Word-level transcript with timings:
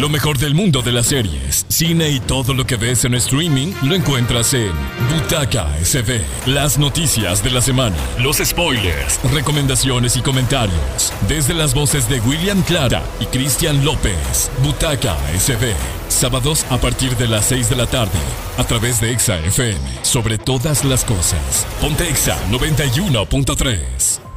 Lo 0.00 0.08
mejor 0.08 0.38
del 0.38 0.54
mundo 0.54 0.80
de 0.80 0.92
las 0.92 1.08
series, 1.08 1.66
cine 1.68 2.08
y 2.08 2.20
todo 2.20 2.54
lo 2.54 2.64
que 2.64 2.76
ves 2.76 3.04
en 3.04 3.12
streaming 3.12 3.74
lo 3.82 3.94
encuentras 3.94 4.54
en 4.54 4.72
Butaca 5.10 5.68
SB. 5.84 6.22
Las 6.46 6.78
noticias 6.78 7.44
de 7.44 7.50
la 7.50 7.60
semana, 7.60 7.98
los 8.18 8.38
spoilers, 8.38 9.20
recomendaciones 9.30 10.16
y 10.16 10.22
comentarios. 10.22 11.12
Desde 11.28 11.52
las 11.52 11.74
voces 11.74 12.08
de 12.08 12.18
William 12.20 12.62
Clara 12.62 13.02
y 13.20 13.26
Cristian 13.26 13.84
López. 13.84 14.50
Butaca 14.62 15.18
SB. 15.38 15.74
Sábados 16.08 16.64
a 16.70 16.78
partir 16.78 17.14
de 17.18 17.28
las 17.28 17.44
6 17.44 17.68
de 17.68 17.76
la 17.76 17.86
tarde. 17.86 18.18
A 18.56 18.64
través 18.64 19.02
de 19.02 19.12
Exa 19.12 19.38
FM. 19.40 19.80
Sobre 20.00 20.38
todas 20.38 20.82
las 20.82 21.04
cosas. 21.04 21.66
Ponte 21.78 22.08
Exa 22.08 22.38
91.3. 22.48 24.29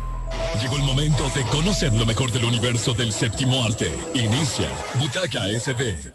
De 1.14 1.44
conocer 1.52 1.94
lo 1.94 2.08
mejor 2.08 2.32
del 2.32 2.44
universo 2.44 2.94
del 2.94 3.14
séptimo 3.14 3.64
arte. 3.64 3.92
Inicia 4.16 4.68
Butaca 5.00 5.48
SB 5.48 6.12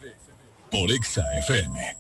por 0.73 0.91
Exa 0.91 1.25
FM. 1.39 1.97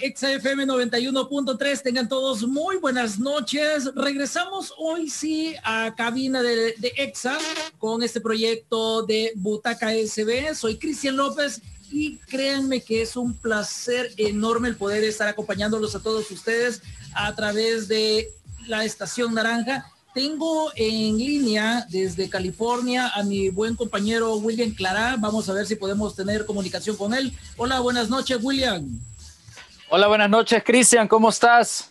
XFM 0.00 0.66
91.3, 0.66 1.82
tengan 1.82 2.08
todos 2.08 2.42
muy 2.42 2.78
buenas 2.78 3.20
noches. 3.20 3.88
Regresamos 3.94 4.74
hoy 4.78 5.08
sí 5.08 5.54
a 5.62 5.94
cabina 5.96 6.42
de, 6.42 6.74
de, 6.78 6.92
EXA 6.96 7.38
con 7.78 8.02
este 8.02 8.20
proyecto 8.20 9.04
de 9.04 9.32
Butaca 9.36 9.92
SB. 9.92 10.56
Soy 10.56 10.76
Cristian 10.76 11.16
López 11.16 11.62
y 11.92 12.16
créanme 12.18 12.82
que 12.82 13.02
es 13.02 13.16
un 13.16 13.32
placer 13.34 14.12
enorme 14.16 14.68
el 14.68 14.76
poder 14.76 15.04
estar 15.04 15.28
acompañándolos 15.28 15.94
a 15.94 16.00
todos 16.00 16.30
ustedes 16.32 16.82
a 17.14 17.34
través 17.36 17.86
de 17.88 18.28
la 18.66 18.84
estación 18.84 19.34
naranja. 19.34 19.86
Tengo 20.14 20.70
en 20.76 21.16
línea 21.16 21.86
desde 21.88 22.28
California 22.28 23.08
a 23.14 23.22
mi 23.22 23.48
buen 23.48 23.74
compañero 23.74 24.36
William 24.36 24.72
Clara. 24.74 25.16
Vamos 25.18 25.48
a 25.48 25.54
ver 25.54 25.66
si 25.66 25.76
podemos 25.76 26.14
tener 26.14 26.44
comunicación 26.44 26.96
con 26.96 27.14
él. 27.14 27.32
Hola, 27.56 27.80
buenas 27.80 28.10
noches, 28.10 28.38
William. 28.42 29.00
Hola, 29.88 30.08
buenas 30.08 30.28
noches, 30.28 30.62
Cristian. 30.64 31.08
¿Cómo 31.08 31.30
estás? 31.30 31.90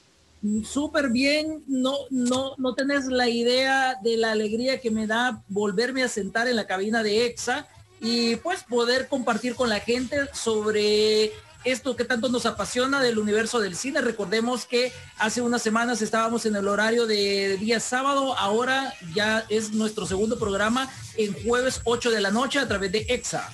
Súper 0.63 1.09
bien. 1.09 1.63
No, 1.67 1.95
no, 2.09 2.53
no 2.57 2.75
tenés 2.75 3.05
la 3.05 3.27
idea 3.27 3.95
de 4.03 4.17
la 4.17 4.31
alegría 4.31 4.79
que 4.79 4.91
me 4.91 5.07
da 5.07 5.41
volverme 5.47 6.03
a 6.03 6.07
sentar 6.07 6.47
en 6.47 6.55
la 6.55 6.67
cabina 6.67 7.03
de 7.03 7.25
EXA 7.25 7.67
y 7.99 8.35
pues 8.37 8.63
poder 8.63 9.07
compartir 9.07 9.55
con 9.55 9.69
la 9.69 9.79
gente 9.79 10.27
sobre 10.33 11.31
esto 11.63 11.95
que 11.95 12.05
tanto 12.05 12.29
nos 12.29 12.45
apasiona 12.45 13.01
del 13.01 13.19
universo 13.19 13.59
del 13.59 13.75
cine. 13.75 14.01
Recordemos 14.01 14.65
que 14.65 14.91
hace 15.17 15.41
unas 15.41 15.61
semanas 15.61 16.01
estábamos 16.01 16.45
en 16.45 16.55
el 16.55 16.67
horario 16.67 17.07
de 17.07 17.57
día 17.57 17.79
sábado, 17.79 18.37
ahora 18.37 18.93
ya 19.13 19.45
es 19.49 19.71
nuestro 19.71 20.05
segundo 20.05 20.39
programa 20.39 20.89
en 21.17 21.33
jueves 21.43 21.81
8 21.83 22.11
de 22.11 22.21
la 22.21 22.31
noche 22.31 22.59
a 22.59 22.67
través 22.67 22.91
de 22.91 23.05
EXA. 23.09 23.49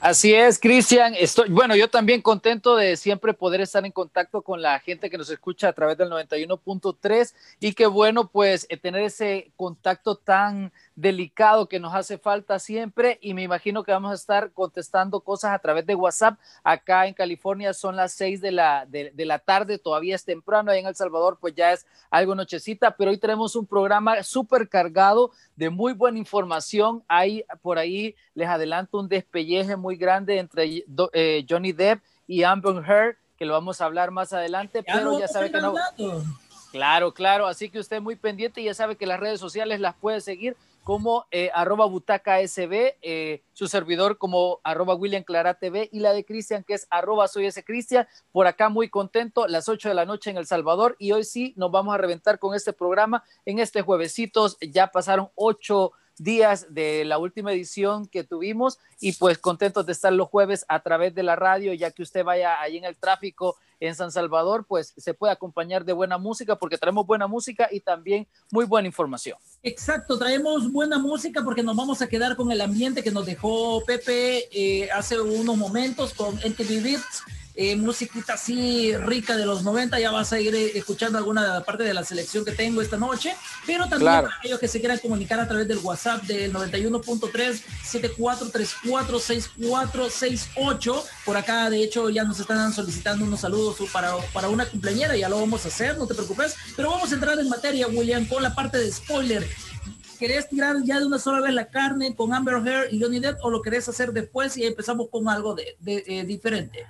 Así 0.00 0.32
es, 0.32 0.60
Cristian. 0.60 1.14
Estoy, 1.18 1.48
bueno, 1.48 1.74
yo 1.74 1.90
también 1.90 2.22
contento 2.22 2.76
de 2.76 2.96
siempre 2.96 3.34
poder 3.34 3.60
estar 3.60 3.84
en 3.84 3.90
contacto 3.90 4.42
con 4.42 4.62
la 4.62 4.78
gente 4.78 5.10
que 5.10 5.18
nos 5.18 5.28
escucha 5.28 5.68
a 5.68 5.72
través 5.72 5.98
del 5.98 6.08
91.3 6.08 7.34
y 7.58 7.72
qué 7.72 7.86
bueno 7.86 8.28
pues 8.28 8.64
eh, 8.68 8.76
tener 8.76 9.02
ese 9.02 9.50
contacto 9.56 10.14
tan 10.14 10.72
delicado 11.00 11.68
que 11.68 11.78
nos 11.78 11.94
hace 11.94 12.18
falta 12.18 12.58
siempre 12.58 13.18
y 13.22 13.32
me 13.32 13.42
imagino 13.42 13.84
que 13.84 13.92
vamos 13.92 14.10
a 14.10 14.14
estar 14.14 14.50
contestando 14.50 15.20
cosas 15.20 15.52
a 15.52 15.58
través 15.60 15.86
de 15.86 15.94
WhatsApp. 15.94 16.40
Acá 16.64 17.06
en 17.06 17.14
California 17.14 17.72
son 17.72 17.94
las 17.94 18.12
6 18.14 18.40
de 18.40 18.50
la, 18.50 18.84
de, 18.84 19.12
de 19.14 19.24
la 19.24 19.38
tarde, 19.38 19.78
todavía 19.78 20.16
es 20.16 20.24
temprano, 20.24 20.72
ahí 20.72 20.80
en 20.80 20.86
El 20.86 20.96
Salvador 20.96 21.38
pues 21.40 21.54
ya 21.54 21.72
es 21.72 21.86
algo 22.10 22.34
nochecita, 22.34 22.96
pero 22.96 23.12
hoy 23.12 23.18
tenemos 23.18 23.54
un 23.54 23.64
programa 23.64 24.24
súper 24.24 24.68
cargado 24.68 25.30
de 25.54 25.70
muy 25.70 25.92
buena 25.92 26.18
información. 26.18 27.04
Hay 27.06 27.44
por 27.62 27.78
ahí, 27.78 28.16
les 28.34 28.48
adelanto 28.48 28.98
un 28.98 29.08
despelleje 29.08 29.76
muy 29.76 29.96
grande 29.96 30.38
entre 30.38 30.84
eh, 31.12 31.46
Johnny 31.48 31.72
Depp 31.72 32.02
y 32.26 32.42
Amber 32.42 32.84
Heard, 32.84 33.16
que 33.36 33.44
lo 33.44 33.52
vamos 33.52 33.80
a 33.80 33.84
hablar 33.84 34.10
más 34.10 34.32
adelante, 34.32 34.82
Ya 34.84 34.94
pero 34.94 35.16
ya 35.20 35.28
sabe 35.28 35.52
que 35.52 35.60
no. 35.60 35.74
Claro, 36.72 37.14
claro, 37.14 37.46
así 37.46 37.70
que 37.70 37.78
usted 37.78 38.00
muy 38.02 38.16
pendiente 38.16 38.60
y 38.60 38.64
ya 38.64 38.74
sabe 38.74 38.96
que 38.96 39.06
las 39.06 39.18
redes 39.18 39.40
sociales 39.40 39.80
las 39.80 39.94
puede 39.94 40.20
seguir 40.20 40.54
como 40.88 41.26
eh, 41.30 41.50
arroba 41.52 41.84
butaca 41.84 42.38
sb, 42.48 42.96
eh, 43.02 43.42
su 43.52 43.68
servidor 43.68 44.16
como 44.16 44.58
arroba 44.64 44.94
William 44.94 45.22
Clara 45.22 45.52
TV 45.52 45.90
y 45.92 46.00
la 46.00 46.14
de 46.14 46.24
Cristian 46.24 46.64
que 46.64 46.72
es 46.72 46.86
arroba 46.88 47.28
soy 47.28 47.44
ese 47.44 47.62
Cristian, 47.62 48.08
por 48.32 48.46
acá 48.46 48.70
muy 48.70 48.88
contento, 48.88 49.46
las 49.48 49.68
8 49.68 49.90
de 49.90 49.94
la 49.94 50.06
noche 50.06 50.30
en 50.30 50.38
El 50.38 50.46
Salvador 50.46 50.96
y 50.98 51.12
hoy 51.12 51.24
sí 51.24 51.52
nos 51.58 51.70
vamos 51.70 51.94
a 51.94 51.98
reventar 51.98 52.38
con 52.38 52.54
este 52.54 52.72
programa. 52.72 53.22
En 53.44 53.58
este 53.58 53.82
juevesitos, 53.82 54.56
ya 54.62 54.86
pasaron 54.86 55.28
ocho 55.34 55.92
días 56.16 56.72
de 56.72 57.04
la 57.04 57.18
última 57.18 57.52
edición 57.52 58.06
que 58.06 58.24
tuvimos 58.24 58.78
y 58.98 59.12
pues 59.12 59.36
contentos 59.36 59.84
de 59.84 59.92
estar 59.92 60.14
los 60.14 60.28
jueves 60.28 60.64
a 60.68 60.82
través 60.82 61.14
de 61.14 61.22
la 61.22 61.36
radio, 61.36 61.74
ya 61.74 61.90
que 61.90 62.00
usted 62.00 62.24
vaya 62.24 62.62
ahí 62.62 62.78
en 62.78 62.84
el 62.84 62.96
tráfico 62.96 63.56
en 63.80 63.94
San 63.94 64.10
Salvador, 64.10 64.64
pues 64.66 64.92
se 64.96 65.14
puede 65.14 65.32
acompañar 65.32 65.84
de 65.84 65.92
buena 65.92 66.18
música 66.18 66.56
porque 66.56 66.78
traemos 66.78 67.06
buena 67.06 67.26
música 67.26 67.68
y 67.70 67.80
también 67.80 68.26
muy 68.50 68.64
buena 68.64 68.88
información. 68.88 69.38
Exacto, 69.62 70.18
traemos 70.18 70.70
buena 70.70 70.98
música 70.98 71.42
porque 71.44 71.62
nos 71.62 71.76
vamos 71.76 72.02
a 72.02 72.08
quedar 72.08 72.36
con 72.36 72.50
el 72.50 72.60
ambiente 72.60 73.02
que 73.02 73.10
nos 73.10 73.26
dejó 73.26 73.82
Pepe 73.84 74.48
eh, 74.52 74.90
hace 74.90 75.20
unos 75.20 75.56
momentos 75.56 76.14
con 76.14 76.38
NTV 76.38 76.82
Beats, 76.82 77.22
eh, 77.60 77.74
musiquita 77.74 78.34
así 78.34 78.96
rica 78.98 79.36
de 79.36 79.44
los 79.44 79.64
90, 79.64 79.98
ya 79.98 80.12
vas 80.12 80.32
a 80.32 80.38
ir 80.38 80.54
eh, 80.54 80.78
escuchando 80.78 81.18
alguna 81.18 81.64
parte 81.64 81.82
de 81.82 81.92
la 81.92 82.04
selección 82.04 82.44
que 82.44 82.52
tengo 82.52 82.80
esta 82.80 82.96
noche, 82.96 83.34
pero 83.66 83.80
también 83.88 84.00
Claro. 84.02 84.26
para 84.28 84.38
aquellos 84.38 84.60
que 84.60 84.68
se 84.68 84.78
quieran 84.78 84.98
comunicar 84.98 85.40
a 85.40 85.48
través 85.48 85.66
del 85.66 85.78
WhatsApp 85.78 86.22
del 86.22 86.52
91.3 86.52 87.60
74346468, 89.68 91.02
por 91.24 91.36
acá 91.36 91.68
de 91.70 91.82
hecho 91.82 92.08
ya 92.10 92.24
nos 92.24 92.38
están 92.40 92.72
solicitando 92.72 93.24
unos 93.24 93.40
saludos 93.40 93.76
para, 93.92 94.16
para 94.32 94.48
una 94.48 94.66
cumpleañera, 94.66 95.16
ya 95.16 95.28
lo 95.28 95.40
vamos 95.40 95.64
a 95.64 95.68
hacer, 95.68 95.96
no 95.98 96.06
te 96.06 96.14
preocupes, 96.14 96.54
pero 96.76 96.90
vamos 96.90 97.10
a 97.10 97.14
entrar 97.14 97.38
en 97.38 97.48
materia, 97.48 97.86
William, 97.88 98.26
con 98.26 98.42
la 98.42 98.54
parte 98.54 98.78
de 98.78 98.90
spoiler. 98.92 99.46
¿Querés 100.18 100.48
tirar 100.48 100.76
ya 100.84 100.98
de 100.98 101.06
una 101.06 101.18
sola 101.20 101.40
vez 101.40 101.54
la 101.54 101.68
carne 101.68 102.14
con 102.16 102.34
Amber 102.34 102.56
Heard 102.66 102.92
y 102.92 103.00
Johnny 103.00 103.20
Depp 103.20 103.38
o 103.44 103.50
lo 103.50 103.62
querés 103.62 103.88
hacer 103.88 104.12
después 104.12 104.56
y 104.56 104.64
empezamos 104.66 105.08
con 105.10 105.28
algo 105.28 105.54
de, 105.54 105.76
de- 105.78 106.02
eh, 106.08 106.24
diferente? 106.24 106.84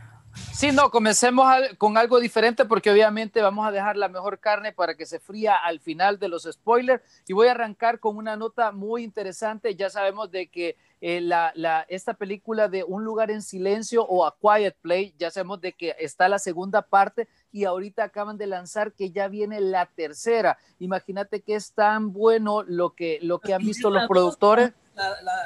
Sí, 0.59 0.73
no, 0.73 0.91
comencemos 0.91 1.47
con 1.79 1.97
algo 1.97 2.19
diferente 2.19 2.65
porque 2.65 2.91
obviamente 2.91 3.41
vamos 3.41 3.65
a 3.67 3.71
dejar 3.71 3.97
la 3.97 4.09
mejor 4.09 4.41
carne 4.41 4.73
para 4.73 4.97
que 4.97 5.07
se 5.07 5.21
fría 5.21 5.55
al 5.55 5.79
final 5.79 6.19
de 6.19 6.29
los 6.29 6.49
spoilers 6.51 7.01
y 7.29 7.33
voy 7.33 7.47
a 7.47 7.53
arrancar 7.53 8.01
con 8.01 8.17
una 8.17 8.37
nota 8.37 8.73
muy 8.73 9.05
interesante. 9.05 9.77
Ya 9.77 9.89
sabemos 9.89 10.33
de 10.33 10.49
que 10.49 10.77
eh, 11.01 11.21
la, 11.21 11.53
esta 11.89 12.15
película 12.15 12.67
de 12.67 12.83
Un 12.83 13.05
lugar 13.05 13.31
en 13.31 13.43
silencio 13.43 14.05
o 14.05 14.27
A 14.27 14.37
Quiet 14.37 14.77
Play, 14.81 15.15
ya 15.17 15.31
sabemos 15.31 15.61
de 15.61 15.75
que 15.75 15.95
está 16.01 16.29
la 16.29 16.41
segunda 16.41 16.83
parte 16.83 17.29
y 17.53 17.65
ahorita 17.65 18.03
acaban 18.03 18.37
de 18.37 18.49
lanzar 18.49 18.93
que 18.93 19.13
ya 19.13 19.29
viene 19.29 19.61
la 19.61 19.87
tercera. 19.87 20.59
Imagínate 20.81 21.41
que 21.41 21.55
es 21.55 21.73
tan 21.73 22.13
bueno 22.13 22.65
lo 22.65 22.97
que, 22.97 23.21
lo 23.23 23.39
que 23.39 23.55
han 23.55 23.65
visto 23.65 23.91
los 23.91 24.09
productores. 24.09 24.73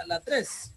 La 0.06 0.20
tres. 0.20 0.72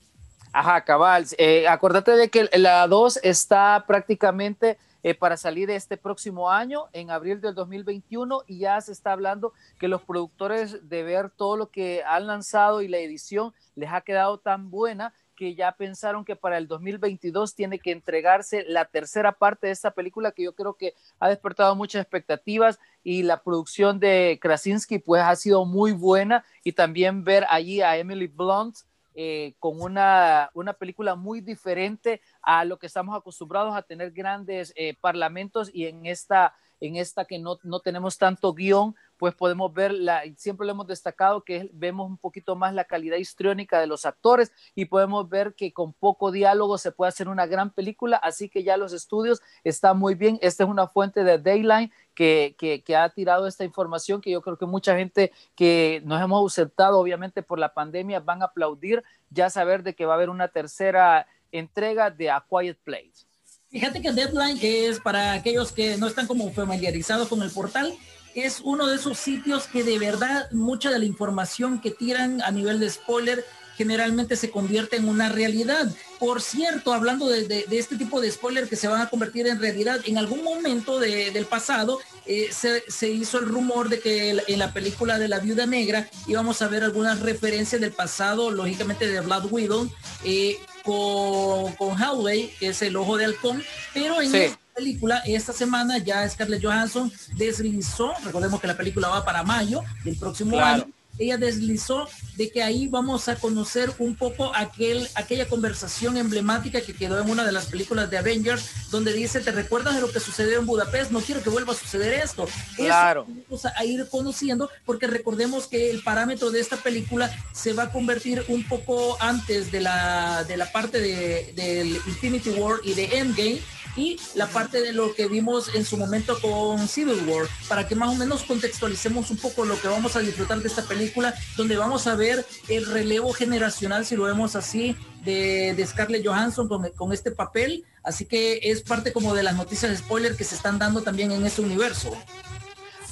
Ajá, 0.57 0.85
cabal. 0.85 1.25
Eh, 1.37 1.65
de 2.05 2.29
que 2.29 2.49
la 2.57 2.87
2 2.87 3.19
está 3.23 3.83
prácticamente 3.85 4.77
eh, 5.03 5.13
para 5.13 5.35
salir 5.35 5.69
este 5.69 5.97
próximo 5.97 6.49
año, 6.49 6.85
en 6.93 7.11
abril 7.11 7.41
del 7.41 7.53
2021, 7.53 8.43
y 8.47 8.59
ya 8.59 8.79
se 8.79 8.93
está 8.93 9.11
hablando 9.11 9.51
que 9.77 9.89
los 9.89 10.01
productores 10.03 10.87
de 10.87 11.03
ver 11.03 11.29
todo 11.29 11.57
lo 11.57 11.71
que 11.71 12.03
han 12.05 12.27
lanzado 12.27 12.81
y 12.81 12.87
la 12.87 12.99
edición 12.99 13.53
les 13.75 13.91
ha 13.91 13.99
quedado 13.99 14.37
tan 14.37 14.71
buena 14.71 15.13
que 15.35 15.55
ya 15.55 15.73
pensaron 15.73 16.23
que 16.23 16.37
para 16.37 16.57
el 16.57 16.69
2022 16.69 17.53
tiene 17.53 17.77
que 17.77 17.91
entregarse 17.91 18.63
la 18.65 18.85
tercera 18.85 19.33
parte 19.33 19.67
de 19.67 19.73
esta 19.73 19.91
película 19.91 20.31
que 20.31 20.43
yo 20.43 20.55
creo 20.55 20.75
que 20.75 20.93
ha 21.19 21.27
despertado 21.27 21.75
muchas 21.75 22.01
expectativas 22.01 22.79
y 23.03 23.23
la 23.23 23.43
producción 23.43 23.99
de 23.99 24.39
Krasinski 24.41 24.99
pues 24.99 25.21
ha 25.21 25.35
sido 25.35 25.65
muy 25.65 25.91
buena 25.91 26.45
y 26.63 26.71
también 26.71 27.25
ver 27.25 27.45
allí 27.49 27.81
a 27.81 27.97
Emily 27.97 28.27
Blunt 28.27 28.77
eh, 29.15 29.55
con 29.59 29.81
una, 29.81 30.49
una 30.53 30.73
película 30.73 31.15
muy 31.15 31.41
diferente 31.41 32.21
a 32.41 32.65
lo 32.65 32.77
que 32.77 32.87
estamos 32.87 33.17
acostumbrados 33.17 33.75
a 33.75 33.81
tener 33.81 34.11
grandes 34.11 34.73
eh, 34.75 34.95
parlamentos 34.99 35.71
y 35.73 35.85
en 35.85 36.05
esta, 36.05 36.53
en 36.81 36.97
esta 36.97 37.25
que 37.25 37.39
no, 37.39 37.57
no 37.63 37.79
tenemos 37.79 38.17
tanto 38.17 38.53
guion, 38.53 38.93
pues 39.17 39.33
podemos 39.33 39.73
ver, 39.73 39.93
la, 39.93 40.23
siempre 40.35 40.67
lo 40.67 40.73
hemos 40.73 40.87
destacado, 40.87 41.43
que 41.43 41.69
vemos 41.73 42.09
un 42.09 42.17
poquito 42.17 42.55
más 42.55 42.73
la 42.73 42.83
calidad 42.83 43.17
histriónica 43.17 43.79
de 43.79 43.87
los 43.87 44.05
actores 44.05 44.51
y 44.75 44.85
podemos 44.85 45.29
ver 45.29 45.55
que 45.55 45.71
con 45.71 45.93
poco 45.93 46.31
diálogo 46.31 46.77
se 46.77 46.91
puede 46.91 47.09
hacer 47.09 47.29
una 47.29 47.45
gran 47.45 47.71
película, 47.71 48.17
así 48.17 48.49
que 48.49 48.63
ya 48.63 48.75
los 48.75 48.91
estudios 48.93 49.41
están 49.63 49.97
muy 49.97 50.15
bien. 50.15 50.37
Esta 50.41 50.65
es 50.65 50.69
una 50.69 50.87
fuente 50.87 51.23
de 51.23 51.39
Dayline 51.39 51.91
que, 52.15 52.55
que, 52.57 52.81
que 52.81 52.95
ha 52.95 53.09
tirado 53.09 53.47
esta 53.47 53.63
información 53.63 54.21
que 54.21 54.31
yo 54.31 54.41
creo 54.41 54.57
que 54.57 54.65
mucha 54.65 54.95
gente 54.95 55.31
que 55.55 56.01
nos 56.05 56.21
hemos 56.21 56.39
ausentado, 56.39 56.97
obviamente 56.97 57.43
por 57.43 57.59
la 57.59 57.73
pandemia, 57.73 58.19
van 58.19 58.41
a 58.41 58.45
aplaudir 58.45 59.03
ya 59.29 59.49
saber 59.49 59.83
de 59.83 59.93
que 59.93 60.05
va 60.05 60.13
a 60.13 60.15
haber 60.15 60.29
una 60.29 60.47
tercera 60.47 61.27
entrega 61.51 62.09
de 62.09 62.31
A 62.31 62.43
Quiet 62.49 62.77
Place. 62.83 63.25
Fíjate 63.69 64.01
que 64.01 64.11
Deadline, 64.11 64.59
que 64.59 64.87
es 64.87 64.99
para 64.99 65.33
aquellos 65.33 65.71
que 65.71 65.97
no 65.97 66.07
están 66.07 66.27
como 66.27 66.49
familiarizados 66.51 67.27
con 67.27 67.41
el 67.41 67.51
portal, 67.51 67.93
es 68.33 68.61
uno 68.61 68.87
de 68.87 68.95
esos 68.95 69.17
sitios 69.17 69.67
que 69.67 69.83
de 69.83 69.97
verdad 69.97 70.49
mucha 70.51 70.91
de 70.91 70.99
la 70.99 71.05
información 71.05 71.79
que 71.79 71.91
tiran 71.91 72.41
a 72.41 72.51
nivel 72.51 72.79
de 72.79 72.89
spoiler 72.89 73.45
generalmente 73.75 74.35
se 74.35 74.49
convierte 74.49 74.95
en 74.97 75.07
una 75.07 75.29
realidad. 75.29 75.91
Por 76.19 76.41
cierto, 76.41 76.93
hablando 76.93 77.27
de, 77.27 77.65
este 77.71 77.97
tipo 77.97 78.21
de 78.21 78.31
spoiler 78.31 78.69
que 78.69 78.75
se 78.75 78.87
van 78.87 79.01
a 79.01 79.09
convertir 79.09 79.47
en 79.47 79.59
realidad, 79.59 79.99
en 80.05 80.17
algún 80.17 80.43
momento 80.43 80.99
del 80.99 81.45
pasado 81.45 81.99
eh, 82.25 82.49
se, 82.51 83.09
hizo 83.09 83.39
el 83.39 83.47
rumor 83.47 83.89
de 83.89 83.99
que 83.99 84.43
en 84.47 84.59
la 84.59 84.73
película 84.73 85.19
de 85.19 85.27
la 85.27 85.39
viuda 85.39 85.65
negra 85.65 86.09
íbamos 86.27 86.61
a 86.61 86.67
ver 86.67 86.83
algunas 86.83 87.19
referencias 87.19 87.81
del 87.81 87.91
pasado, 87.91 88.49
lógicamente 88.51 89.07
de 89.07 89.19
Blood 89.19 89.51
Widow, 89.51 89.89
eh, 90.23 90.57
con, 90.83 91.73
con 91.75 91.95
Hallway, 92.01 92.51
que 92.59 92.69
es 92.69 92.81
el 92.81 92.95
ojo 92.95 93.17
de 93.17 93.25
halcón, 93.25 93.63
pero 93.93 94.21
en 94.21 94.33
esta 94.33 94.59
película, 94.75 95.19
esta 95.25 95.53
semana 95.53 95.97
ya 95.97 96.27
Scarlett 96.29 96.63
Johansson 96.63 97.11
deslizó, 97.35 98.13
recordemos 98.23 98.59
que 98.59 98.67
la 98.67 98.77
película 98.77 99.07
va 99.09 99.25
para 99.25 99.43
mayo 99.43 99.81
del 100.03 100.17
próximo 100.17 100.59
año, 100.59 100.87
ella 101.17 101.37
deslizó 101.37 102.07
de 102.35 102.49
que 102.49 102.63
ahí 102.63 102.87
vamos 102.87 103.27
a 103.29 103.35
conocer 103.35 103.91
un 103.99 104.15
poco 104.15 104.53
aquel, 104.55 105.07
aquella 105.15 105.47
conversación 105.47 106.17
emblemática 106.17 106.81
que 106.81 106.93
quedó 106.93 107.21
en 107.21 107.29
una 107.29 107.45
de 107.45 107.51
las 107.51 107.67
películas 107.67 108.09
de 108.09 108.17
Avengers, 108.17 108.89
donde 108.91 109.13
dice, 109.13 109.39
¿te 109.39 109.51
recuerdas 109.51 109.95
de 109.95 110.01
lo 110.01 110.11
que 110.11 110.19
sucedió 110.19 110.59
en 110.59 110.65
Budapest? 110.65 111.11
No 111.11 111.21
quiero 111.21 111.41
que 111.41 111.49
vuelva 111.49 111.73
a 111.73 111.75
suceder 111.75 112.13
esto. 112.13 112.47
Claro. 112.75 113.25
vamos 113.47 113.65
a 113.65 113.85
ir 113.85 114.07
conociendo, 114.09 114.69
porque 114.85 115.07
recordemos 115.07 115.67
que 115.67 115.89
el 115.89 116.03
parámetro 116.03 116.51
de 116.51 116.59
esta 116.59 116.77
película 116.77 117.31
se 117.53 117.73
va 117.73 117.83
a 117.83 117.91
convertir 117.91 118.43
un 118.47 118.67
poco 118.67 119.17
antes 119.21 119.71
de 119.71 119.81
la, 119.81 120.43
de 120.43 120.57
la 120.57 120.71
parte 120.71 120.99
de, 120.99 121.53
del 121.55 121.95
Infinity 122.07 122.49
War 122.51 122.79
y 122.83 122.93
de 122.93 123.05
Endgame, 123.17 123.61
y 123.95 124.19
la 124.35 124.47
parte 124.47 124.81
de 124.81 124.93
lo 124.93 125.13
que 125.13 125.27
vimos 125.27 125.73
en 125.73 125.85
su 125.85 125.97
momento 125.97 126.39
con 126.41 126.87
Civil 126.87 127.27
War, 127.27 127.47
para 127.67 127.87
que 127.87 127.95
más 127.95 128.09
o 128.09 128.15
menos 128.15 128.43
contextualicemos 128.43 129.31
un 129.31 129.37
poco 129.37 129.65
lo 129.65 129.79
que 129.79 129.87
vamos 129.87 130.15
a 130.15 130.19
disfrutar 130.19 130.59
de 130.59 130.67
esta 130.67 130.83
película, 130.83 131.33
donde 131.57 131.77
vamos 131.77 132.07
a 132.07 132.15
ver 132.15 132.45
el 132.67 132.85
relevo 132.85 133.33
generacional, 133.33 134.05
si 134.05 134.15
lo 134.15 134.23
vemos 134.23 134.55
así, 134.55 134.95
de, 135.23 135.85
Scarlett 135.87 136.25
Johansson 136.25 136.67
con, 136.67 136.89
con, 136.91 137.13
este 137.13 137.31
papel. 137.31 137.83
Así 138.03 138.25
que 138.25 138.59
es 138.63 138.81
parte 138.81 139.11
como 139.11 139.33
de 139.33 139.43
las 139.43 139.55
noticias 139.55 139.91
de 139.91 139.97
spoiler 139.97 140.35
que 140.35 140.43
se 140.43 140.55
están 140.55 140.77
dando 140.77 141.01
también 141.01 141.31
en 141.31 141.45
este 141.45 141.61
universo. 141.61 142.15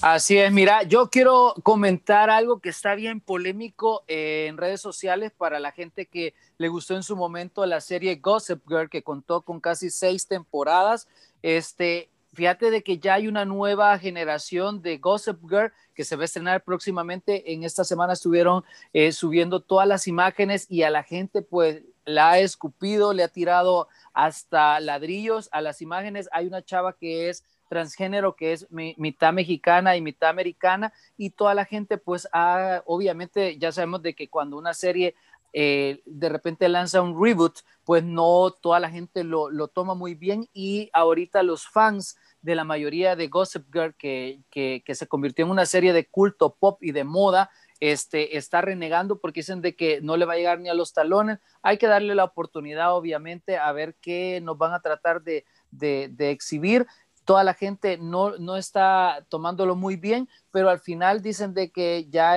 Así 0.03 0.37
es, 0.37 0.51
mira, 0.51 0.83
yo 0.83 1.09
quiero 1.09 1.53
comentar 1.63 2.29
algo 2.29 2.59
que 2.59 2.67
está 2.67 2.93
bien 2.93 3.21
polémico 3.21 4.03
en 4.07 4.57
redes 4.57 4.81
sociales 4.81 5.31
para 5.31 5.61
la 5.61 5.71
gente 5.71 6.07
que 6.07 6.33
le 6.63 6.69
gustó 6.69 6.95
en 6.95 7.03
su 7.03 7.17
momento 7.17 7.65
la 7.65 7.81
serie 7.81 8.15
Gossip 8.15 8.65
Girl, 8.65 8.89
que 8.89 9.03
contó 9.03 9.41
con 9.41 9.59
casi 9.59 9.89
seis 9.89 10.25
temporadas. 10.25 11.09
Este, 11.41 12.09
fíjate 12.31 12.71
de 12.71 12.83
que 12.83 12.99
ya 12.99 13.15
hay 13.15 13.27
una 13.27 13.43
nueva 13.43 13.99
generación 13.99 14.81
de 14.81 14.97
Gossip 14.97 15.41
Girl 15.41 15.73
que 15.93 16.05
se 16.05 16.15
va 16.15 16.21
a 16.21 16.25
estrenar 16.25 16.63
próximamente. 16.63 17.51
En 17.51 17.65
esta 17.65 17.83
semana 17.83 18.13
estuvieron 18.13 18.63
eh, 18.93 19.11
subiendo 19.11 19.59
todas 19.59 19.89
las 19.89 20.07
imágenes 20.07 20.65
y 20.69 20.83
a 20.83 20.89
la 20.89 21.03
gente 21.03 21.41
pues 21.41 21.83
la 22.05 22.31
ha 22.31 22.39
escupido, 22.39 23.11
le 23.11 23.23
ha 23.23 23.27
tirado 23.27 23.89
hasta 24.13 24.79
ladrillos 24.79 25.49
a 25.51 25.59
las 25.59 25.81
imágenes. 25.81 26.29
Hay 26.31 26.47
una 26.47 26.63
chava 26.63 26.93
que 26.93 27.27
es 27.27 27.43
transgénero 27.67 28.35
que 28.35 28.53
es 28.53 28.67
mitad 28.69 29.33
mexicana 29.33 29.97
y 29.97 30.01
mitad 30.01 30.29
americana 30.29 30.93
y 31.17 31.31
toda 31.31 31.55
la 31.55 31.65
gente 31.65 31.97
pues 31.97 32.27
obviamente 32.85 33.57
ya 33.57 33.71
sabemos 33.71 34.03
de 34.03 34.13
que 34.13 34.29
cuando 34.29 34.57
una 34.57 34.73
serie 34.75 35.15
eh, 35.53 36.01
de 36.05 36.29
repente 36.29 36.67
lanza 36.67 37.01
un 37.01 37.21
reboot, 37.23 37.59
pues 37.85 38.03
no 38.03 38.51
toda 38.51 38.79
la 38.79 38.89
gente 38.89 39.23
lo, 39.23 39.67
toma 39.67 39.93
muy 39.93 40.15
bien 40.15 40.49
y 40.51 40.89
ahorita 40.93 41.43
los 41.43 41.67
fans 41.67 42.17
de 42.41 42.55
la 42.55 42.63
mayoría 42.63 43.15
de 43.15 43.27
Gossip 43.27 43.71
Girl, 43.71 43.95
que, 43.95 44.41
que, 44.49 44.95
se 44.95 45.07
convirtió 45.07 45.45
en 45.45 45.51
una 45.51 45.65
serie 45.65 45.93
de 45.93 46.07
culto 46.07 46.55
pop 46.55 46.81
y 46.81 46.91
de 46.91 47.03
moda, 47.03 47.51
este, 47.79 48.37
está 48.37 48.61
renegando 48.61 49.19
porque 49.19 49.41
dicen 49.41 49.61
de 49.61 49.75
que 49.75 50.01
no 50.01 50.17
le 50.17 50.25
va 50.25 50.33
a 50.33 50.37
llegar 50.37 50.59
ni 50.59 50.69
a 50.69 50.73
los 50.73 50.91
talones. 50.91 51.39
Hay 51.61 51.77
que 51.77 51.87
darle 51.87 52.15
la 52.15 52.23
oportunidad, 52.23 52.95
obviamente, 52.95 53.57
a 53.57 53.71
ver 53.71 53.95
qué 54.01 54.41
nos 54.41 54.57
van 54.57 54.73
a 54.73 54.81
tratar 54.81 55.21
de, 55.21 55.45
de 55.71 56.31
exhibir 56.31 56.87
toda 57.25 57.43
la 57.43 57.53
gente 57.53 57.97
no, 57.97 58.37
no 58.37 58.57
está 58.57 59.25
tomándolo 59.29 59.75
muy 59.75 59.95
bien, 59.95 60.29
pero 60.51 60.69
al 60.69 60.79
final 60.79 61.21
dicen 61.21 61.53
de 61.53 61.71
que 61.71 62.07
ya 62.09 62.35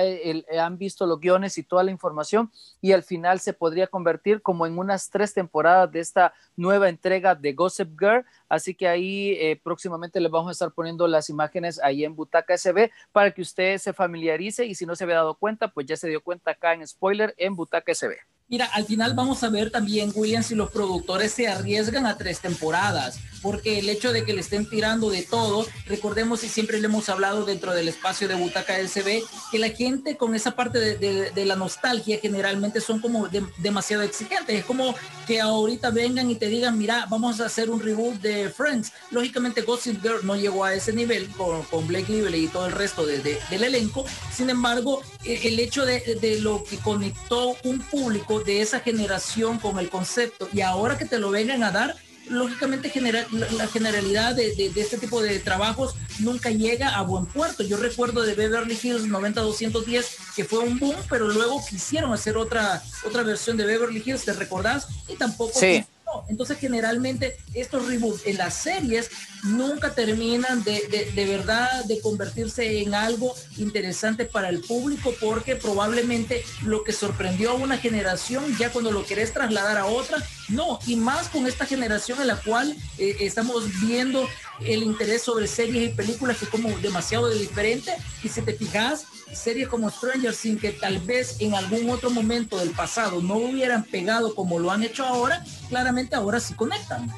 han 0.59 0.77
visto 0.77 1.05
los 1.05 1.19
guiones 1.19 1.57
y 1.57 1.63
toda 1.63 1.83
la 1.83 1.91
información 1.91 2.51
y 2.81 2.93
al 2.93 3.03
final 3.03 3.39
se 3.39 3.53
podría 3.53 3.87
convertir 3.87 4.41
como 4.41 4.65
en 4.65 4.77
unas 4.77 5.09
tres 5.09 5.33
temporadas 5.33 5.91
de 5.91 5.99
esta 5.99 6.33
nueva 6.55 6.89
entrega 6.89 7.35
de 7.35 7.53
Gossip 7.53 7.99
Girl. 7.99 8.25
Así 8.49 8.73
que 8.73 8.87
ahí 8.87 9.31
eh, 9.39 9.59
próximamente 9.61 10.19
les 10.19 10.31
vamos 10.31 10.49
a 10.49 10.51
estar 10.53 10.71
poniendo 10.71 11.07
las 11.07 11.29
imágenes 11.29 11.79
ahí 11.83 12.03
en 12.03 12.15
Butaca 12.15 12.57
SB 12.57 12.89
para 13.11 13.31
que 13.31 13.41
usted 13.41 13.77
se 13.77 13.93
familiarice 13.93 14.65
y 14.65 14.75
si 14.75 14.85
no 14.85 14.95
se 14.95 15.03
había 15.03 15.17
dado 15.17 15.35
cuenta, 15.35 15.67
pues 15.67 15.85
ya 15.85 15.97
se 15.97 16.07
dio 16.07 16.21
cuenta 16.21 16.51
acá 16.51 16.73
en 16.73 16.87
spoiler 16.87 17.33
en 17.37 17.55
Butaca 17.55 17.93
SB. 17.93 18.15
Mira, 18.49 18.65
al 18.73 18.85
final 18.85 19.13
vamos 19.13 19.43
a 19.43 19.49
ver 19.49 19.71
también, 19.71 20.09
William, 20.15 20.41
si 20.41 20.55
los 20.55 20.71
productores 20.71 21.33
se 21.33 21.49
arriesgan 21.49 22.05
a 22.05 22.17
tres 22.17 22.39
temporadas, 22.39 23.19
porque 23.47 23.79
el 23.79 23.87
hecho 23.87 24.11
de 24.11 24.25
que 24.25 24.33
le 24.33 24.41
estén 24.41 24.69
tirando 24.69 25.09
de 25.09 25.21
todo, 25.21 25.65
recordemos 25.85 26.43
y 26.43 26.49
siempre 26.49 26.81
le 26.81 26.87
hemos 26.87 27.07
hablado 27.07 27.45
dentro 27.45 27.73
del 27.73 27.87
espacio 27.87 28.27
de 28.27 28.35
Butaca 28.35 28.75
SB, 28.77 29.23
que 29.49 29.57
la 29.57 29.69
gente 29.69 30.17
con 30.17 30.35
esa 30.35 30.53
parte 30.53 30.97
de, 30.97 31.45
la 31.45 31.55
nostalgia 31.55 32.19
generalmente 32.21 32.81
son 32.81 32.99
como 32.99 33.29
demasiado 33.59 34.03
exigentes. 34.03 34.59
Es 34.59 34.65
como 34.65 34.93
que 35.25 35.39
ahorita 35.39 35.91
vengan 35.91 36.29
y 36.29 36.35
te 36.35 36.47
digan, 36.47 36.77
mira, 36.77 37.05
vamos 37.09 37.39
a 37.39 37.45
hacer 37.45 37.69
un 37.69 37.79
reboot 37.79 38.15
de 38.15 38.49
Friends. 38.49 38.91
Lógicamente 39.11 39.61
Gossip 39.61 40.01
Girl 40.01 40.25
no 40.25 40.35
llegó 40.35 40.65
a 40.65 40.73
ese 40.73 40.91
nivel 40.91 41.29
con, 41.29 41.63
con 41.63 41.87
Blake 41.87 42.11
Lively 42.11 42.43
y 42.43 42.47
todo 42.49 42.65
el 42.65 42.73
resto 42.73 43.05
del 43.05 43.63
elenco. 43.63 44.03
Sin 44.35 44.49
embargo, 44.49 45.03
e, 45.23 45.47
el 45.47 45.57
hecho 45.61 45.85
de 45.85 46.37
lo 46.41 46.65
que 46.65 46.75
conectó 46.79 47.55
un 47.63 47.79
público 47.79 48.41
de 48.41 48.59
esa 48.59 48.81
generación 48.81 49.57
con 49.57 49.79
el 49.79 49.89
concepto 49.89 50.49
y 50.51 50.59
ahora 50.59 50.97
que 50.97 51.05
te 51.05 51.17
lo 51.17 51.29
vengan 51.29 51.63
a 51.63 51.71
dar, 51.71 51.95
lógicamente 52.29 52.91
la, 53.01 53.67
generalidad 53.67 54.35
de, 54.35 54.71
este 54.75 54.97
tipo 54.97 55.21
de 55.21 55.39
trabajos 55.39 55.95
nunca 56.19 56.49
llega 56.49 56.95
a 56.95 57.01
buen 57.01 57.25
puerto. 57.25 57.63
Yo 57.63 57.77
recuerdo 57.77 58.23
de 58.23 58.35
Beverly 58.35 58.77
Hills 58.81 59.05
90-210 59.05 60.05
que 60.35 60.45
fue 60.45 60.59
un 60.59 60.79
boom, 60.79 60.95
pero 61.09 61.27
luego 61.27 61.63
quisieron 61.67 62.13
hacer 62.13 62.37
otra, 62.37 62.83
otra 63.05 63.23
versión 63.23 63.57
de 63.57 63.65
Beverly 63.65 64.03
Hills, 64.05 64.25
¿te 64.25 64.33
recordás? 64.33 64.87
Y 65.07 65.15
tampoco... 65.15 65.59
Sí. 65.59 65.83
Entonces 66.27 66.57
generalmente 66.57 67.37
estos 67.53 67.87
reboots 67.87 68.25
en 68.25 68.37
las 68.37 68.53
series 68.53 69.09
nunca 69.43 69.93
terminan 69.93 70.63
de, 70.63 71.11
de, 71.13 71.25
verdad 71.25 71.85
de 71.85 72.01
convertirse 72.01 72.81
en 72.81 72.93
algo 72.93 73.35
interesante 73.57 74.25
para 74.25 74.49
el 74.49 74.61
público 74.61 75.13
porque 75.21 75.55
probablemente 75.55 76.43
lo 76.63 76.83
que 76.83 76.91
sorprendió 76.91 77.51
a 77.51 77.55
una 77.55 77.77
generación 77.77 78.57
ya 78.57 78.71
cuando 78.71 78.91
lo 78.91 79.05
querés 79.05 79.33
trasladar 79.33 79.77
a 79.77 79.85
otra, 79.85 80.17
no, 80.49 80.79
y 80.87 80.95
más 80.95 81.29
con 81.29 81.47
esta 81.47 81.65
generación 81.65 82.19
en 82.21 82.27
la 82.27 82.37
cual 82.37 82.75
eh, 82.97 83.17
estamos 83.19 83.65
viendo 83.81 84.27
el 84.61 84.83
interés 84.83 85.21
sobre 85.21 85.47
series 85.47 85.91
y 85.91 85.93
películas 85.93 86.37
que 86.37 86.45
es 86.45 86.51
como 86.51 86.69
demasiado 86.79 87.29
diferente 87.29 87.93
y 88.23 88.29
si 88.29 88.41
te 88.41 88.53
fijas 88.53 89.05
series 89.33 89.67
como 89.67 89.89
Stranger 89.89 90.33
sin 90.33 90.59
que 90.59 90.71
tal 90.71 90.99
vez 90.99 91.39
en 91.41 91.53
algún 91.53 91.89
otro 91.89 92.09
momento 92.09 92.57
del 92.57 92.71
pasado 92.71 93.21
no 93.21 93.35
hubieran 93.35 93.83
pegado 93.83 94.33
como 94.35 94.59
lo 94.59 94.71
han 94.71 94.83
hecho 94.83 95.05
ahora, 95.05 95.43
claramente 95.69 96.15
ahora 96.15 96.39
sí 96.39 96.53
conectan. 96.53 97.09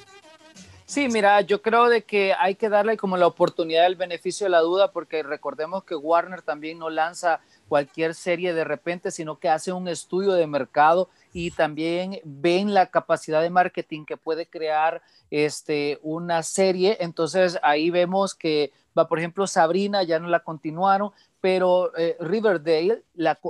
Sí, 0.85 1.07
mira, 1.07 1.41
yo 1.41 1.61
creo 1.61 1.87
de 1.87 2.03
que 2.03 2.33
hay 2.33 2.55
que 2.55 2.67
darle 2.67 2.97
como 2.97 3.15
la 3.15 3.27
oportunidad 3.27 3.83
del 3.83 3.95
beneficio 3.95 4.45
de 4.45 4.49
la 4.49 4.61
duda 4.61 4.91
porque 4.91 5.21
recordemos 5.21 5.83
que 5.83 5.95
Warner 5.95 6.41
también 6.41 6.79
no 6.79 6.89
lanza 6.89 7.41
cualquier 7.67 8.15
serie 8.15 8.55
de 8.55 8.63
repente, 8.63 9.11
sino 9.11 9.37
que 9.37 9.49
hace 9.49 9.71
un 9.71 9.87
estudio 9.87 10.31
de 10.33 10.47
mercado 10.47 11.07
y 11.31 11.51
también 11.51 12.19
ven 12.23 12.73
la 12.73 12.87
capacidad 12.87 13.43
de 13.43 13.51
marketing 13.51 14.03
que 14.03 14.17
puede 14.17 14.47
crear 14.47 15.03
este, 15.29 15.99
una 16.01 16.41
serie. 16.41 16.97
Entonces 16.99 17.59
ahí 17.61 17.91
vemos 17.91 18.33
que 18.33 18.73
por 19.07 19.19
ejemplo, 19.19 19.47
Sabrina, 19.47 20.03
ya 20.03 20.19
no 20.19 20.27
la 20.27 20.41
continuaron, 20.41 21.11
pero 21.41 21.95
eh, 21.97 22.17
Riverdale 22.19 23.03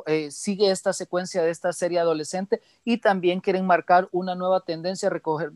eh, 0.06 0.32
sigue 0.32 0.70
esta 0.70 0.94
secuencia 0.94 1.42
de 1.42 1.50
esta 1.50 1.74
serie 1.74 2.00
adolescente 2.00 2.62
y 2.86 2.98
también 2.98 3.40
quieren 3.40 3.66
marcar 3.66 4.08
una 4.12 4.36
nueva 4.36 4.62
tendencia. 4.62 5.10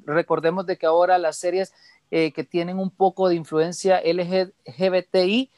recordemos 0.05 0.65
de 0.65 0.77
que 0.77 0.85
ahora 0.85 1.17
las 1.17 1.37
series 1.37 1.73
eh, 2.11 2.31
que 2.31 2.43
tienen 2.43 2.79
un 2.79 2.89
poco 2.89 3.29
de 3.29 3.35
influencia 3.35 4.01
LGBTI 4.03 5.51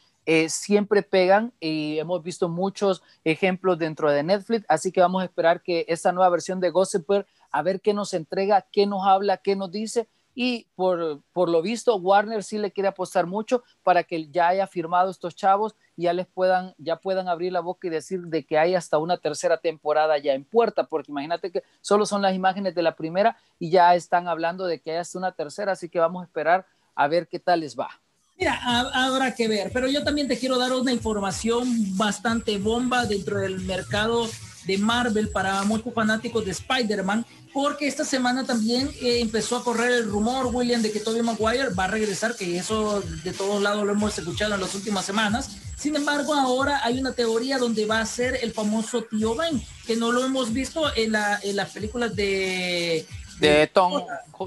siempre 0.47 1.03
pegan 1.03 1.53
y 1.59 1.99
hemos 1.99 2.23
visto 2.23 2.49
muchos 2.49 3.03
ejemplos 3.23 3.77
dentro 3.77 4.09
de 4.09 4.23
Netflix, 4.23 4.65
así 4.67 4.91
que 4.91 4.99
vamos 4.99 5.21
a 5.21 5.25
esperar 5.25 5.61
que 5.61 5.85
esta 5.87 6.11
nueva 6.11 6.29
versión 6.29 6.59
de 6.59 6.71
Gossiper, 6.71 7.27
a 7.51 7.61
ver 7.61 7.79
qué 7.79 7.93
nos 7.93 8.11
entrega, 8.15 8.65
qué 8.71 8.87
nos 8.87 9.05
habla, 9.05 9.37
qué 9.37 9.55
nos 9.55 9.71
dice 9.71 10.07
y 10.35 10.67
por, 10.75 11.21
por 11.31 11.49
lo 11.49 11.61
visto 11.61 11.95
Warner 11.95 12.43
sí 12.43 12.57
le 12.57 12.71
quiere 12.71 12.89
apostar 12.89 13.25
mucho 13.25 13.63
para 13.83 14.03
que 14.03 14.27
ya 14.27 14.49
haya 14.49 14.67
firmado 14.67 15.09
estos 15.09 15.33
chavos 15.35 15.75
y 15.95 16.03
ya 16.03 16.13
les 16.13 16.27
puedan, 16.27 16.75
ya 16.77 16.97
puedan 16.97 17.29
abrir 17.29 17.53
la 17.53 17.61
boca 17.61 17.87
y 17.87 17.89
decir 17.89 18.19
de 18.23 18.45
que 18.45 18.57
hay 18.57 18.75
hasta 18.75 18.97
una 18.97 19.17
tercera 19.17 19.57
temporada 19.57 20.17
ya 20.17 20.33
en 20.33 20.43
puerta, 20.43 20.83
porque 20.83 21.11
imagínate 21.11 21.51
que 21.51 21.63
solo 21.79 22.05
son 22.05 22.21
las 22.21 22.35
imágenes 22.35 22.75
de 22.75 22.83
la 22.83 22.95
primera 22.95 23.37
y 23.57 23.69
ya 23.69 23.95
están 23.95 24.27
hablando 24.27 24.65
de 24.65 24.81
que 24.81 24.91
hay 24.91 24.97
hasta 24.97 25.17
una 25.17 25.31
tercera, 25.31 25.71
así 25.71 25.87
que 25.87 25.99
vamos 25.99 26.21
a 26.21 26.25
esperar 26.25 26.65
a 26.95 27.07
ver 27.07 27.27
qué 27.27 27.39
tal 27.39 27.61
les 27.61 27.79
va. 27.79 27.89
Mira, 28.37 28.59
habrá 28.93 29.33
que 29.33 29.47
ver, 29.47 29.71
pero 29.71 29.87
yo 29.87 30.03
también 30.03 30.27
te 30.27 30.37
quiero 30.37 30.57
dar 30.57 30.73
una 30.73 30.91
información 30.91 31.65
bastante 31.95 32.57
bomba 32.57 33.05
dentro 33.05 33.39
del 33.39 33.61
mercado 33.61 34.27
de 34.65 34.77
Marvel 34.77 35.29
para 35.29 35.63
muchos 35.63 35.93
fanáticos 35.93 36.45
de 36.45 36.51
Spider-Man, 36.51 37.25
porque 37.53 37.87
esta 37.87 38.03
semana 38.03 38.45
también 38.45 38.89
eh, 39.01 39.19
empezó 39.21 39.57
a 39.57 39.63
correr 39.63 39.91
el 39.91 40.09
rumor, 40.09 40.47
William, 40.47 40.81
de 40.81 40.91
que 40.91 40.99
Tobey 40.99 41.21
Maguire 41.21 41.69
va 41.69 41.85
a 41.85 41.87
regresar, 41.87 42.35
que 42.35 42.57
eso 42.57 43.01
de 43.23 43.33
todos 43.33 43.61
lados 43.61 43.85
lo 43.85 43.93
hemos 43.93 44.17
escuchado 44.17 44.55
en 44.55 44.61
las 44.61 44.75
últimas 44.75 45.05
semanas. 45.05 45.57
Sin 45.77 45.95
embargo, 45.95 46.33
ahora 46.33 46.81
hay 46.83 46.99
una 46.99 47.13
teoría 47.13 47.57
donde 47.57 47.85
va 47.85 47.99
a 47.99 48.05
ser 48.05 48.39
el 48.41 48.53
famoso 48.53 49.03
tío 49.03 49.35
Ben, 49.35 49.61
que 49.85 49.95
no 49.95 50.11
lo 50.11 50.25
hemos 50.25 50.51
visto 50.51 50.93
en, 50.95 51.13
la, 51.13 51.39
en 51.43 51.55
las 51.55 51.69
películas 51.71 52.15
de 52.15 53.05
de 53.39 53.67
Tom, 53.67 54.03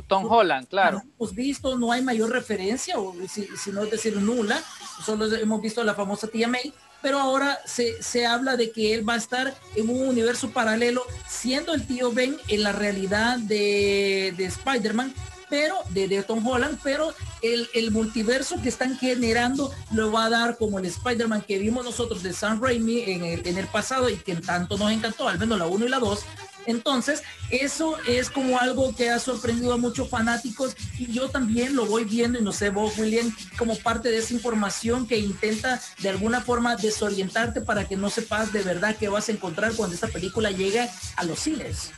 Tom 0.07 0.31
Holland, 0.31 0.67
claro. 0.69 0.99
No 0.99 1.11
hemos 1.19 1.35
visto, 1.35 1.77
no 1.77 1.93
hay 1.93 2.03
mayor 2.03 2.31
referencia, 2.31 2.99
o 2.99 3.15
si, 3.29 3.49
no 3.71 3.83
es 3.83 3.91
decir 3.91 4.17
nula, 4.17 4.63
solo 5.05 5.27
hemos 5.37 5.61
visto 5.61 5.85
la 5.85 5.95
famosa 5.95 6.27
tía 6.29 6.49
May, 6.49 6.73
pero 7.03 7.19
ahora 7.19 7.59
se, 7.65 8.03
se, 8.03 8.27
habla 8.27 8.57
de 8.57 8.71
que 8.71 8.95
él 8.95 9.09
va 9.09 9.15
a 9.15 9.19
estar 9.19 9.55
en 9.77 9.89
un 9.89 10.09
universo 10.09 10.51
paralelo, 10.51 11.05
siendo 11.29 11.75
el 11.75 11.87
tío 11.87 12.13
Ben 12.13 12.37
en 12.49 12.63
la 12.63 12.73
realidad 12.73 13.39
de, 13.39 14.35
de 14.37 14.45
Spider-Man, 14.47 15.15
pero 15.49 15.77
de, 15.91 16.09
de, 16.09 16.23
Tom 16.23 16.47
Holland, 16.47 16.79
pero 16.83 17.15
el, 17.43 17.69
el, 17.75 17.91
multiverso 17.91 18.61
que 18.61 18.69
están 18.69 18.99
generando 18.99 19.73
lo 19.93 20.13
va 20.13 20.27
a 20.27 20.31
dar 20.31 20.59
como 20.59 20.79
el 20.79 20.85
Spider-Man 20.87 21.43
que 21.43 21.59
vimos 21.59 21.85
nosotros 21.85 22.23
de 22.23 22.33
Sam 22.33 22.61
Raimi 22.61 23.01
en 23.03 23.25
el, 23.25 23.47
en 23.47 23.57
el 23.57 23.67
pasado 23.67 24.11
y 24.11 24.17
que 24.17 24.37
tanto 24.37 24.77
nos 24.77 24.93
encantó, 24.93 25.29
al 25.29 25.39
menos 25.39 25.59
la 25.59 25.67
1 25.67 25.87
y 25.87 25.89
la 25.89 25.99
2, 25.99 26.21
entonces, 26.69 27.23
eso 27.51 27.97
es 28.07 28.29
como 28.29 28.59
algo 28.59 28.95
que 28.95 29.09
ha 29.09 29.19
sorprendido 29.19 29.73
a 29.73 29.79
muchos 29.79 30.11
fanáticos 30.11 30.77
y 30.99 31.11
yo 31.11 31.31
también 31.31 31.75
lo 31.75 31.87
voy 31.87 32.05
viendo 32.05 32.39
y 32.39 32.43
no 32.43 32.53
sé 32.53 32.69
vos, 32.69 32.99
William, 32.99 33.35
como 33.57 33.75
parte 33.79 34.11
de 34.11 34.19
esa 34.19 34.35
información 34.35 35.09
que 35.09 35.17
intenta 35.17 35.81
de 36.03 36.11
alguna 36.11 36.43
forma 36.43 36.77
desorientarte 36.77 37.63
para 37.63 37.89
que 37.89 37.97
no 37.97 38.11
sepas 38.11 38.53
de 38.53 38.63
verdad 38.63 38.95
qué 39.01 39.09
vas 39.09 39.31
a 39.31 39.33
encontrar 39.33 39.73
cuando 39.77 39.95
esta 39.95 40.09
película 40.09 40.51
llegue 40.51 40.87
a 41.17 41.25
los 41.25 41.39
cines. 41.39 41.91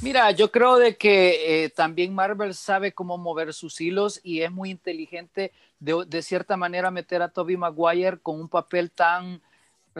Mira, 0.00 0.30
yo 0.30 0.52
creo 0.52 0.76
de 0.76 0.96
que 0.96 1.64
eh, 1.64 1.70
también 1.70 2.14
Marvel 2.14 2.54
sabe 2.54 2.92
cómo 2.92 3.18
mover 3.18 3.52
sus 3.52 3.80
hilos 3.80 4.20
y 4.22 4.42
es 4.42 4.52
muy 4.52 4.70
inteligente 4.70 5.50
de, 5.80 6.04
de 6.06 6.22
cierta 6.22 6.56
manera 6.56 6.92
meter 6.92 7.20
a 7.20 7.30
Toby 7.30 7.56
Maguire 7.56 8.20
con 8.20 8.40
un 8.40 8.48
papel 8.48 8.92
tan 8.92 9.42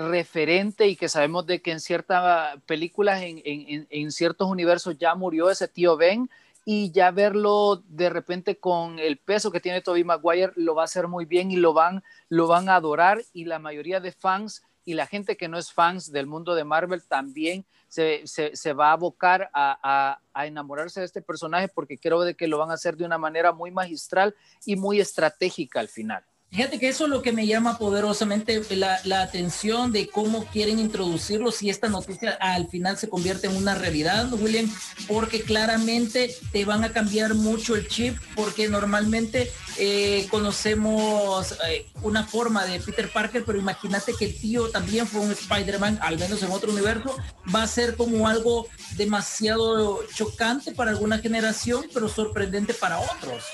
referente 0.06 0.86
y 0.86 0.96
que 0.96 1.08
sabemos 1.08 1.46
de 1.46 1.60
que 1.60 1.72
en 1.72 1.80
ciertas 1.80 2.56
películas, 2.66 3.20
en, 3.22 3.40
en, 3.44 4.12
ciertos 4.12 4.48
universos 4.48 4.96
ya 4.96 5.14
murió 5.14 5.50
ese 5.50 5.66
tío 5.66 5.96
Ben 5.96 6.30
y 6.64 6.92
ya 6.92 7.10
verlo 7.10 7.82
de 7.88 8.08
repente 8.08 8.58
con 8.58 8.98
el 8.98 9.18
peso 9.18 9.50
que 9.50 9.60
tiene 9.60 9.80
Tobey 9.80 10.04
Maguire 10.04 10.52
lo 10.54 10.74
va 10.74 10.82
a 10.82 10.84
hacer 10.84 11.08
muy 11.08 11.24
bien 11.24 11.50
y 11.50 11.56
lo 11.56 11.72
van, 11.72 12.04
lo 12.28 12.46
van 12.46 12.68
a 12.68 12.76
adorar 12.76 13.22
y 13.32 13.46
la 13.46 13.58
mayoría 13.58 14.00
de 14.00 14.12
fans 14.12 14.62
y 14.84 14.94
la 14.94 15.06
gente 15.06 15.36
que 15.36 15.48
no 15.48 15.58
es 15.58 15.72
fans 15.72 16.12
del 16.12 16.26
mundo 16.26 16.54
de 16.54 16.64
Marvel 16.64 17.02
también 17.06 17.66
se, 17.88 18.26
se, 18.26 18.54
se 18.54 18.72
va 18.72 18.90
a 18.90 18.92
abocar 18.92 19.50
a, 19.52 19.78
a, 19.82 20.20
a, 20.32 20.46
enamorarse 20.46 21.00
de 21.00 21.06
este 21.06 21.22
personaje 21.22 21.68
porque 21.68 21.98
creo 21.98 22.20
de 22.22 22.34
que 22.34 22.46
lo 22.46 22.58
van 22.58 22.70
a 22.70 22.74
hacer 22.74 22.96
de 22.96 23.04
una 23.04 23.18
manera 23.18 23.52
muy 23.52 23.70
magistral 23.70 24.34
y 24.64 24.76
muy 24.76 25.00
estratégica 25.00 25.80
al 25.80 25.88
final. 25.88 26.24
Fíjate 26.50 26.78
que 26.78 26.88
eso 26.88 27.04
es 27.04 27.10
lo 27.10 27.20
que 27.20 27.32
me 27.32 27.46
llama 27.46 27.76
poderosamente 27.76 28.62
la, 28.74 28.98
la, 29.04 29.20
atención 29.20 29.92
de 29.92 30.08
cómo 30.08 30.46
quieren 30.46 30.78
introducirlo 30.78 31.52
si 31.52 31.68
esta 31.68 31.88
noticia 31.88 32.38
al 32.40 32.68
final 32.68 32.96
se 32.96 33.10
convierte 33.10 33.48
en 33.48 33.56
una 33.56 33.74
realidad, 33.74 34.32
William, 34.32 34.66
porque 35.06 35.42
claramente 35.42 36.34
te 36.50 36.64
van 36.64 36.84
a 36.84 36.92
cambiar 36.92 37.34
mucho 37.34 37.76
el 37.76 37.86
chip, 37.86 38.16
porque 38.34 38.66
normalmente 38.66 39.52
eh, 39.76 40.26
conocemos 40.30 41.54
eh, 41.68 41.86
una 42.02 42.24
forma 42.24 42.64
de 42.64 42.80
Peter 42.80 43.10
Parker, 43.12 43.44
pero 43.44 43.58
imagínate 43.58 44.14
que 44.18 44.24
el 44.24 44.40
tío 44.40 44.70
también 44.70 45.06
fue 45.06 45.20
un 45.20 45.32
Spider-Man, 45.32 45.98
al 46.00 46.18
menos 46.18 46.42
en 46.42 46.50
otro 46.50 46.72
universo, 46.72 47.14
va 47.54 47.62
a 47.62 47.66
ser 47.66 47.94
como 47.94 48.26
algo 48.26 48.66
demasiado 48.96 50.00
chocante 50.14 50.72
para 50.72 50.92
alguna 50.92 51.18
generación, 51.18 51.84
pero 51.92 52.08
sorprendente 52.08 52.72
para 52.72 52.98
otros. 52.98 53.44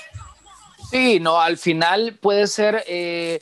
Sí, 0.91 1.19
no, 1.19 1.39
al 1.41 1.57
final 1.57 2.17
puede 2.21 2.47
ser 2.47 2.83
eh, 2.87 3.41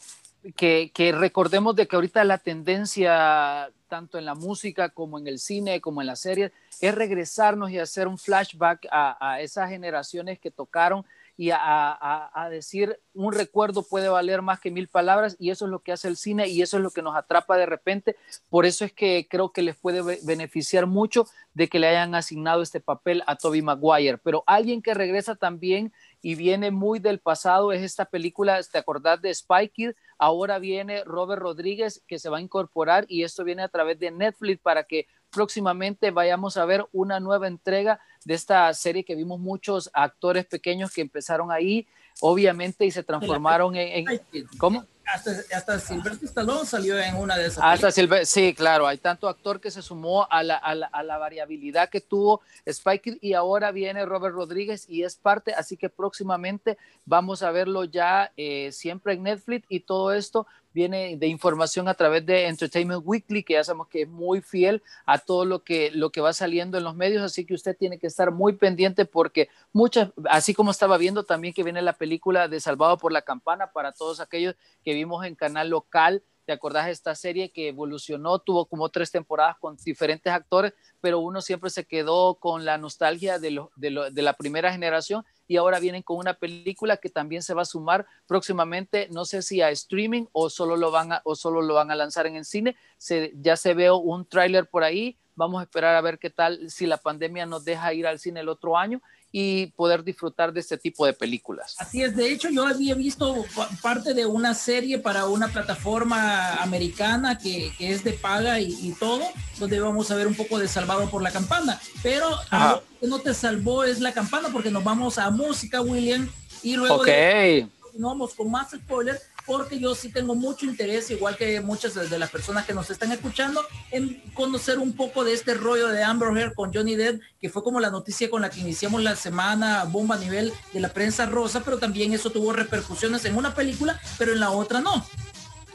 que, 0.56 1.16
recordemos 1.18 1.76
de 1.76 1.88
que 1.88 1.96
ahorita 1.96 2.24
la 2.24 2.38
tendencia, 2.38 3.70
tanto 3.88 4.18
en 4.18 4.26
la 4.26 4.36
música 4.36 4.90
como 4.90 5.20
en 5.20 5.28
el 5.28 5.40
cine, 5.40 5.82
como 5.82 6.02
en 6.02 6.08
las 6.08 6.20
series, 6.20 6.52
es 6.82 6.96
regresarnos 6.96 7.72
y 7.72 7.80
hacer 7.80 8.08
un 8.08 8.18
flashback 8.18 8.88
a, 8.92 9.38
esas 9.42 9.70
generaciones 9.70 10.40
que 10.40 10.52
tocaron 10.52 11.06
y 11.36 11.50
a, 11.50 11.58
a, 11.60 12.32
a, 12.34 12.50
decir 12.50 13.00
un 13.16 13.34
recuerdo 13.34 13.82
puede 13.82 14.08
valer 14.08 14.44
más 14.44 14.60
que 14.60 14.70
mil 14.70 14.88
palabras 14.88 15.36
y 15.40 15.50
eso 15.50 15.66
es 15.66 15.72
lo 15.72 15.80
que 15.80 15.92
hace 15.92 16.08
el 16.08 16.16
cine 16.16 16.48
y 16.48 16.62
eso 16.62 16.78
es 16.78 16.84
lo 16.84 16.92
que 16.92 17.02
nos 17.02 17.16
atrapa 17.16 17.58
de 17.58 17.66
repente. 17.66 18.16
Por 18.50 18.66
eso 18.66 18.86
es 18.86 18.94
que 18.94 19.28
creo 19.30 19.52
que 19.52 19.64
les 19.64 19.76
puede 19.76 20.20
beneficiar 20.24 20.86
mucho 20.86 21.28
de 21.54 21.70
que 21.70 21.80
le 21.80 21.88
hayan 21.88 22.14
asignado 22.14 22.62
este 22.62 22.82
papel 22.82 23.24
a 23.26 23.36
Toby 23.36 23.62
Maguire. 23.64 24.20
Pero 24.20 24.44
alguien 24.46 24.82
que 24.82 24.94
regresa 24.94 25.36
también 25.36 25.92
y 26.24 26.36
viene 26.36 26.72
muy 26.72 27.00
del 27.00 27.20
pasado, 27.20 27.74
es 27.74 27.84
esta 27.84 28.06
película, 28.06 28.60
¿te 28.64 28.78
acordás 28.78 29.22
de 29.22 29.36
Spy 29.36 29.68
Kid? 29.68 29.92
Ahora 30.18 30.58
viene 30.58 31.04
Robert 31.04 31.42
Rodríguez 31.42 32.02
que 32.08 32.18
se 32.18 32.30
va 32.30 32.38
a 32.38 32.42
incorporar 32.42 33.06
y 33.10 33.24
esto 33.24 33.44
viene 33.44 33.62
a 33.62 33.68
través 33.68 34.00
de 34.00 34.10
Netflix 34.10 34.62
para 34.62 34.86
que 34.86 35.08
próximamente 35.30 36.12
vayamos 36.12 36.56
a 36.56 36.64
ver 36.64 36.86
una 36.94 37.20
nueva 37.20 37.48
entrega 37.48 38.00
de 38.24 38.36
esta 38.36 38.74
serie 38.74 39.04
que 39.04 39.16
vimos 39.16 39.42
muchos 39.42 39.90
actores 39.94 40.46
pequeños 40.46 40.94
que 40.94 41.02
empezaron 41.02 41.52
ahí, 41.52 41.86
obviamente, 42.22 42.86
y 42.86 42.92
se 42.92 43.04
transformaron 43.04 43.76
en... 43.76 44.08
en 44.10 44.22
¿Cómo? 44.58 44.86
Hasta, 45.06 45.32
hasta 45.56 45.80
Silvestre 45.80 46.28
Stallone 46.28 46.66
salió 46.66 47.00
en 47.00 47.16
una 47.16 47.38
de 47.38 47.48
esas. 47.48 47.64
Hasta 47.64 47.92
Silver, 47.92 48.26
sí, 48.26 48.54
claro, 48.54 48.88
hay 48.88 48.98
tanto 48.98 49.28
actor 49.28 49.60
que 49.60 49.72
se 49.72 49.82
sumó 49.82 50.28
a 50.30 50.44
la, 50.44 50.56
a 50.56 50.76
la, 50.76 50.88
a 50.88 51.04
la 51.04 51.18
variabilidad 51.18 51.90
que 51.90 52.02
tuvo 52.02 52.42
Spike 52.66 53.18
y 53.22 53.34
ahora 53.34 53.72
viene 53.72 54.06
Robert 54.06 54.36
Rodríguez 54.36 54.86
y 54.88 55.04
es 55.04 55.16
parte, 55.16 55.54
así 55.54 55.78
que 55.78 55.90
próximamente 55.90 56.78
vamos 57.06 57.44
a 57.44 57.52
verlo 57.52 57.84
ya 57.84 58.32
eh, 58.38 58.72
siempre 58.72 59.14
en 59.14 59.24
Netflix 59.24 59.66
y 59.70 59.82
todo 59.82 60.14
esto 60.14 60.48
viene 60.74 61.18
de 61.18 61.28
información 61.28 61.88
a 61.88 61.94
través 61.94 62.26
de 62.26 62.48
Entertainment 62.48 63.04
Weekly, 63.06 63.44
que 63.44 63.54
ya 63.54 63.64
sabemos 63.64 63.88
que 63.88 64.04
es 64.04 64.10
muy 64.10 64.42
fiel 64.42 64.82
a 65.06 65.20
todo 65.20 65.46
lo 65.46 65.64
que, 65.64 65.92
lo 65.92 66.12
que 66.12 66.22
va 66.22 66.34
saliendo 66.34 66.78
en 66.78 66.84
los 66.84 66.96
medios, 66.96 67.24
así 67.24 67.46
que 67.46 67.54
usted 67.54 67.78
tiene 67.78 68.00
que 68.00 68.08
estar 68.08 68.32
muy 68.32 68.54
pendiente 68.54 69.06
porque 69.06 69.50
muchas, 69.72 70.10
así 70.30 70.54
como 70.54 70.72
estaba 70.72 70.98
viendo 70.98 71.24
también 71.24 71.54
que 71.54 71.64
viene 71.64 71.82
la 71.82 71.94
película 71.94 72.48
de 72.48 72.60
Salvado 72.60 72.98
por 72.98 73.12
la 73.12 73.22
Campana 73.22 73.72
para 73.72 73.92
todos 73.92 74.20
aquellos 74.20 74.56
que 74.84 74.94
vimos 74.94 75.26
en 75.26 75.36
canal 75.36 75.70
local, 75.70 76.24
¿Te 76.46 76.52
acordás 76.52 76.88
de 76.88 76.92
esta 76.92 77.16
serie 77.16 77.52
que 77.52 77.70
evolucionó? 77.70 78.40
Tuvo 78.40 78.66
como 78.66 78.90
tres 78.90 79.12
temporadas 79.12 79.56
con 79.60 79.78
diferentes 79.78 80.32
actores, 80.32 80.74
pero 81.00 81.20
uno 81.20 81.42
siempre 81.42 81.70
se 81.70 81.86
quedó 81.86 82.36
con 82.36 82.66
la 82.66 82.78
nostalgia 82.78 83.40
de, 83.40 83.52
lo, 83.52 83.72
de, 83.78 84.22
la 84.22 84.34
primera 84.34 84.72
generación 84.72 85.26
y 85.48 85.58
ahora 85.58 85.80
vienen 85.80 86.04
con 86.04 86.18
una 86.18 86.34
película 86.34 86.98
que 86.98 87.10
también 87.10 87.44
se 87.44 87.54
va 87.54 87.64
a 87.64 87.66
sumar 87.66 88.06
próximamente, 88.28 89.08
no 89.12 89.26
sé 89.26 89.42
si 89.42 89.62
a 89.62 89.70
streaming 89.70 90.26
o 90.32 90.50
solo 90.50 90.76
lo 90.76 90.92
van 90.92 91.14
a, 91.14 91.22
o 91.26 91.36
solo 91.36 91.62
lo 91.62 91.74
van 91.74 91.92
a 91.92 91.96
lanzar 91.96 92.28
en 92.28 92.36
el 92.36 92.46
cine. 92.46 92.76
Se, 92.98 93.34
ya 93.36 93.58
se 93.58 93.74
veo 93.74 93.98
un 93.98 94.26
tráiler 94.26 94.68
por 94.68 94.84
ahí. 94.84 95.18
Vamos 95.36 95.60
a 95.60 95.64
esperar 95.64 95.96
a 95.96 96.02
ver 96.02 96.20
qué 96.20 96.30
tal 96.30 96.70
si 96.70 96.86
la 96.86 96.98
pandemia 96.98 97.46
nos 97.46 97.66
deja 97.66 97.94
ir 97.94 98.06
al 98.08 98.20
cine 98.20 98.42
el 98.42 98.50
otro 98.50 98.78
año 98.78 99.02
y 99.36 99.66
poder 99.72 100.04
disfrutar 100.04 100.54
de 100.54 100.60
este 100.60 100.78
tipo 100.78 101.08
de 101.08 101.14
películas. 101.14 101.76
Así 101.80 102.04
es, 102.04 102.16
de 102.16 102.32
hecho 102.32 102.50
yo 102.52 102.68
había 102.68 102.94
visto 102.94 103.44
parte 103.82 104.14
de 104.14 104.28
una 104.28 104.54
serie 104.54 105.00
para 105.00 105.26
una 105.26 105.48
plataforma 105.48 106.54
americana 106.62 107.40
que, 107.40 107.74
que 107.76 107.92
es 107.92 108.04
de 108.04 108.14
paga 108.14 108.60
y, 108.60 108.68
y, 108.80 108.94
todo, 108.94 109.24
donde 109.58 109.80
vamos 109.80 110.12
a 110.12 110.16
ver 110.16 110.28
un 110.28 110.36
poco 110.36 110.60
de 110.60 110.68
Salvado 110.68 111.10
por 111.10 111.24
la 111.24 111.32
Campana, 111.32 111.82
pero 112.04 112.30
algo 112.52 112.84
que 113.02 113.08
no 113.08 113.18
te 113.20 113.34
salvó 113.34 113.84
es 113.84 114.00
la 114.00 114.14
campana 114.14 114.50
porque 114.54 114.70
nos 114.70 114.84
vamos 114.84 115.18
a 115.18 115.32
música, 115.32 115.82
William, 115.82 116.30
y 116.62 116.76
luego 116.76 116.98
okay. 116.98 117.68
continuamos 117.82 118.36
con 118.36 118.52
más 118.52 118.70
spoilers 118.70 119.33
porque 119.46 119.80
yo 119.80 119.96
sí 119.96 120.12
tengo 120.12 120.36
mucho 120.36 120.66
interés, 120.66 121.10
igual 121.12 121.38
que 121.38 121.62
muchas 121.62 121.94
de 122.10 122.20
las 122.20 122.30
personas 122.30 122.66
que 122.66 122.74
nos 122.74 122.90
están 122.90 123.12
escuchando, 123.12 123.62
en 123.92 124.22
conocer 124.34 124.80
un 124.80 124.94
poco 124.94 125.24
de 125.24 125.34
este 125.34 125.54
rollo 125.54 125.88
de 125.90 126.04
Amber 126.04 126.36
Heard 126.38 126.54
con 126.54 126.74
Johnny 126.74 126.96
Depp, 126.96 127.22
que 127.42 127.50
fue 127.50 127.64
como 127.64 127.80
la 127.80 127.90
noticia 127.90 128.30
con 128.30 128.42
la 128.42 128.50
que 128.50 128.60
iniciamos 128.60 129.04
la 129.04 129.16
semana 129.16 129.84
bomba 129.86 130.16
a 130.16 130.20
nivel 130.20 130.54
de 130.72 130.80
la 130.80 130.90
prensa 130.90 131.26
rosa, 131.26 131.62
pero 131.64 131.78
también 131.78 132.14
eso 132.14 132.30
tuvo 132.30 132.54
repercusiones 132.54 133.26
en 133.26 133.36
una 133.36 133.54
película, 133.54 134.00
pero 134.18 134.34
en 134.34 134.40
la 134.40 134.52
otra 134.52 134.82
no. 134.82 135.06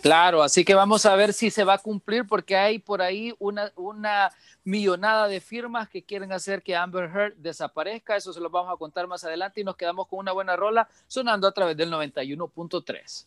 Claro, 0.01 0.43
así 0.43 0.65
que 0.65 0.75
vamos 0.75 1.07
a 1.07 1.17
ver 1.17 1.33
si 1.33 1.51
se 1.51 1.65
va 1.65 1.75
a 1.75 1.79
cumplir 1.79 2.25
porque 2.27 2.57
hay 2.57 2.79
por 2.79 3.03
ahí 3.03 3.35
una, 3.41 3.73
una 3.75 4.31
millonada 4.63 5.27
de 5.27 5.41
firmas 5.41 5.89
que 5.89 6.05
quieren 6.05 6.33
hacer 6.33 6.63
que 6.63 6.77
Amber 6.77 7.11
Heard 7.13 7.35
desaparezca. 7.37 8.17
Eso 8.17 8.33
se 8.33 8.41
lo 8.41 8.49
vamos 8.49 8.73
a 8.73 8.77
contar 8.77 9.09
más 9.09 9.25
adelante 9.25 9.61
y 9.61 9.65
nos 9.65 9.77
quedamos 9.77 10.07
con 10.07 10.21
una 10.21 10.33
buena 10.33 10.55
rola 10.55 10.89
sonando 11.09 11.49
a 11.49 11.53
través 11.53 11.77
del 11.77 11.91
91.3. 11.91 13.27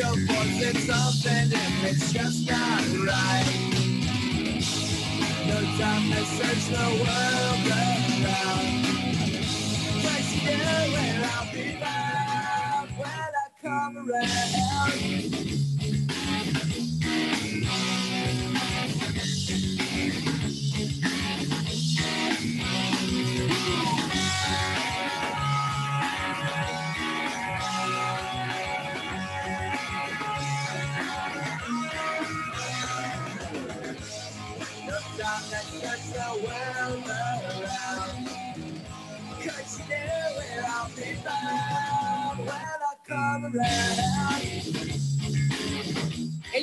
You 0.00 0.06
can't 0.06 0.30
forcing 0.30 0.80
something 0.88 1.52
if 1.52 1.84
it's 1.84 2.12
just 2.14 2.48
not 2.48 2.80
right. 3.06 3.44
No 5.46 5.60
time 5.76 6.10
to 6.10 6.24
search 6.24 6.64
the 6.72 6.86
world 7.04 7.66
around. 7.68 8.66
Cause 10.00 10.28
you 10.36 10.56
where 10.94 11.20
I'll 11.34 11.52
be 11.52 11.64
found 11.82 12.88
when 12.96 13.30
I 13.36 13.48
come 13.60 13.94
around. 14.08 15.30
You 36.36 36.70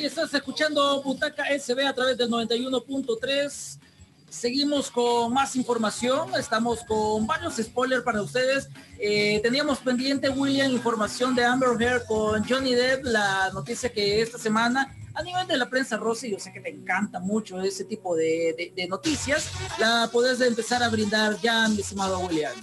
estás 0.07 0.33
escuchando 0.33 1.01
Butaca 1.03 1.45
SB 1.55 1.85
a 1.85 1.93
través 1.93 2.17
del 2.17 2.29
91.3. 2.29 3.79
Seguimos 4.29 4.91
con 4.91 5.33
más 5.33 5.55
información. 5.55 6.29
Estamos 6.37 6.83
con 6.83 7.25
varios 7.25 7.55
spoilers 7.57 8.03
para 8.03 8.21
ustedes. 8.21 8.69
Eh, 8.99 9.39
teníamos 9.41 9.79
pendiente, 9.79 10.29
William, 10.29 10.71
información 10.71 11.33
de 11.33 11.45
Amber 11.45 11.81
Heard 11.81 12.05
con 12.05 12.43
Johnny 12.47 12.75
Depp. 12.75 13.05
La 13.05 13.49
noticia 13.53 13.89
que 13.91 14.21
esta 14.21 14.37
semana, 14.37 14.93
a 15.13 15.23
nivel 15.23 15.47
de 15.47 15.57
la 15.57 15.69
prensa 15.69 15.95
rosa, 15.97 16.27
y 16.27 16.31
yo 16.31 16.39
sé 16.39 16.51
que 16.51 16.59
te 16.59 16.69
encanta 16.69 17.19
mucho 17.19 17.61
ese 17.61 17.85
tipo 17.85 18.15
de, 18.15 18.53
de- 18.57 18.73
de 18.75 18.87
noticias, 18.87 19.49
la 19.79 20.09
podés 20.11 20.41
empezar 20.41 20.83
a 20.83 20.89
brindar 20.89 21.37
ya, 21.41 21.67
mi 21.69 21.79
estimado 21.79 22.19
William. 22.19 22.53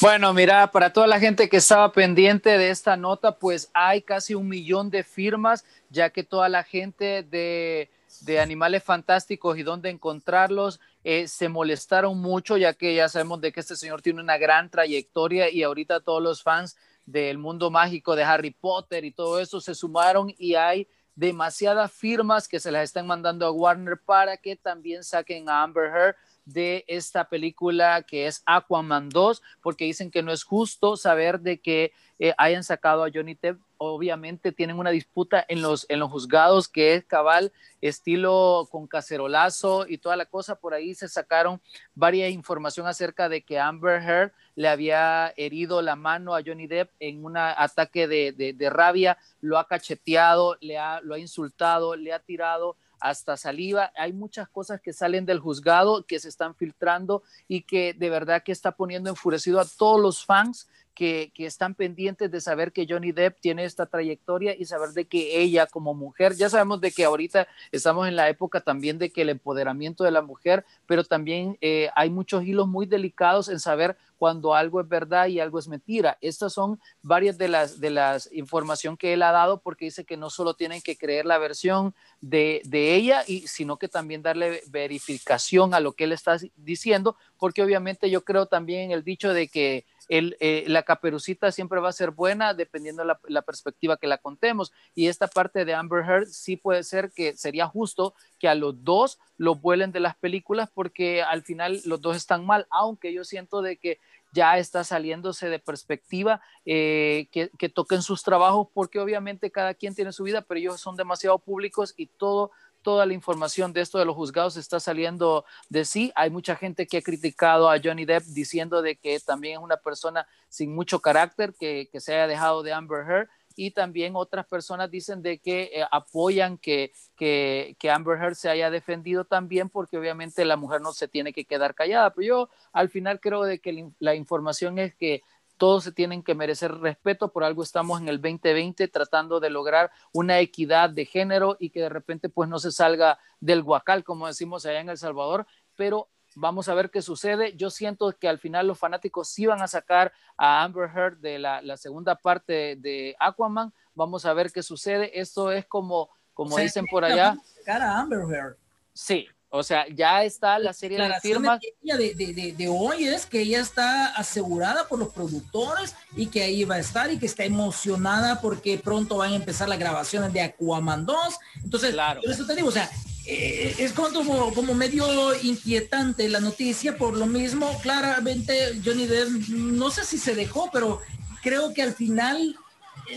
Bueno, 0.00 0.34
mira, 0.34 0.68
para 0.72 0.92
toda 0.92 1.06
la 1.06 1.20
gente 1.20 1.48
que 1.48 1.58
estaba 1.58 1.92
pendiente 1.92 2.58
de 2.58 2.70
esta 2.70 2.96
nota, 2.96 3.36
pues 3.38 3.70
hay 3.72 4.02
casi 4.02 4.34
un 4.34 4.48
millón 4.48 4.90
de 4.90 5.04
firmas, 5.04 5.64
ya 5.90 6.10
que 6.10 6.24
toda 6.24 6.48
la 6.48 6.64
gente 6.64 7.22
de, 7.22 7.88
de 8.20 8.40
Animales 8.40 8.82
Fantásticos 8.82 9.58
y 9.58 9.62
dónde 9.62 9.90
encontrarlos 9.90 10.80
eh, 11.04 11.28
se 11.28 11.48
molestaron 11.48 12.18
mucho, 12.18 12.56
ya 12.56 12.74
que 12.74 12.94
ya 12.94 13.08
sabemos 13.08 13.40
de 13.40 13.52
que 13.52 13.60
este 13.60 13.76
señor 13.76 14.02
tiene 14.02 14.20
una 14.20 14.38
gran 14.38 14.70
trayectoria 14.70 15.50
y 15.50 15.62
ahorita 15.62 16.00
todos 16.00 16.22
los 16.22 16.42
fans 16.42 16.76
del 17.06 17.38
mundo 17.38 17.70
mágico 17.70 18.16
de 18.16 18.24
Harry 18.24 18.50
Potter 18.50 19.04
y 19.04 19.12
todo 19.12 19.40
eso 19.40 19.60
se 19.60 19.74
sumaron 19.74 20.32
y 20.36 20.54
hay 20.54 20.88
demasiadas 21.14 21.90
firmas 21.90 22.46
que 22.46 22.60
se 22.60 22.70
las 22.70 22.84
están 22.84 23.06
mandando 23.06 23.44
a 23.46 23.50
Warner 23.50 23.98
para 24.04 24.36
que 24.36 24.54
también 24.54 25.02
saquen 25.02 25.48
a 25.48 25.62
Amber 25.62 25.86
Heard 25.86 26.16
de 26.44 26.84
esta 26.86 27.28
película 27.28 28.02
que 28.02 28.26
es 28.26 28.42
Aquaman 28.46 29.08
2, 29.08 29.42
porque 29.60 29.84
dicen 29.84 30.10
que 30.10 30.22
no 30.22 30.32
es 30.32 30.44
justo 30.44 30.96
saber 30.96 31.40
de 31.40 31.60
que 31.60 31.92
eh, 32.18 32.34
hayan 32.38 32.64
sacado 32.64 33.04
a 33.04 33.10
Johnny 33.12 33.34
Depp. 33.34 33.60
Obviamente 33.78 34.52
tienen 34.52 34.78
una 34.78 34.90
disputa 34.90 35.44
en 35.48 35.62
los, 35.62 35.86
en 35.88 36.00
los 36.00 36.10
juzgados 36.10 36.68
que 36.68 36.94
es 36.94 37.04
cabal, 37.04 37.52
estilo 37.80 38.68
con 38.70 38.86
cacerolazo 38.86 39.86
y 39.88 39.98
toda 39.98 40.16
la 40.16 40.26
cosa. 40.26 40.56
Por 40.56 40.74
ahí 40.74 40.94
se 40.94 41.08
sacaron 41.08 41.60
varias 41.94 42.30
información 42.32 42.86
acerca 42.86 43.28
de 43.28 43.42
que 43.42 43.58
Amber 43.58 44.02
Heard 44.02 44.32
le 44.56 44.68
había 44.68 45.32
herido 45.36 45.82
la 45.82 45.94
mano 45.94 46.34
a 46.34 46.42
Johnny 46.44 46.66
Depp 46.66 46.90
en 46.98 47.24
un 47.24 47.36
ataque 47.36 48.08
de, 48.08 48.32
de, 48.32 48.70
rabia, 48.70 49.16
lo 49.40 49.56
ha 49.56 49.68
cacheteado, 49.68 50.56
le 50.60 50.78
ha, 50.78 51.00
lo 51.00 51.14
ha 51.14 51.18
insultado, 51.18 51.94
le 51.94 52.12
ha 52.12 52.18
tirado 52.18 52.76
hasta 53.00 53.36
saliva. 53.36 53.92
Hay 53.96 54.12
muchas 54.12 54.48
cosas 54.48 54.80
que 54.80 54.92
salen 54.92 55.26
del 55.26 55.38
juzgado 55.38 56.04
que 56.04 56.18
se 56.18 56.28
están 56.28 56.54
filtrando 56.54 57.22
y 57.46 57.62
que 57.62 57.94
de 57.94 58.10
verdad 58.10 58.42
que 58.42 58.52
está 58.52 58.72
poniendo 58.72 59.10
enfurecido 59.10 59.60
a 59.60 59.64
todos 59.64 60.00
los 60.00 60.24
fans 60.24 60.68
que, 60.98 61.30
están 61.46 61.76
pendientes 61.76 62.28
de 62.28 62.40
saber 62.40 62.72
que 62.72 62.84
Johnny 62.88 63.12
Depp 63.12 63.38
tiene 63.38 63.64
esta 63.64 63.86
trayectoria 63.86 64.56
y 64.58 64.64
saber 64.64 64.90
de 64.90 65.06
que 65.06 65.40
ella 65.40 65.66
como 65.66 65.94
mujer, 65.94 66.34
ya 66.34 66.50
sabemos 66.50 66.80
de 66.80 66.90
que 66.90 67.04
ahorita 67.04 67.46
estamos 67.70 68.08
en 68.08 68.16
la 68.16 68.28
época 68.28 68.60
también 68.60 68.98
de 68.98 69.10
que 69.10 69.22
el 69.22 69.28
empoderamiento 69.28 70.02
de 70.02 70.10
la 70.10 70.22
mujer, 70.22 70.64
pero 70.86 71.04
también 71.04 71.56
eh, 71.60 71.88
hay 71.94 72.10
muchos 72.10 72.42
hilos 72.42 72.66
muy 72.66 72.84
delicados 72.84 73.48
en 73.48 73.60
saber 73.60 73.96
cuando 74.18 74.56
algo 74.56 74.80
es 74.80 74.88
verdad 74.88 75.28
y 75.28 75.38
algo 75.38 75.60
es 75.60 75.68
mentira. 75.68 76.18
Estas 76.20 76.52
son 76.52 76.80
varias 77.00 77.38
de 77.38 77.46
las, 77.46 77.78
de 77.78 77.90
las 77.90 78.28
información 78.32 78.96
que 78.96 79.12
él 79.12 79.22
ha 79.22 79.30
dado 79.30 79.60
porque 79.60 79.84
dice 79.84 80.04
que 80.04 80.16
no 80.16 80.30
solo 80.30 80.54
tienen 80.54 80.82
que 80.82 80.96
creer 80.96 81.26
la 81.26 81.38
versión 81.38 81.94
de, 82.20 82.60
de 82.64 82.96
ella, 82.96 83.22
y, 83.28 83.46
sino 83.46 83.76
que 83.76 83.86
también 83.86 84.22
darle 84.22 84.62
verificación 84.68 85.74
a 85.74 85.80
lo 85.80 85.92
que 85.92 86.04
él 86.04 86.12
está 86.12 86.36
diciendo, 86.56 87.16
porque 87.38 87.62
obviamente 87.62 88.10
yo 88.10 88.24
creo 88.24 88.46
también 88.46 88.90
el 88.90 89.04
dicho 89.04 89.32
de 89.32 89.46
que 89.46 89.86
eh, 90.08 90.64
la 90.66 90.82
caperucita 90.84 91.52
siempre 91.52 91.80
va 91.80 91.90
a 91.90 91.92
ser 91.92 92.12
buena 92.12 92.54
dependiendo 92.54 93.02
de 93.02 93.08
la, 93.08 93.20
la, 93.24 93.42
perspectiva 93.42 93.98
que 93.98 94.06
la 94.06 94.18
contemos. 94.18 94.72
Y 94.94 95.08
esta 95.08 95.28
parte 95.28 95.64
de 95.64 95.74
Amber 95.74 96.04
Heard 96.04 96.26
sí 96.28 96.56
puede 96.56 96.82
ser 96.82 97.12
que 97.12 97.36
sería 97.36 97.66
justo 97.66 98.14
que 98.38 98.48
a 98.48 98.54
los 98.54 98.82
dos 98.84 99.18
los 99.36 99.60
vuelen 99.60 99.92
de 99.92 100.00
las 100.00 100.16
películas 100.16 100.70
porque 100.72 101.22
al 101.22 101.42
final 101.42 101.80
los 101.84 102.00
dos 102.00 102.16
están 102.16 102.46
mal, 102.46 102.66
aunque 102.70 103.12
yo 103.12 103.24
siento 103.24 103.60
de 103.60 103.76
que 103.76 104.00
ya 104.32 104.58
está 104.58 104.84
saliéndose 104.84 105.48
de 105.48 105.58
perspectiva, 105.58 106.40
eh, 106.66 107.28
que 107.30 107.68
toquen 107.68 108.02
sus 108.02 108.22
trabajos 108.22 108.68
porque 108.74 108.98
obviamente 108.98 109.50
cada 109.50 109.74
quien 109.74 109.94
tiene 109.94 110.12
su 110.12 110.24
vida, 110.24 110.42
pero 110.42 110.60
ellos 110.60 110.80
son 110.80 110.96
demasiado 110.96 111.38
públicos 111.38 111.94
y 111.96 112.06
todo 112.06 112.50
toda 112.88 113.04
la 113.04 113.12
información 113.12 113.74
de 113.74 113.82
esto 113.82 113.98
de 113.98 114.06
los 114.06 114.16
juzgados 114.16 114.56
está 114.56 114.80
saliendo 114.80 115.44
de 115.68 115.84
sí. 115.84 116.10
Hay 116.14 116.30
mucha 116.30 116.56
gente 116.56 116.86
que 116.86 116.96
ha 116.96 117.02
criticado 117.02 117.68
a 117.68 117.78
Johnny 117.78 118.06
Depp 118.06 118.22
diciendo 118.28 118.80
de 118.80 118.96
que 118.96 119.20
también 119.20 119.58
es 119.58 119.62
una 119.62 119.76
persona 119.76 120.26
sin 120.48 120.74
mucho 120.74 120.98
carácter, 120.98 121.52
que, 121.52 121.90
se 121.92 122.14
haya 122.14 122.26
dejado 122.26 122.62
de 122.62 122.72
Amber 122.72 123.04
Heard. 123.06 123.28
Y 123.56 123.72
también 123.72 124.16
otras 124.16 124.46
personas 124.46 124.90
dicen 124.90 125.20
de 125.20 125.38
que 125.38 125.64
eh, 125.64 125.84
apoyan 125.92 126.56
que, 126.56 126.92
que, 127.14 127.76
que, 127.78 127.90
Amber 127.90 128.16
Heard 128.22 128.36
se 128.36 128.48
haya 128.48 128.70
defendido 128.70 129.26
también 129.26 129.68
porque 129.68 129.98
obviamente 129.98 130.46
la 130.46 130.56
mujer 130.56 130.80
no 130.80 130.94
se 130.94 131.08
tiene 131.08 131.34
que 131.34 131.44
quedar 131.44 131.74
callada. 131.74 132.14
Pero 132.14 132.26
yo 132.26 132.48
al 132.72 132.88
final 132.88 133.20
creo 133.20 133.42
de 133.42 133.58
que 133.58 133.92
la 133.98 134.14
información 134.14 134.78
es 134.78 134.94
que 134.94 135.20
todos 135.58 135.84
se 135.84 135.92
tienen 135.92 136.22
que 136.22 136.34
merecer 136.34 136.72
respeto, 136.78 137.32
por 137.32 137.44
algo 137.44 137.62
estamos 137.62 138.00
en 138.00 138.08
el 138.08 138.22
2020 138.22 138.88
tratando 138.88 139.40
de 139.40 139.50
lograr 139.50 139.90
una 140.12 140.38
equidad 140.38 140.88
de 140.88 141.04
género 141.04 141.56
y 141.58 141.70
que 141.70 141.80
de 141.80 141.88
repente 141.88 142.28
pues 142.28 142.48
no 142.48 142.58
se 142.58 142.72
salga 142.72 143.18
del 143.40 143.62
guacal, 143.62 144.04
como 144.04 144.26
decimos 144.26 144.64
allá 144.64 144.80
en 144.80 144.88
El 144.88 144.96
Salvador, 144.96 145.46
pero 145.76 146.08
vamos 146.36 146.68
a 146.68 146.74
ver 146.74 146.90
qué 146.90 147.02
sucede. 147.02 147.56
Yo 147.56 147.70
siento 147.70 148.12
que 148.12 148.28
al 148.28 148.38
final 148.38 148.66
los 148.66 148.78
fanáticos 148.78 149.28
sí 149.28 149.46
van 149.46 149.60
a 149.60 149.68
sacar 149.68 150.12
a 150.36 150.62
Amber 150.62 150.88
Heard 150.94 151.18
de 151.18 151.38
la, 151.38 151.60
la 151.60 151.76
segunda 151.76 152.14
parte 152.14 152.76
de 152.76 153.16
Aquaman, 153.18 153.72
vamos 153.94 154.24
a 154.24 154.32
ver 154.32 154.52
qué 154.52 154.62
sucede. 154.62 155.18
Esto 155.18 155.50
es 155.50 155.66
como, 155.66 156.08
como 156.32 156.52
O 156.52 156.54
sea, 156.54 156.64
dicen 156.64 156.86
por 156.86 157.04
allá, 157.04 157.36
a 157.66 158.00
Amber 158.00 158.20
Heard. 158.20 158.56
sí, 158.92 159.26
o 159.50 159.62
sea, 159.62 159.86
ya 159.94 160.24
está 160.24 160.58
la 160.58 160.72
serie 160.72 160.98
de 161.00 161.12
firmas. 161.20 161.58
de, 161.82 162.14
de, 162.14 162.32
de- 162.34 162.52
de- 162.52 162.68
hoy 162.68 163.06
es 163.06 163.24
que 163.26 163.40
ella 163.40 163.60
está 163.60 164.06
asegurada 164.14 164.86
por 164.88 164.98
los 164.98 165.08
productores 165.08 165.94
y 166.16 166.26
que 166.26 166.42
ahí 166.42 166.64
va 166.64 166.74
a 166.76 166.80
estar 166.80 167.10
y 167.10 167.18
que 167.18 167.26
está 167.26 167.44
emocionada 167.44 168.40
porque 168.40 168.78
pronto 168.78 169.16
van 169.16 169.32
a 169.32 169.36
empezar 169.36 169.68
las 169.68 169.78
grabaciones 169.78 170.32
de 170.32 170.42
Aquaman 170.42 171.06
2. 171.06 171.16
Entonces, 171.64 171.92
Claro. 171.92 172.20
por 172.20 172.30
eso 172.30 172.46
te 172.46 172.54
digo, 172.54 172.68
o 172.68 172.72
sea, 172.72 172.90
eh, 173.26 173.74
es 173.78 173.92
como, 173.92 174.52
como 174.54 174.74
medio 174.74 175.06
inquietante 175.42 176.28
la 176.28 176.40
noticia, 176.40 176.96
por 176.96 177.14
lo 177.16 177.26
mismo, 177.26 177.70
claramente 177.82 178.80
Johnny 178.84 179.06
Depp, 179.06 179.28
no 179.50 179.90
sé 179.90 180.04
si 180.04 180.18
se 180.18 180.34
dejó, 180.34 180.70
pero 180.72 181.00
creo 181.42 181.72
que 181.74 181.82
al 181.82 181.94
final, 181.94 182.56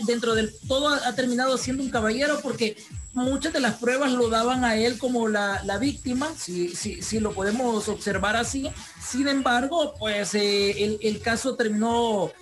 dentro 0.06 0.34
del 0.34 0.54
todo, 0.68 0.88
ha, 0.88 1.14
terminado 1.14 1.56
siendo 1.58 1.82
un 1.82 1.90
caballero 1.90 2.40
porque 2.42 2.76
muchas 3.12 3.52
de 3.52 3.60
las 3.60 3.74
pruebas 3.74 4.12
lo 4.12 4.28
daban 4.28 4.64
a 4.64 4.76
él 4.76 4.98
como 4.98 5.28
la, 5.28 5.62
la 5.64 5.78
víctima, 5.78 6.32
si, 6.36 6.74
si, 6.74 7.02
si 7.02 7.20
lo 7.20 7.32
podemos 7.32 7.88
observar 7.88 8.36
así. 8.36 8.70
Sin 9.04 9.28
embargo, 9.28 9.94
pues 9.98 10.34
eh, 10.34 10.84
el, 10.84 10.98
el 11.02 11.20
caso 11.20 11.54
terminó 11.54 12.32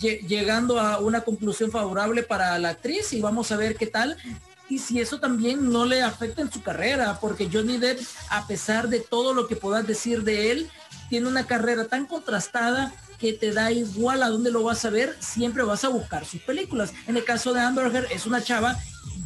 lle- 0.00 0.20
llegando 0.26 0.78
a 0.78 0.98
una 0.98 1.22
conclusión 1.22 1.70
favorable 1.70 2.22
para 2.22 2.58
la 2.58 2.70
actriz 2.70 3.12
y 3.12 3.20
vamos 3.20 3.50
a 3.50 3.56
ver 3.56 3.76
qué 3.76 3.86
tal. 3.86 4.16
Y 4.68 4.78
si 4.78 5.00
eso 5.00 5.18
también 5.18 5.68
no 5.72 5.84
le 5.84 6.00
afecta 6.00 6.42
en 6.42 6.52
su 6.52 6.62
carrera, 6.62 7.18
porque 7.20 7.50
Johnny 7.52 7.76
Depp, 7.76 7.98
a 8.28 8.46
pesar 8.46 8.88
de 8.88 9.00
todo 9.00 9.34
lo 9.34 9.48
que 9.48 9.56
puedas 9.56 9.84
decir 9.84 10.22
de 10.22 10.52
él, 10.52 10.70
tiene 11.08 11.26
una 11.26 11.44
carrera 11.44 11.88
tan 11.88 12.06
contrastada 12.06 12.94
que 13.20 13.32
te 13.34 13.52
da 13.52 13.70
igual 13.70 14.22
a 14.22 14.28
dónde 14.28 14.50
lo 14.50 14.62
vas 14.62 14.84
a 14.84 14.90
ver, 14.90 15.16
siempre 15.20 15.62
vas 15.62 15.84
a 15.84 15.88
buscar 15.88 16.24
sus 16.24 16.40
películas. 16.42 16.92
En 17.06 17.16
el 17.16 17.24
caso 17.24 17.52
de 17.52 17.60
Amber 17.60 18.06
es 18.10 18.26
una 18.26 18.42
chava 18.42 18.78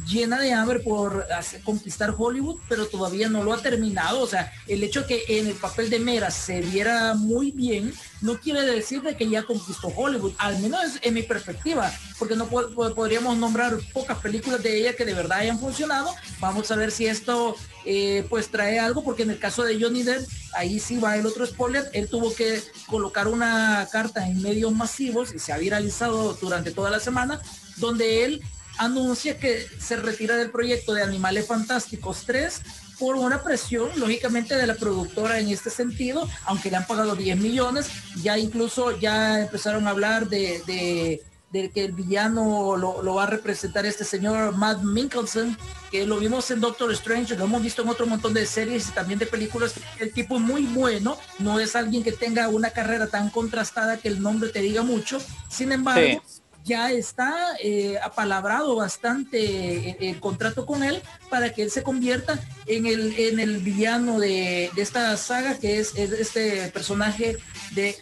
llena 0.07 0.39
de 0.39 0.53
hambre 0.53 0.79
por 0.81 1.25
conquistar 1.63 2.13
Hollywood, 2.15 2.57
pero 2.69 2.85
todavía 2.85 3.27
no 3.27 3.43
lo 3.43 3.53
ha 3.53 3.57
terminado. 3.61 4.21
O 4.21 4.27
sea, 4.27 4.51
el 4.67 4.83
hecho 4.83 5.07
que 5.07 5.23
en 5.27 5.47
el 5.47 5.55
papel 5.55 5.89
de 5.89 5.99
Mera 5.99 6.29
se 6.29 6.61
viera 6.61 7.15
muy 7.15 7.51
bien, 7.51 7.91
no 8.21 8.39
quiere 8.39 8.61
decir 8.63 9.01
de 9.01 9.15
que 9.17 9.27
ya 9.29 9.43
conquistó 9.43 9.87
Hollywood, 9.87 10.33
al 10.37 10.59
menos 10.59 10.81
en 11.01 11.13
mi 11.15 11.23
perspectiva, 11.23 11.91
porque 12.19 12.35
no 12.35 12.45
po- 12.47 12.69
po- 12.71 12.93
podríamos 12.93 13.37
nombrar 13.37 13.77
pocas 13.93 14.19
películas 14.19 14.61
de 14.61 14.77
ella 14.79 14.93
que 14.95 15.05
de 15.05 15.13
verdad 15.13 15.39
hayan 15.39 15.59
funcionado. 15.59 16.13
Vamos 16.39 16.69
a 16.69 16.75
ver 16.75 16.91
si 16.91 17.07
esto 17.07 17.55
eh, 17.85 18.25
pues 18.29 18.49
trae 18.49 18.79
algo, 18.79 19.03
porque 19.03 19.23
en 19.23 19.31
el 19.31 19.39
caso 19.39 19.63
de 19.63 19.79
Johnny 19.79 20.03
Depp, 20.03 20.27
ahí 20.53 20.79
sí 20.79 20.97
va 20.97 21.15
el 21.17 21.25
otro 21.25 21.45
spoiler, 21.45 21.89
él 21.93 22.07
tuvo 22.09 22.33
que 22.33 22.61
colocar 22.87 23.27
una 23.27 23.87
carta 23.91 24.27
en 24.27 24.41
medios 24.41 24.73
masivos 24.73 25.33
y 25.33 25.39
se 25.39 25.53
ha 25.53 25.57
viralizado 25.57 26.33
durante 26.41 26.71
toda 26.71 26.89
la 26.89 26.99
semana, 26.99 27.39
donde 27.77 28.25
él 28.25 28.41
anuncia 28.77 29.37
que 29.37 29.65
se 29.79 29.95
retira 29.95 30.35
del 30.35 30.51
proyecto 30.51 30.93
de 30.93 31.03
Animales 31.03 31.47
Fantásticos 31.47 32.23
3 32.25 32.61
por 32.99 33.15
una 33.15 33.43
presión, 33.43 33.89
lógicamente, 33.97 34.55
de 34.55 34.67
la 34.67 34.75
productora 34.75 35.39
en 35.39 35.49
este 35.49 35.69
sentido, 35.69 36.27
aunque 36.45 36.71
le 36.71 36.77
han 36.77 36.87
pagado 36.87 37.15
10 37.15 37.37
millones, 37.37 37.87
ya 38.21 38.37
incluso 38.37 38.97
ya 38.99 39.41
empezaron 39.41 39.87
a 39.87 39.91
hablar 39.91 40.27
de, 40.29 40.61
de- 40.65 41.21
de 41.61 41.69
que 41.71 41.85
el 41.85 41.93
villano 41.93 42.75
lo, 42.77 43.01
lo 43.01 43.15
va 43.15 43.23
a 43.23 43.27
representar 43.27 43.85
este 43.85 44.03
señor 44.03 44.55
Matt 44.57 44.81
Mikkelsen, 44.83 45.57
que 45.91 46.05
lo 46.05 46.17
vimos 46.17 46.49
en 46.51 46.59
Doctor 46.59 46.91
Strange, 46.91 47.35
lo 47.37 47.45
hemos 47.45 47.61
visto 47.61 47.81
en 47.81 47.89
otro 47.89 48.05
montón 48.07 48.33
de 48.33 48.45
series 48.45 48.89
y 48.89 48.91
también 48.91 49.19
de 49.19 49.25
películas. 49.25 49.73
El 49.99 50.11
tipo 50.11 50.35
es 50.35 50.41
muy 50.41 50.63
bueno, 50.65 51.17
no 51.39 51.59
es 51.59 51.75
alguien 51.75 52.03
que 52.03 52.11
tenga 52.11 52.49
una 52.49 52.71
carrera 52.71 53.07
tan 53.07 53.29
contrastada 53.29 53.97
que 53.97 54.07
el 54.09 54.21
nombre 54.21 54.49
te 54.49 54.59
diga 54.61 54.83
mucho. 54.83 55.19
Sin 55.49 55.71
embargo, 55.71 56.21
Sí. 56.25 56.41
ya 56.65 56.91
está 56.91 57.55
eh, 57.63 57.97
apalabrado 58.03 58.75
bastante 58.75 59.91
el, 59.91 59.97
el 60.09 60.19
contrato 60.19 60.65
con 60.65 60.83
él 60.83 61.01
para 61.29 61.53
que 61.53 61.61
él 61.63 61.71
se 61.71 61.83
convierta 61.83 62.39
en 62.65 62.85
el, 62.85 63.17
en 63.17 63.39
el 63.39 63.59
villano 63.59 64.19
de, 64.19 64.69
de 64.75 64.81
esta 64.81 65.15
saga, 65.15 65.57
que 65.57 65.79
es, 65.79 65.93
es 65.95 66.11
este 66.11 66.67
personaje 66.71 67.37
de 67.71 67.95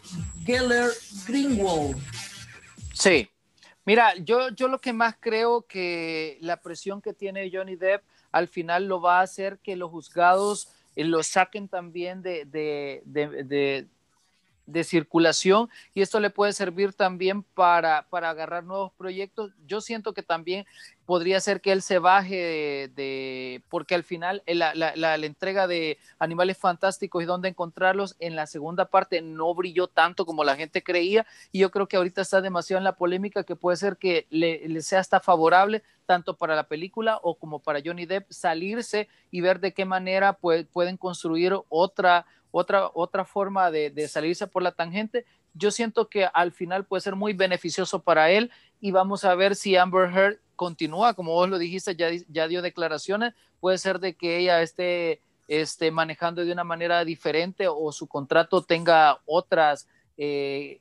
Geller 0.46 0.90
Greenwald. 1.28 1.98
Sí. 2.94 3.30
Mira, 3.86 4.16
yo, 4.16 4.50
yo 4.50 4.68
lo 4.68 4.80
que 4.80 4.94
más 4.94 5.16
creo 5.20 5.64
que 5.64 6.38
la 6.42 6.58
presión 6.58 7.02
que 7.02 7.14
tiene 7.14 7.52
Johnny 7.52 7.76
Depp 7.76 8.04
al 8.32 8.48
final 8.48 8.88
lo 8.88 9.02
va 9.02 9.20
a 9.20 9.24
hacer 9.24 9.60
que 9.60 9.76
los 9.76 9.92
juzgados 9.92 10.70
eh, 10.96 11.04
lo 11.04 11.22
saquen 11.24 11.68
también 11.68 12.22
de, 12.22 12.46
de, 12.46 13.04
de, 14.66 14.84
circulación 14.84 15.70
y 15.94 16.02
esto 16.02 16.20
le 16.20 16.30
puede 16.30 16.54
servir 16.54 16.94
también 16.94 17.44
para, 17.44 18.08
para 18.10 18.30
agarrar 18.30 18.64
nuevos 18.64 18.92
proyectos. 18.94 19.52
Yo 19.68 19.82
siento 19.82 20.14
que 20.14 20.24
también 20.24 20.66
podría 21.06 21.40
ser 21.40 21.60
que 21.62 21.72
él 21.72 21.82
se 21.82 22.00
baje 22.00 22.36
de, 22.36 22.92
de- 22.96 23.62
porque 23.70 23.96
al 23.96 24.04
final 24.04 24.42
eh, 24.46 24.56
la, 24.56 24.74
la- 24.74 24.96
la- 24.96 25.18
la 25.18 25.26
entrega 25.26 25.68
de 25.68 25.98
Animales 26.20 26.58
Fantásticos 26.58 27.22
y 27.22 27.26
dónde 27.26 27.50
encontrarlos 27.50 28.16
en 28.20 28.36
la 28.36 28.48
segunda 28.48 28.86
parte 28.86 29.22
no 29.22 29.54
brilló 29.54 29.88
tanto 29.88 30.26
como 30.26 30.44
la 30.44 30.56
gente 30.56 30.82
creía 30.84 31.26
y 31.52 31.60
yo 31.60 31.72
creo 31.72 31.88
que 31.88 31.98
ahorita 31.98 32.22
está 32.22 32.42
demasiado 32.42 32.78
en 32.78 32.84
la 32.86 32.96
polémica 32.96 33.44
que 33.44 33.56
puede 33.56 33.78
ser 33.78 33.98
que 33.98 34.28
le, 34.30 34.68
le 34.68 34.82
sea 34.82 35.00
hasta 35.00 35.20
favorable 35.20 35.84
tanto 36.06 36.36
para 36.38 36.56
la 36.56 36.68
película 36.68 37.20
o 37.24 37.36
como 37.36 37.60
para 37.60 37.80
Johnny 37.84 38.06
Depp 38.06 38.32
salirse 38.32 39.08
y 39.32 39.42
ver 39.42 39.60
de 39.60 39.74
qué 39.74 39.86
manera 39.86 40.38
pue- 40.40 40.68
pueden 40.72 40.98
construir 40.98 41.54
otra, 41.70 42.26
otra, 42.52 42.90
otra 42.94 43.26
forma 43.26 43.72
de, 43.72 43.90
de 43.90 44.08
salirse 44.08 44.48
por 44.48 44.64
la 44.64 44.72
tangente. 44.72 45.26
Yo 45.54 45.72
siento 45.72 46.10
que 46.10 46.26
al 46.34 46.52
final 46.52 46.86
puede 46.86 47.02
ser 47.02 47.16
muy 47.16 47.34
beneficioso 47.34 48.02
para 48.04 48.32
él 48.32 48.52
y 48.82 48.92
vamos 48.92 49.24
a 49.24 49.36
ver 49.36 49.56
si 49.56 49.76
Amber 49.76 50.10
Heard 50.10 50.40
continúa, 50.56 51.14
como 51.14 51.34
vos 51.34 51.50
lo 51.50 51.58
dijiste, 51.58 51.96
ya, 51.96 52.10
ya 52.30 52.48
dio 52.48 52.62
declaraciones, 52.62 53.34
puede 53.60 53.78
ser 53.78 54.00
de 54.00 54.16
que 54.16 54.38
ella 54.38 54.62
esté, 54.62 55.22
esté 55.48 55.92
manejando 55.92 56.44
de 56.46 56.52
una 56.52 56.64
manera 56.64 57.04
diferente 57.06 57.68
o 57.68 57.92
su 57.92 58.08
contrato 58.08 58.62
tenga 58.64 59.20
otras 59.26 59.88
eh, 60.18 60.80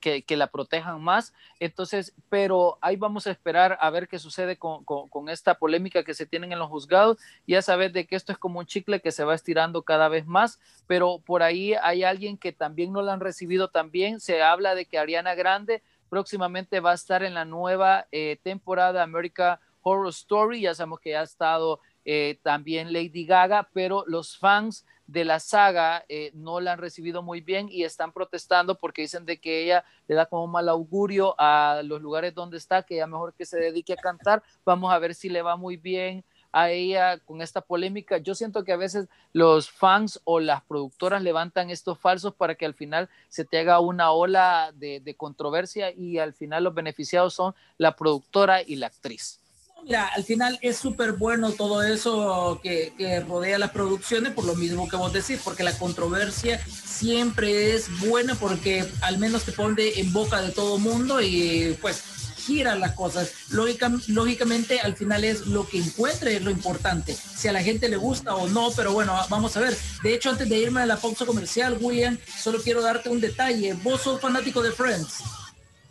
que, 0.00 0.22
que 0.22 0.36
la 0.36 0.48
protejan 0.48 1.00
más. 1.02 1.32
Entonces, 1.58 2.14
pero 2.28 2.78
ahí 2.80 2.96
vamos 2.96 3.26
a 3.26 3.30
esperar 3.30 3.78
a 3.80 3.90
ver 3.90 4.08
qué 4.08 4.18
sucede 4.18 4.56
con, 4.56 4.84
con- 4.84 5.08
con 5.08 5.28
esta 5.28 5.54
polémica 5.54 6.04
que 6.04 6.14
se 6.14 6.26
tienen 6.26 6.52
en 6.52 6.58
los 6.58 6.68
juzgados. 6.68 7.18
Ya 7.46 7.62
sabes 7.62 7.92
de 7.92 8.06
que 8.06 8.16
esto 8.16 8.32
es 8.32 8.38
como 8.38 8.58
un 8.60 8.66
chicle 8.66 9.00
que 9.00 9.12
se 9.12 9.24
va 9.24 9.34
estirando 9.34 9.82
cada 9.82 10.08
vez 10.08 10.26
más, 10.26 10.60
pero 10.86 11.18
por 11.24 11.42
ahí 11.42 11.74
hay 11.82 12.04
alguien 12.04 12.36
que 12.36 12.52
también 12.52 12.92
no 12.92 13.02
la 13.02 13.12
han 13.14 13.20
recibido 13.20 13.68
también. 13.68 14.20
Se 14.20 14.42
habla 14.42 14.74
de 14.74 14.86
que 14.86 14.98
Ariana 14.98 15.34
Grande 15.34 15.82
próximamente 16.10 16.80
va 16.80 16.90
a 16.90 16.94
estar 16.94 17.22
en 17.22 17.32
la 17.32 17.46
nueva 17.46 18.06
eh, 18.12 18.38
temporada 18.42 19.02
America 19.02 19.60
Horror 19.80 20.10
Story. 20.10 20.60
Ya 20.60 20.74
sabemos 20.74 21.00
que 21.00 21.16
ha 21.16 21.22
estado 21.22 21.80
eh, 22.04 22.38
también 22.42 22.92
Lady 22.92 23.24
Gaga, 23.24 23.70
pero 23.72 24.04
los 24.06 24.36
fans 24.36 24.84
de 25.06 25.24
la 25.24 25.40
saga 25.40 26.04
eh, 26.08 26.30
no 26.34 26.60
la 26.60 26.74
han 26.74 26.78
recibido 26.78 27.22
muy 27.22 27.40
bien 27.40 27.68
y 27.70 27.82
están 27.82 28.12
protestando 28.12 28.76
porque 28.76 29.02
dicen 29.02 29.24
de 29.24 29.40
que 29.40 29.64
ella 29.64 29.84
le 30.06 30.14
da 30.14 30.26
como 30.26 30.46
mal 30.46 30.68
augurio 30.68 31.34
a 31.38 31.82
los 31.84 32.00
lugares 32.00 32.34
donde 32.34 32.58
está, 32.58 32.82
que 32.82 32.96
ya 32.96 33.06
mejor 33.06 33.34
que 33.34 33.46
se 33.46 33.58
dedique 33.58 33.92
a 33.92 33.96
cantar. 33.96 34.42
Vamos 34.64 34.92
a 34.92 34.98
ver 34.98 35.14
si 35.14 35.28
le 35.28 35.42
va 35.42 35.56
muy 35.56 35.76
bien 35.76 36.24
a 36.52 36.70
ella 36.70 37.18
con 37.18 37.42
esta 37.42 37.60
polémica. 37.60 38.18
Yo 38.18 38.34
siento 38.34 38.64
que 38.64 38.72
a 38.72 38.76
veces 38.76 39.08
los 39.32 39.70
fans 39.70 40.20
o 40.24 40.40
las 40.40 40.62
productoras 40.62 41.22
levantan 41.22 41.70
estos 41.70 41.98
falsos 41.98 42.34
para 42.34 42.54
que 42.54 42.66
al 42.66 42.74
final 42.74 43.08
se 43.28 43.44
te 43.44 43.58
haga 43.58 43.80
una 43.80 44.10
ola 44.10 44.72
de, 44.74 45.00
de 45.00 45.14
controversia 45.14 45.92
y 45.92 46.18
al 46.18 46.34
final 46.34 46.64
los 46.64 46.74
beneficiados 46.74 47.34
son 47.34 47.54
la 47.78 47.96
productora 47.96 48.62
y 48.62 48.76
la 48.76 48.86
actriz. 48.86 49.40
Mira, 49.82 50.08
al 50.08 50.24
final 50.24 50.58
es 50.60 50.76
súper 50.76 51.12
bueno 51.12 51.52
todo 51.52 51.82
eso 51.82 52.60
que, 52.62 52.92
que 52.98 53.20
rodea 53.20 53.58
las 53.58 53.70
producciones, 53.70 54.32
por 54.32 54.44
lo 54.44 54.54
mismo 54.54 54.88
que 54.88 54.96
vos 54.96 55.12
decís, 55.12 55.40
porque 55.42 55.62
la 55.62 55.76
controversia 55.78 56.60
siempre 56.66 57.74
es 57.74 57.88
buena 58.06 58.34
porque 58.34 58.84
al 59.00 59.18
menos 59.18 59.44
te 59.44 59.52
pone 59.52 59.98
en 59.98 60.12
boca 60.12 60.42
de 60.42 60.52
todo 60.52 60.78
mundo 60.78 61.20
y 61.22 61.78
pues 61.80 62.02
gira 62.50 62.74
las 62.74 62.92
cosas. 62.92 63.30
Lógica, 63.50 63.90
lógicamente 64.08 64.80
al 64.80 64.94
final 64.96 65.24
es 65.24 65.46
lo 65.46 65.66
que 65.68 65.78
encuentre 65.78 66.36
es 66.36 66.42
lo 66.42 66.50
importante, 66.50 67.14
si 67.14 67.48
a 67.48 67.52
la 67.52 67.62
gente 67.62 67.88
le 67.88 67.96
gusta 67.96 68.34
o 68.34 68.48
no, 68.48 68.70
pero 68.76 68.92
bueno, 68.92 69.14
vamos 69.28 69.56
a 69.56 69.60
ver. 69.60 69.76
De 70.02 70.14
hecho, 70.14 70.30
antes 70.30 70.48
de 70.48 70.56
irme 70.58 70.80
a 70.82 70.86
la 70.86 70.96
pausa 70.96 71.24
comercial, 71.26 71.78
William, 71.80 72.18
solo 72.38 72.60
quiero 72.62 72.82
darte 72.82 73.08
un 73.08 73.20
detalle. 73.20 73.74
Vos 73.74 74.02
sos 74.02 74.20
fanático 74.20 74.62
de 74.62 74.72
Friends. 74.72 75.22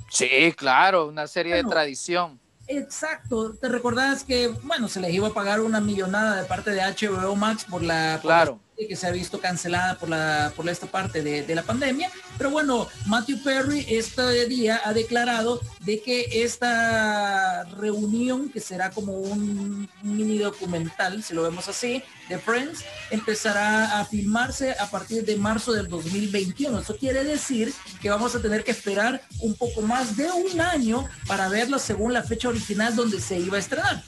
Sí, 0.10 0.54
claro, 0.58 1.08
una 1.08 1.28
serie 1.28 1.54
Bueno. 1.54 1.70
de 1.70 1.74
tradición. 1.74 2.40
Exacto, 2.68 3.56
te 3.60 3.68
recordás 3.68 4.24
que, 4.24 4.48
bueno, 4.64 4.88
se 4.88 5.00
les 5.00 5.12
iba 5.14 5.28
a 5.30 5.34
pagar 5.34 5.60
una 5.60 5.82
millonada 5.82 6.36
de 6.40 6.48
parte 6.48 6.70
de 6.72 6.82
HBO 6.82 7.36
Max 7.36 7.66
por 7.68 7.82
la, 7.82 8.20
Claro. 8.22 8.54
la 8.54 8.69
que 8.88 8.96
se 8.96 9.08
ha 9.08 9.12
visto 9.12 9.40
cancelada 9.40 9.96
por 9.96 10.10
la 10.10 10.54
por 10.56 10.68
esta 10.70 10.88
parte 10.88 11.22
de, 11.22 11.44
de, 11.44 11.56
la 11.56 11.64
pandemia. 11.64 12.12
Pero 12.38 12.50
bueno, 12.52 12.88
Matthew 13.06 13.44
Perry 13.44 13.86
este 13.90 14.48
día 14.48 14.82
ha 14.86 14.94
declarado 14.94 15.62
de 15.82 16.02
que 16.02 16.44
esta 16.44 17.64
reunión, 17.78 18.50
que 18.50 18.60
será 18.60 18.92
como 18.92 19.14
un 19.14 19.90
mini 20.02 20.38
documental, 20.38 21.24
si 21.24 21.34
lo 21.34 21.44
vemos 21.44 21.68
así, 21.68 22.04
de 22.30 22.38
Friends, 22.38 22.86
empezará 23.10 24.00
a 24.00 24.06
filmarse 24.06 24.76
a 24.80 24.90
partir 24.90 25.26
de 25.26 25.36
marzo 25.36 25.74
del 25.74 25.88
2021. 25.88 26.80
Eso 26.80 26.96
quiere 26.96 27.24
decir 27.24 27.74
que 28.02 28.10
vamos 28.10 28.36
a 28.36 28.42
tener 28.42 28.64
que 28.64 28.72
esperar 28.72 29.22
un 29.40 29.56
poco 29.56 29.82
más 29.82 30.16
de 30.16 30.32
un 30.32 30.62
año 30.62 31.10
para 31.28 31.50
verla 31.50 31.80
según 31.80 32.14
la 32.14 32.24
fecha 32.24 32.50
original 32.50 32.96
donde 32.96 33.20
se 33.20 33.40
iba 33.40 33.58
a 33.58 33.60
estrenar. 33.60 34.04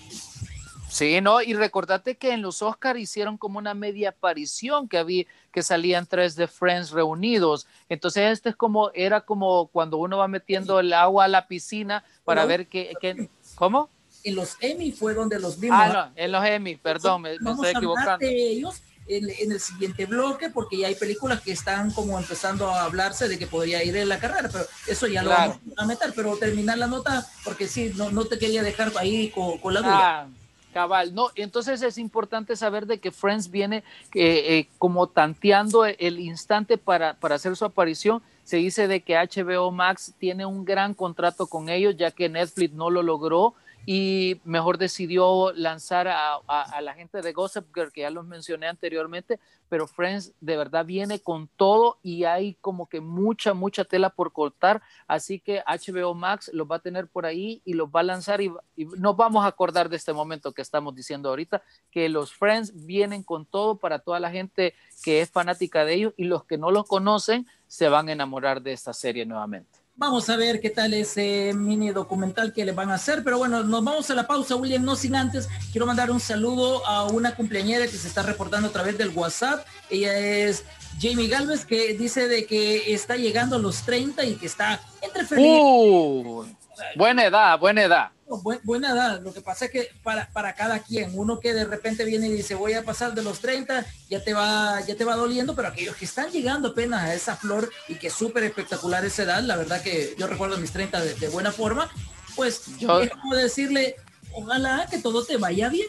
Sí, 0.91 1.21
no, 1.21 1.41
y 1.41 1.53
recordate 1.53 2.17
que 2.17 2.33
en 2.33 2.41
los 2.41 2.61
Oscars 2.61 2.99
hicieron 2.99 3.37
como 3.37 3.57
una 3.57 3.73
media 3.73 4.09
aparición 4.09 4.89
que 4.89 4.97
había, 4.97 5.23
que 5.53 5.63
salían 5.63 6.05
tres 6.05 6.35
de 6.35 6.47
Friends 6.47 6.91
reunidos. 6.91 7.65
Entonces, 7.87 8.29
este 8.29 8.49
es 8.49 8.57
como, 8.57 8.91
era 8.93 9.21
como 9.21 9.67
cuando 9.67 9.95
uno 9.95 10.17
va 10.17 10.27
metiendo 10.27 10.81
el 10.81 10.91
agua 10.91 11.25
a 11.25 11.27
la 11.29 11.47
piscina 11.47 12.03
para 12.25 12.43
ver 12.45 12.67
qué, 12.67 13.29
¿cómo? 13.55 13.89
En 14.25 14.35
los 14.35 14.57
Emmy 14.59 14.91
fue 14.91 15.13
donde 15.13 15.39
los 15.39 15.61
vimos. 15.61 15.79
Ah, 15.81 15.87
no, 15.87 16.11
en 16.13 16.29
los 16.29 16.45
Emmy, 16.45 16.75
perdón, 16.75 17.21
me, 17.21 17.35
estoy 17.35 17.69
equivocando. 17.69 18.25
de 18.25 18.51
ellos 18.51 18.81
en, 19.07 19.29
en, 19.29 19.51
el 19.53 19.61
siguiente 19.61 20.05
bloque, 20.05 20.49
porque 20.49 20.77
ya 20.77 20.87
hay 20.87 20.95
películas 20.95 21.39
que 21.39 21.53
están 21.53 21.91
como 21.91 22.19
empezando 22.19 22.69
a 22.69 22.83
hablarse 22.83 23.29
de 23.29 23.39
que 23.39 23.47
podría 23.47 23.81
ir 23.81 23.95
en 23.95 24.09
la 24.09 24.19
carrera, 24.19 24.49
pero 24.51 24.65
eso 24.87 25.07
ya 25.07 25.23
Claro. 25.23 25.53
lo 25.53 25.59
vamos 25.59 25.77
a 25.77 25.85
meter, 25.85 26.11
pero 26.13 26.35
terminar 26.35 26.77
la 26.77 26.87
nota, 26.87 27.25
porque 27.45 27.67
sí, 27.69 27.93
no, 27.95 28.11
no 28.11 28.25
te 28.25 28.37
quería 28.37 28.61
dejar 28.61 28.91
ahí 28.99 29.29
con, 29.29 29.57
con 29.57 29.73
la 29.73 29.79
duda. 29.79 30.19
Ah, 30.21 30.27
cabal, 30.71 31.13
no, 31.13 31.29
entonces 31.35 31.81
es 31.81 31.97
importante 31.97 32.55
saber 32.55 32.85
de 32.85 32.99
que 32.99 33.11
Friends 33.11 33.51
viene 33.51 33.77
eh, 33.77 33.83
eh, 34.13 34.67
como 34.77 35.07
tanteando 35.07 35.85
el 35.85 36.19
instante 36.19 36.77
para, 36.77 37.13
para 37.15 37.35
hacer 37.35 37.55
su 37.55 37.65
aparición. 37.65 38.21
Se 38.43 38.57
dice 38.57 38.87
de 38.87 39.01
que 39.01 39.15
HBO 39.15 39.71
Max 39.71 40.13
tiene 40.17 40.45
un 40.45 40.65
gran 40.65 40.93
contrato 40.93 41.47
con 41.47 41.69
ellos, 41.69 41.95
ya 41.95 42.11
que 42.11 42.27
Netflix 42.27 42.73
no 42.73 42.89
lo 42.89 43.03
logró 43.03 43.53
y 43.85 44.39
mejor 44.43 44.77
decidió 44.77 45.51
lanzar 45.53 46.07
a, 46.07 46.39
la 46.81 46.93
gente 46.93 47.21
de 47.21 47.33
Gossip 47.33 47.65
Girl, 47.73 47.91
que 47.91 48.01
ya 48.01 48.09
los 48.09 48.25
mencioné 48.25 48.67
anteriormente, 48.67 49.39
pero 49.69 49.87
Friends 49.87 50.33
de 50.41 50.57
verdad 50.57 50.85
viene 50.85 51.19
con 51.19 51.47
todo 51.47 51.97
y 52.03 52.25
hay 52.25 52.55
como 52.55 52.87
que 52.87 53.01
mucha, 53.01 53.53
mucha 53.53 53.85
tela 53.85 54.09
por 54.09 54.33
cortar, 54.33 54.81
así 55.07 55.39
que 55.39 55.63
HBO 55.65 56.13
Max 56.13 56.51
los 56.53 56.69
va 56.69 56.77
a 56.77 56.79
tener 56.79 57.07
por 57.07 57.25
ahí 57.25 57.61
y 57.65 57.73
los 57.73 57.89
va 57.89 58.01
a 58.01 58.03
lanzar 58.03 58.41
y, 58.41 58.51
y 58.75 58.85
nos 58.85 59.15
vamos 59.15 59.43
a 59.43 59.47
acordar 59.47 59.89
de 59.89 59.97
este 59.97 60.13
momento 60.13 60.51
que 60.51 60.61
estamos 60.61 60.95
diciendo 60.95 61.29
ahorita, 61.29 61.63
que 61.89 62.09
los 62.09 62.33
Friends 62.33 62.85
vienen 62.85 63.23
con 63.23 63.45
todo 63.45 63.77
para 63.77 63.99
toda 63.99 64.19
la 64.19 64.31
gente 64.31 64.75
que 65.03 65.21
es 65.21 65.29
fanática 65.29 65.85
de 65.85 65.93
ellos 65.95 66.13
y 66.17 66.25
los 66.25 66.43
que 66.43 66.57
no 66.57 66.71
los 66.71 66.87
conocen 66.87 67.47
se 67.67 67.89
van 67.89 68.09
a 68.09 68.11
enamorar 68.11 68.61
de 68.61 68.73
esta 68.73 68.93
serie 68.93 69.25
nuevamente. 69.25 69.80
Vamos 70.01 70.27
a 70.31 70.35
ver 70.35 70.59
qué 70.59 70.71
tal 70.71 70.95
ese 70.95 71.53
mini 71.53 71.91
documental 71.91 72.53
que 72.53 72.65
le 72.65 72.71
van 72.71 72.89
a 72.89 72.95
hacer, 72.95 73.23
pero 73.23 73.37
bueno, 73.37 73.63
nos 73.63 73.83
vamos 73.83 74.09
a 74.09 74.15
la 74.15 74.25
pausa, 74.25 74.55
William, 74.55 74.83
no 74.83 74.95
sin 74.95 75.15
antes, 75.15 75.47
quiero 75.71 75.85
mandar 75.85 76.09
un 76.09 76.19
saludo 76.19 76.83
a 76.87 77.03
una 77.03 77.35
cumpleañera 77.35 77.85
que 77.85 77.91
se 77.91 78.07
está 78.07 78.23
reportando 78.23 78.69
a 78.69 78.71
través 78.71 78.97
del 78.97 79.09
WhatsApp, 79.09 79.63
ella 79.91 80.17
es 80.17 80.65
Jamie 80.99 81.27
Galvez, 81.27 81.65
que 81.65 81.93
dice 81.93 82.27
de 82.27 82.47
que 82.47 82.95
está 82.95 83.15
llegando 83.15 83.57
a 83.57 83.59
los 83.59 83.83
30 83.83 84.25
y 84.25 84.37
que 84.37 84.47
está 84.47 84.81
entre 85.03 85.23
feliz. 85.23 85.45
Uh, 85.45 86.47
buena 86.95 87.25
edad, 87.25 87.59
buena 87.59 87.83
edad. 87.83 88.09
Bu 88.37 88.59
buena 88.63 88.91
edad, 88.91 89.21
lo 89.21 89.33
que 89.33 89.41
pasa 89.41 89.65
es 89.65 89.71
que 89.71 89.89
para, 90.03 90.27
para 90.31 90.55
cada 90.55 90.79
quien, 90.79 91.11
uno 91.17 91.39
que 91.39 91.53
de 91.53 91.65
repente 91.65 92.05
viene 92.05 92.27
y 92.27 92.31
dice 92.33 92.55
voy 92.55 92.73
a 92.73 92.83
pasar 92.83 93.13
de 93.13 93.23
los 93.23 93.39
30, 93.39 93.85
ya 94.09 94.23
te 94.23 94.33
va, 94.33 94.79
ya 94.81 94.95
te 94.95 95.03
va 95.05 95.15
doliendo, 95.15 95.55
pero 95.55 95.67
aquellos 95.67 95.95
que 95.95 96.05
están 96.05 96.31
llegando 96.31 96.69
apenas 96.69 97.03
a 97.03 97.13
esa 97.13 97.35
flor 97.35 97.69
y 97.87 97.95
que 97.95 98.07
es 98.07 98.13
súper 98.13 98.43
espectacular 98.43 99.03
esa 99.05 99.23
edad, 99.23 99.41
la 99.41 99.57
verdad 99.57 99.81
que 99.81 100.15
yo 100.17 100.27
recuerdo 100.27 100.57
mis 100.57 100.71
30 100.71 101.01
de, 101.01 101.13
de 101.15 101.29
buena 101.29 101.51
forma, 101.51 101.91
pues 102.35 102.77
yo, 102.77 103.01
es 103.01 103.09
como 103.09 103.35
decirle, 103.35 103.95
ojalá 104.33 104.87
que 104.89 104.99
todo 104.99 105.23
te 105.23 105.37
vaya 105.37 105.69
bien. 105.69 105.87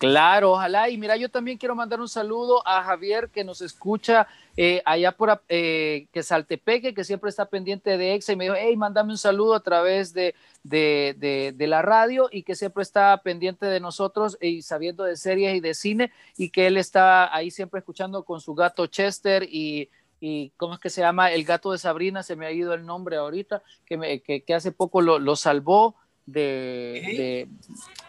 Claro, 0.00 0.52
ojalá. 0.52 0.88
Y 0.88 0.96
mira, 0.96 1.14
yo 1.18 1.28
también 1.28 1.58
quiero 1.58 1.74
mandar 1.74 2.00
un 2.00 2.08
saludo 2.08 2.66
a 2.66 2.82
Javier 2.82 3.28
que 3.28 3.44
nos 3.44 3.60
escucha 3.60 4.26
eh, 4.56 4.80
allá 4.86 5.12
por 5.12 5.42
eh, 5.50 6.06
que 6.10 6.22
Saltepeque, 6.22 6.94
que 6.94 7.04
siempre 7.04 7.28
está 7.28 7.44
pendiente 7.44 7.98
de 7.98 8.14
EXA 8.14 8.32
y 8.32 8.36
me 8.36 8.44
dijo, 8.44 8.56
hey, 8.58 8.74
mándame 8.78 9.12
un 9.12 9.18
saludo 9.18 9.54
a 9.54 9.60
través 9.60 10.14
de, 10.14 10.34
de, 10.62 11.66
la 11.68 11.82
radio 11.82 12.30
y 12.32 12.44
que 12.44 12.54
siempre 12.54 12.82
está 12.82 13.14
pendiente 13.22 13.66
de 13.66 13.78
nosotros 13.78 14.38
y 14.40 14.62
sabiendo 14.62 15.04
de 15.04 15.16
series 15.16 15.54
y 15.54 15.60
de 15.60 15.74
cine 15.74 16.12
y 16.38 16.48
que 16.48 16.66
él 16.66 16.78
está 16.78 17.34
ahí 17.36 17.50
siempre 17.50 17.80
escuchando 17.80 18.24
con 18.24 18.40
su 18.40 18.54
gato 18.54 18.86
Chester 18.86 19.42
y, 19.42 19.90
y 20.18 20.48
¿cómo 20.56 20.72
es 20.72 20.80
que 20.80 20.88
se 20.88 21.02
llama? 21.02 21.30
El 21.30 21.44
gato 21.44 21.72
de 21.72 21.78
Sabrina, 21.78 22.22
se 22.22 22.36
me 22.36 22.46
ha 22.46 22.52
ido 22.52 22.72
el 22.72 22.86
nombre 22.86 23.16
ahorita, 23.16 23.62
que, 23.84 23.98
me, 23.98 24.20
que, 24.20 24.44
que 24.44 24.54
hace 24.54 24.72
poco 24.72 25.02
lo, 25.02 25.18
lo 25.18 25.36
salvó 25.36 25.94
de, 26.26 26.98
¿Eh? 26.98 27.16
de, 27.16 27.48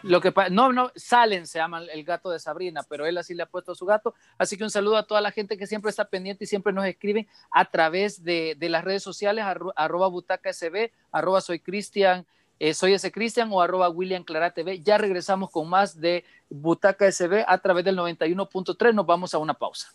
lo 0.02 0.20
que 0.20 0.32
no 0.50 0.72
no 0.72 0.92
Salen 0.94 1.46
se 1.46 1.58
llama 1.58 1.82
el 1.82 2.04
gato 2.04 2.30
de 2.30 2.38
Sabrina 2.38 2.82
pero 2.88 3.06
él 3.06 3.18
así 3.18 3.34
le 3.34 3.42
ha 3.42 3.46
puesto 3.46 3.72
a 3.72 3.74
su 3.74 3.86
gato. 3.86 4.14
Así 4.38 4.56
que 4.56 4.64
un 4.64 4.70
saludo 4.70 4.96
a 4.96 5.06
toda 5.06 5.20
la 5.20 5.32
gente 5.32 5.56
que 5.56 5.66
siempre 5.66 5.90
está 5.90 6.04
pendiente 6.04 6.44
y 6.44 6.46
siempre 6.46 6.72
nos 6.72 6.86
escriben 6.86 7.26
a 7.50 7.64
través 7.64 8.22
de, 8.22 8.56
de 8.58 8.68
las 8.68 8.84
redes 8.84 9.02
sociales 9.02 9.44
arro, 9.44 9.72
arroba 9.76 10.08
butaca 10.08 10.52
sb 10.52 10.90
arroba 11.10 11.40
soy 11.40 11.60
Cristian 11.60 12.26
eh, 12.58 12.74
soy 12.74 12.92
ese 12.92 13.10
Cristian 13.10 13.48
o 13.50 13.60
arroba 13.60 13.88
William 13.88 14.22
Clara 14.22 14.52
TV 14.52 14.80
ya 14.80 14.96
regresamos 14.96 15.50
con 15.50 15.68
más 15.68 16.00
de 16.00 16.24
Butaca 16.48 17.10
SB 17.10 17.44
a 17.46 17.58
través 17.58 17.84
del 17.84 17.96
91.3 17.96 18.94
nos 18.94 19.04
vamos 19.04 19.34
a 19.34 19.38
una 19.38 19.54
pausa. 19.54 19.92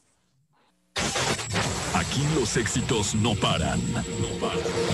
Aquí 1.94 2.26
los 2.36 2.58
éxitos 2.58 3.16
no 3.16 3.36
paran, 3.36 3.80
no 3.94 4.28
paran. 4.42 4.87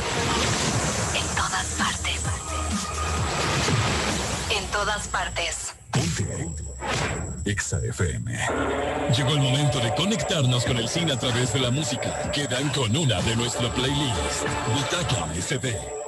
Todas 4.84 5.08
partes. 5.08 5.74
Exa 7.46 7.78
FM. 7.78 8.38
Llegó 9.16 9.30
el 9.30 9.40
momento 9.40 9.80
de 9.80 9.96
conectarnos 9.96 10.66
con 10.66 10.76
el 10.76 10.90
cine 10.90 11.14
a 11.14 11.18
través 11.18 11.54
de 11.54 11.60
la 11.62 11.72
música. 11.72 12.32
Quedan 12.32 12.68
con 12.70 12.96
una 12.96 13.22
de 13.22 13.36
nuestra 13.38 13.74
playlist. 13.74 14.44
Butaca 14.76 15.34
SD. 15.40 16.03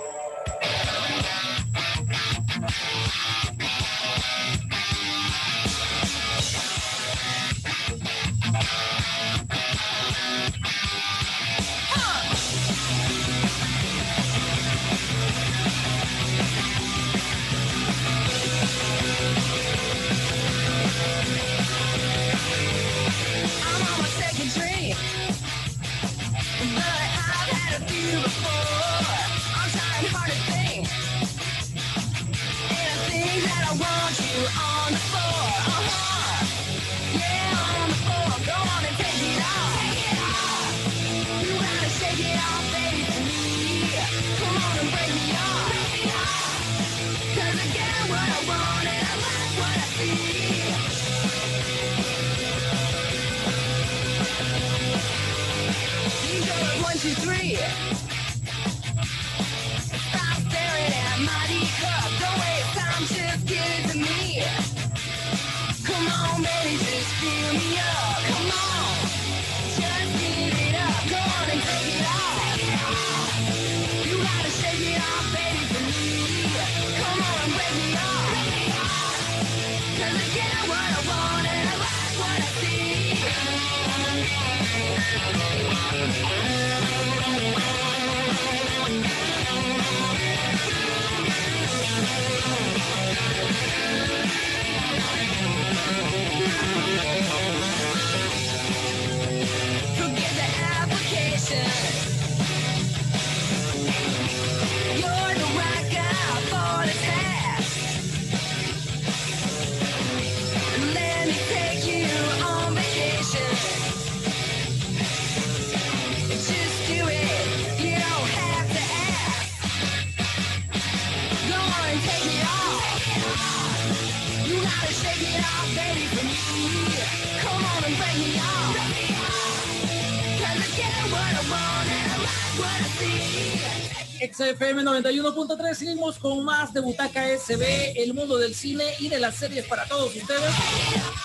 XFM 134.55 134.83
91.3, 134.83 135.73
seguimos 135.73 136.17
con 136.17 136.45
más 136.45 136.73
de 136.73 136.79
Butaca 136.79 137.25
SB, 137.37 137.93
el 138.01 138.13
mundo 138.13 138.37
del 138.37 138.55
cine 138.55 138.85
y 138.99 139.09
de 139.09 139.19
las 139.19 139.35
series 139.35 139.65
para 139.65 139.85
todos 139.85 140.15
ustedes. 140.15 140.53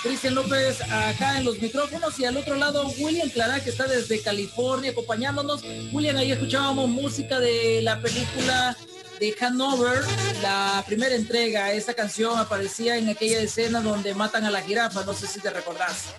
Cristian 0.03 0.35
López 0.35 0.81
acá 0.83 1.39
en 1.39 1.45
los 1.45 1.61
micrófonos 1.61 2.19
y 2.19 2.25
al 2.25 2.37
otro 2.37 2.57
lado 2.57 2.89
William 2.99 3.29
Clara 3.31 3.61
que 3.61 3.71
está 3.71 3.87
desde 3.87 4.21
California 4.21 4.91
acompañándonos. 4.91 5.63
William, 5.93 6.17
ahí 6.17 6.33
escuchábamos 6.33 6.89
música 6.89 7.39
de 7.39 7.81
la 7.83 8.01
película 8.01 8.77
de 9.21 9.37
Hanover, 9.41 10.03
la 10.43 10.83
primera 10.87 11.15
entrega. 11.15 11.73
Esa 11.73 11.95
canción 11.95 12.37
aparecía 12.39 12.97
en 12.97 13.11
aquella 13.11 13.41
escena 13.41 13.81
donde 13.81 14.15
matan 14.15 14.45
a 14.45 14.51
la 14.51 14.63
jirafa, 14.63 15.05
no 15.05 15.15
sé 15.15 15.27
si 15.29 15.41
te 15.41 15.51
recordás. 15.51 16.15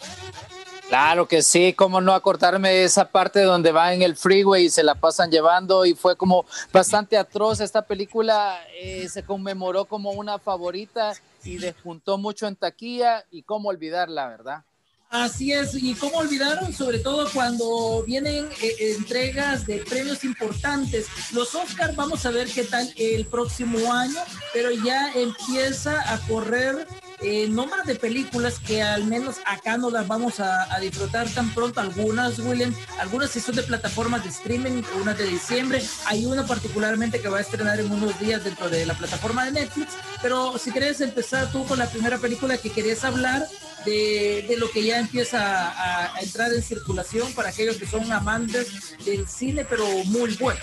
Claro 0.92 1.26
que 1.26 1.42
sí, 1.42 1.72
cómo 1.72 2.02
no 2.02 2.14
acortarme 2.14 2.84
esa 2.84 3.10
parte 3.10 3.44
donde 3.44 3.72
va 3.72 3.94
en 3.94 4.02
el 4.02 4.18
freeway 4.18 4.66
y 4.66 4.70
se 4.70 4.84
la 4.84 4.94
pasan 4.94 5.32
llevando 5.32 5.86
y 5.86 5.94
fue 5.94 6.18
como 6.18 6.46
bastante 6.74 7.16
atroz. 7.16 7.62
Esta 7.62 7.82
película 7.82 8.60
eh, 8.78 9.08
se 9.08 9.24
conmemoró 9.24 9.86
como 9.86 10.12
una 10.12 10.38
favorita 10.38 11.14
y 11.46 11.60
despuntó 11.60 12.18
mucho 12.18 12.46
en 12.46 12.58
taquilla 12.58 13.24
y 13.32 13.44
cómo 13.44 13.70
olvidarla, 13.70 14.28
¿verdad? 14.28 14.66
Así 15.10 15.54
es, 15.54 15.76
y 15.76 15.94
cómo 15.94 16.18
olvidaron, 16.18 16.74
sobre 16.74 17.00
todo 17.00 17.26
cuando 17.34 18.04
vienen 18.06 18.50
eh, 18.62 18.96
entregas 18.98 19.66
de 19.66 19.78
premios 19.78 20.26
importantes. 20.26 21.08
Los 21.32 21.56
Oscars, 21.56 21.96
vamos 21.96 22.26
a 22.26 22.32
ver 22.32 22.50
qué 22.50 22.66
tal 22.66 22.94
el 22.98 23.26
próximo 23.28 23.94
año, 23.94 24.20
pero 24.54 24.72
ya 24.72 25.14
empieza 25.14 26.14
a 26.14 26.20
correr 26.28 26.86
eh, 27.22 27.48
nombres 27.50 27.86
de 27.86 27.96
películas 27.96 28.60
que 28.60 28.82
al 28.82 29.06
menos 29.06 29.38
acá 29.46 29.78
no 29.78 29.90
las 29.90 30.08
vamos 30.08 30.40
a, 30.40 30.68
disfrutar 30.80 31.30
tan 31.30 31.54
pronto. 31.54 31.80
Algunas, 31.80 32.40
William, 32.40 32.74
algunas 33.00 33.30
sí 33.30 33.40
son 33.40 33.56
de 33.56 33.64
plataformas 33.64 34.24
de 34.24 34.30
streaming, 34.30 34.82
unas 35.00 35.18
de 35.18 35.26
diciembre. 35.26 35.82
Hay 36.06 36.26
una 36.26 36.46
particularmente 36.46 37.22
que 37.22 37.28
va 37.28 37.38
a 37.38 37.42
estrenar 37.42 37.80
en 37.80 37.92
unos 37.92 38.20
días 38.20 38.44
dentro 38.44 38.70
de 38.70 38.86
la 38.86 38.96
plataforma 38.96 39.46
de 39.46 39.52
Netflix. 39.52 39.94
Pero 40.22 40.58
si 40.58 40.72
quieres 40.72 41.02
empezar 41.02 41.52
tú 41.52 41.66
con 41.66 41.78
la 41.78 41.90
primera 41.90 42.18
película 42.18 42.58
que 42.58 42.72
querías 42.72 43.04
hablar, 43.04 43.48
de, 43.86 44.46
de, 44.48 44.58
lo 44.58 44.70
que 44.70 44.84
ya 44.84 45.00
empieza 45.00 45.70
a, 45.70 46.16
a, 46.16 46.22
entrar 46.22 46.54
en 46.54 46.62
circulación 46.62 47.34
para 47.34 47.50
aquellos 47.50 47.78
que 47.78 47.88
son 47.88 48.12
amantes 48.12 48.96
del 49.06 49.28
cine, 49.28 49.66
pero 49.66 49.86
muy 50.06 50.36
bueno. 50.36 50.60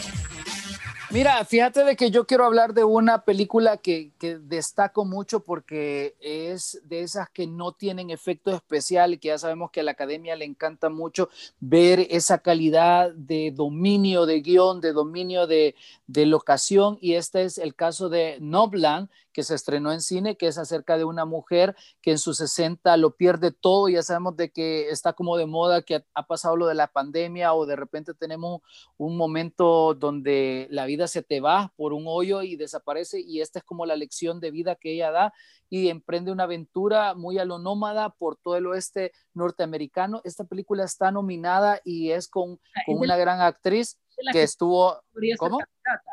Mira, 1.10 1.42
fíjate 1.46 1.84
de 1.84 1.96
que 1.96 2.10
yo 2.10 2.26
quiero 2.26 2.44
hablar 2.44 2.74
de 2.74 2.84
una 2.84 3.24
película 3.24 3.78
que, 3.78 4.12
destaco 4.42 5.06
mucho 5.06 5.40
porque 5.40 6.14
es 6.20 6.82
de 6.84 7.00
esas 7.00 7.30
que 7.30 7.46
no 7.46 7.72
tienen 7.72 8.10
efecto 8.10 8.54
especial 8.54 9.14
y 9.14 9.18
que 9.18 9.28
ya 9.28 9.38
sabemos 9.38 9.70
que 9.70 9.80
a 9.80 9.84
la 9.84 9.92
academia 9.92 10.36
le 10.36 10.44
encanta 10.44 10.90
mucho 10.90 11.30
ver 11.60 12.06
esa 12.10 12.38
calidad 12.38 13.10
de 13.14 13.52
dominio 13.54 14.26
de 14.26 14.42
guion, 14.42 14.82
de 14.82 14.92
dominio 14.92 15.46
de, 15.46 15.74
de 16.06 16.26
locación 16.26 16.98
y 17.00 17.14
este 17.14 17.44
es 17.44 17.56
el 17.56 17.74
caso 17.74 18.10
de 18.10 18.36
Nobland 18.40 19.08
que 19.32 19.42
se 19.42 19.54
estrenó 19.54 19.92
en 19.92 20.00
cine, 20.00 20.36
que 20.36 20.46
es 20.46 20.58
acerca 20.58 20.96
de 20.96 21.04
una 21.04 21.24
mujer 21.24 21.76
que 22.02 22.12
en 22.12 22.18
sus 22.18 22.38
60 22.38 22.96
lo 22.96 23.16
pierde 23.16 23.52
todo, 23.52 23.88
ya 23.88 24.02
sabemos 24.02 24.36
de 24.36 24.50
que 24.50 24.88
está 24.90 25.12
como 25.12 25.36
de 25.36 25.46
moda, 25.46 25.82
que 25.82 26.04
ha 26.14 26.26
pasado 26.26 26.56
lo 26.56 26.66
de 26.66 26.74
la 26.74 26.88
pandemia 26.88 27.54
o 27.54 27.66
de 27.66 27.76
repente 27.76 28.14
tenemos 28.14 28.62
un 28.96 29.16
momento 29.16 29.94
donde 29.94 30.66
la 30.70 30.86
vida 30.86 31.06
se 31.06 31.22
te 31.22 31.40
va 31.40 31.72
por 31.76 31.92
un 31.92 32.04
hoyo 32.06 32.42
y 32.42 32.56
desaparece 32.56 33.20
y 33.20 33.40
esta 33.40 33.60
es 33.60 33.64
como 33.64 33.86
la 33.86 33.96
lección 33.96 34.40
de 34.40 34.50
vida 34.50 34.74
que 34.76 34.92
ella 34.92 35.10
da 35.10 35.32
y 35.70 35.88
emprende 35.88 36.32
una 36.32 36.44
aventura 36.44 37.14
muy 37.14 37.38
a 37.38 37.44
lo 37.44 37.58
nómada 37.58 38.10
por 38.10 38.36
todo 38.36 38.56
el 38.56 38.66
oeste 38.66 39.12
norteamericano. 39.34 40.20
Esta 40.24 40.44
película 40.44 40.84
está 40.84 41.10
nominada 41.10 41.80
y 41.84 42.10
es 42.10 42.28
con, 42.28 42.58
con 42.86 42.98
una 42.98 43.16
gran 43.16 43.40
actriz 43.40 43.98
que, 44.16 44.32
que, 44.32 44.42
estuvo... 44.42 45.02
¿Cómo? 45.38 45.58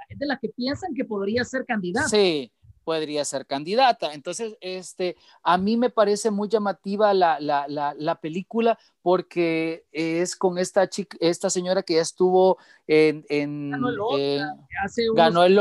Es 0.10 0.20
de 0.20 0.26
las 0.26 0.40
que 0.40 0.50
piensan 0.50 0.94
que 0.94 1.06
podría 1.06 1.44
ser 1.44 1.66
candidata. 1.66 2.10
Sí, 2.10 2.52
podría 2.86 3.26
ser 3.26 3.46
candidata. 3.46 4.14
Entonces, 4.14 4.56
este, 4.62 5.18
a 5.44 5.58
mí 5.58 5.76
me 5.76 5.90
parece 5.90 6.32
muy 6.32 6.48
llamativa 6.48 7.14
la, 7.14 7.40
la, 7.42 7.66
la, 7.68 7.94
la 7.98 8.16
película 8.22 8.80
porque 9.02 9.84
es 9.92 10.38
con 10.38 10.58
esta 10.58 10.88
chica, 10.88 11.18
esta 11.20 11.50
señora 11.50 11.84
que 11.84 11.96
ya 11.96 12.02
estuvo 12.02 12.58
en... 12.88 13.26
en 13.28 13.72
ganó 13.72 14.16
el, 14.16 14.42
hace 14.84 15.04
ganó 15.14 15.44
el 15.44 15.60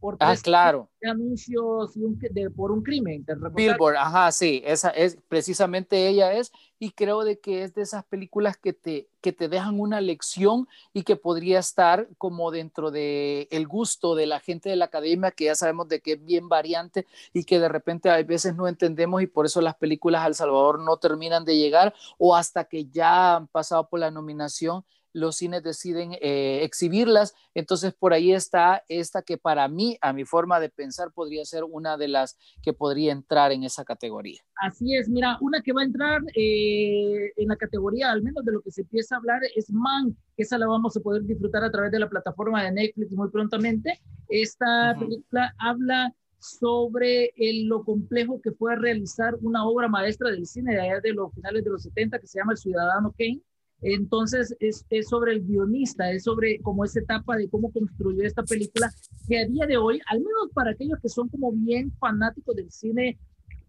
por 0.00 0.16
ah, 0.20 0.34
claro. 0.40 0.88
anuncios 1.02 1.94
de 1.94 2.04
un, 2.04 2.18
de, 2.18 2.50
por 2.50 2.70
un 2.70 2.82
crimen. 2.82 3.26
Billboard, 3.54 3.96
ajá, 3.96 4.30
sí, 4.30 4.62
esa 4.64 4.90
es 4.90 5.18
precisamente 5.28 6.06
ella 6.08 6.32
es 6.32 6.52
y 6.78 6.92
creo 6.92 7.24
de 7.24 7.40
que 7.40 7.64
es 7.64 7.74
de 7.74 7.82
esas 7.82 8.04
películas 8.04 8.56
que 8.56 8.72
te, 8.72 9.08
que 9.20 9.32
te 9.32 9.48
dejan 9.48 9.80
una 9.80 10.00
lección 10.00 10.68
y 10.92 11.02
que 11.02 11.16
podría 11.16 11.58
estar 11.58 12.08
como 12.16 12.52
dentro 12.52 12.92
de 12.92 13.48
el 13.50 13.66
gusto 13.66 14.14
de 14.14 14.26
la 14.26 14.38
gente 14.38 14.68
de 14.68 14.76
la 14.76 14.84
academia 14.84 15.32
que 15.32 15.46
ya 15.46 15.56
sabemos 15.56 15.88
de 15.88 16.00
que 16.00 16.12
es 16.12 16.24
bien 16.24 16.48
variante 16.48 17.06
y 17.32 17.42
que 17.42 17.58
de 17.58 17.68
repente 17.68 18.08
a 18.10 18.22
veces 18.22 18.54
no 18.54 18.68
entendemos 18.68 19.20
y 19.22 19.26
por 19.26 19.46
eso 19.46 19.60
las 19.60 19.74
películas 19.74 20.22
al 20.22 20.36
Salvador 20.36 20.78
no 20.78 20.96
terminan 20.98 21.44
de 21.44 21.56
llegar 21.56 21.92
o 22.18 22.36
hasta 22.36 22.64
que 22.64 22.86
ya 22.86 23.36
han 23.36 23.48
pasado 23.48 23.88
por 23.88 23.98
la 23.98 24.12
nominación 24.12 24.84
los 25.12 25.36
cines 25.36 25.62
deciden 25.62 26.12
eh, 26.20 26.60
exhibirlas. 26.62 27.34
Entonces, 27.54 27.94
por 27.94 28.12
ahí 28.12 28.32
está 28.32 28.84
esta 28.88 29.22
que 29.22 29.38
para 29.38 29.68
mí, 29.68 29.98
a 30.00 30.12
mi 30.12 30.24
forma 30.24 30.60
de 30.60 30.68
pensar, 30.68 31.12
podría 31.12 31.44
ser 31.44 31.64
una 31.64 31.96
de 31.96 32.08
las 32.08 32.36
que 32.62 32.72
podría 32.72 33.12
entrar 33.12 33.52
en 33.52 33.64
esa 33.64 33.84
categoría. 33.84 34.40
Así 34.56 34.94
es, 34.94 35.08
mira, 35.08 35.38
una 35.40 35.62
que 35.62 35.72
va 35.72 35.82
a 35.82 35.84
entrar 35.84 36.22
eh, 36.34 37.32
en 37.36 37.48
la 37.48 37.56
categoría, 37.56 38.10
al 38.10 38.22
menos 38.22 38.44
de 38.44 38.52
lo 38.52 38.60
que 38.60 38.70
se 38.70 38.82
empieza 38.82 39.14
a 39.14 39.18
hablar, 39.18 39.40
es 39.54 39.70
Man, 39.70 40.16
que 40.36 40.42
esa 40.42 40.58
la 40.58 40.66
vamos 40.66 40.96
a 40.96 41.00
poder 41.00 41.22
disfrutar 41.22 41.64
a 41.64 41.70
través 41.70 41.90
de 41.92 42.00
la 42.00 42.08
plataforma 42.08 42.62
de 42.64 42.72
Netflix 42.72 43.12
muy 43.12 43.30
prontamente. 43.30 44.00
Esta 44.28 44.66
uh 44.66 44.94
-huh. 44.94 44.98
película 44.98 45.54
habla 45.58 46.12
sobre 46.38 47.32
el, 47.36 47.66
lo 47.66 47.84
complejo 47.84 48.40
que 48.40 48.52
fue 48.52 48.76
realizar 48.76 49.34
una 49.40 49.66
obra 49.66 49.88
maestra 49.88 50.30
del 50.30 50.46
cine 50.46 50.74
de 50.74 50.80
allá 50.80 51.00
de 51.00 51.12
los 51.12 51.32
finales 51.34 51.64
de 51.64 51.70
los 51.70 51.82
70 51.82 52.18
que 52.18 52.26
se 52.26 52.38
llama 52.38 52.52
El 52.52 52.58
Ciudadano 52.58 53.14
Kane 53.18 53.40
entonces 53.80 54.56
es, 54.60 54.84
sobre 55.08 55.32
el 55.32 55.44
guionista, 55.44 56.10
es 56.10 56.24
sobre 56.24 56.60
como 56.60 56.84
esa 56.84 57.00
etapa 57.00 57.36
de 57.36 57.48
cómo 57.48 57.72
construyó 57.72 58.24
esta 58.24 58.42
película, 58.42 58.90
que 59.28 59.38
a 59.38 59.46
día 59.46 59.66
de 59.66 59.76
hoy, 59.76 60.00
al 60.06 60.18
menos 60.18 60.50
para 60.52 60.72
aquellos 60.72 60.98
que 61.00 61.08
son 61.08 61.28
como 61.28 61.52
bien 61.52 61.92
fanáticos 61.98 62.56
del 62.56 62.70
cine 62.70 63.18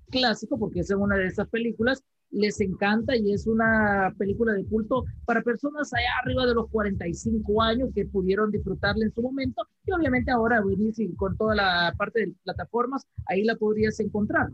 clásico, 0.09 0.57
porque 0.57 0.79
es 0.79 0.89
una 0.89 1.15
de 1.15 1.27
esas 1.27 1.47
películas, 1.49 2.03
les 2.31 2.59
encanta 2.61 3.15
y 3.15 3.33
es 3.33 3.47
una 3.47 4.13
película 4.17 4.53
de 4.53 4.63
culto 4.65 5.03
para 5.25 5.41
personas 5.41 5.91
allá 5.93 6.09
arriba 6.21 6.45
de 6.45 6.53
los 6.53 6.69
45 6.69 7.61
años 7.61 7.89
que 7.93 8.05
pudieron 8.05 8.51
disfrutarla 8.51 9.05
en 9.05 9.13
su 9.13 9.21
momento 9.21 9.63
y 9.85 9.91
obviamente 9.91 10.31
ahora 10.31 10.61
con 11.17 11.37
toda 11.37 11.55
la 11.55 11.93
parte 11.97 12.19
de 12.19 12.33
plataformas, 12.43 13.05
ahí 13.25 13.43
la 13.43 13.55
podrías 13.55 13.99
encontrar. 13.99 14.49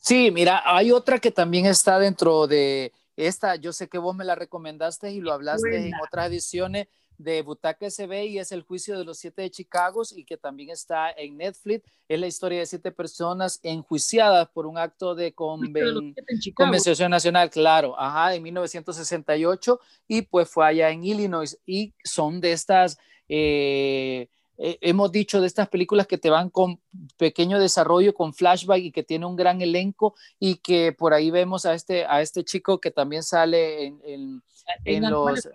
Sí, 0.00 0.30
mira, 0.30 0.62
hay 0.64 0.92
otra 0.92 1.18
que 1.18 1.30
también 1.30 1.66
está 1.66 1.98
dentro 1.98 2.46
de 2.46 2.92
esta, 3.26 3.56
yo 3.56 3.72
sé 3.72 3.88
que 3.88 3.98
vos 3.98 4.14
me 4.14 4.24
la 4.24 4.34
recomendaste 4.34 5.10
y 5.10 5.20
lo 5.20 5.32
hablaste 5.32 5.68
Buena. 5.68 5.86
en 5.86 5.94
otras 6.02 6.28
ediciones 6.28 6.86
de 7.18 7.42
Butaca 7.42 7.90
SB 7.90 8.26
y 8.26 8.38
es 8.38 8.52
el 8.52 8.62
juicio 8.62 8.96
de 8.96 9.04
los 9.04 9.18
siete 9.18 9.42
de 9.42 9.50
Chicago 9.50 10.02
y 10.14 10.24
que 10.24 10.36
también 10.36 10.70
está 10.70 11.10
en 11.10 11.36
Netflix. 11.36 11.84
Es 12.08 12.20
la 12.20 12.28
historia 12.28 12.60
de 12.60 12.66
siete 12.66 12.92
personas 12.92 13.58
enjuiciadas 13.64 14.48
por 14.50 14.66
un 14.66 14.78
acto 14.78 15.16
de 15.16 15.34
conven 15.34 16.14
convención 16.54 17.10
nacional, 17.10 17.50
claro, 17.50 17.98
ajá, 17.98 18.34
en 18.34 18.42
1968 18.44 19.80
y 20.06 20.22
pues 20.22 20.48
fue 20.48 20.66
allá 20.66 20.90
en 20.90 21.04
Illinois 21.04 21.58
y 21.66 21.94
son 22.04 22.40
de 22.40 22.52
estas... 22.52 22.98
Eh, 23.28 24.28
eh, 24.58 24.76
hemos 24.80 25.12
dicho 25.12 25.40
de 25.40 25.46
estas 25.46 25.68
películas 25.68 26.08
que 26.08 26.18
te 26.18 26.30
van 26.30 26.50
con 26.50 26.80
pequeño 27.16 27.60
desarrollo, 27.60 28.12
con 28.12 28.34
flashback 28.34 28.80
y 28.80 28.90
que 28.90 29.04
tiene 29.04 29.24
un 29.24 29.36
gran 29.36 29.62
elenco 29.62 30.14
y 30.40 30.56
que 30.56 30.92
por 30.92 31.14
ahí 31.14 31.30
vemos 31.30 31.64
a 31.64 31.74
este, 31.74 32.04
a 32.04 32.20
este 32.22 32.44
chico 32.44 32.80
que 32.80 32.90
también 32.90 33.22
sale 33.22 33.86
en, 33.86 34.00
en, 34.04 34.42
en, 34.84 35.04
en 35.04 35.10
los... 35.10 35.48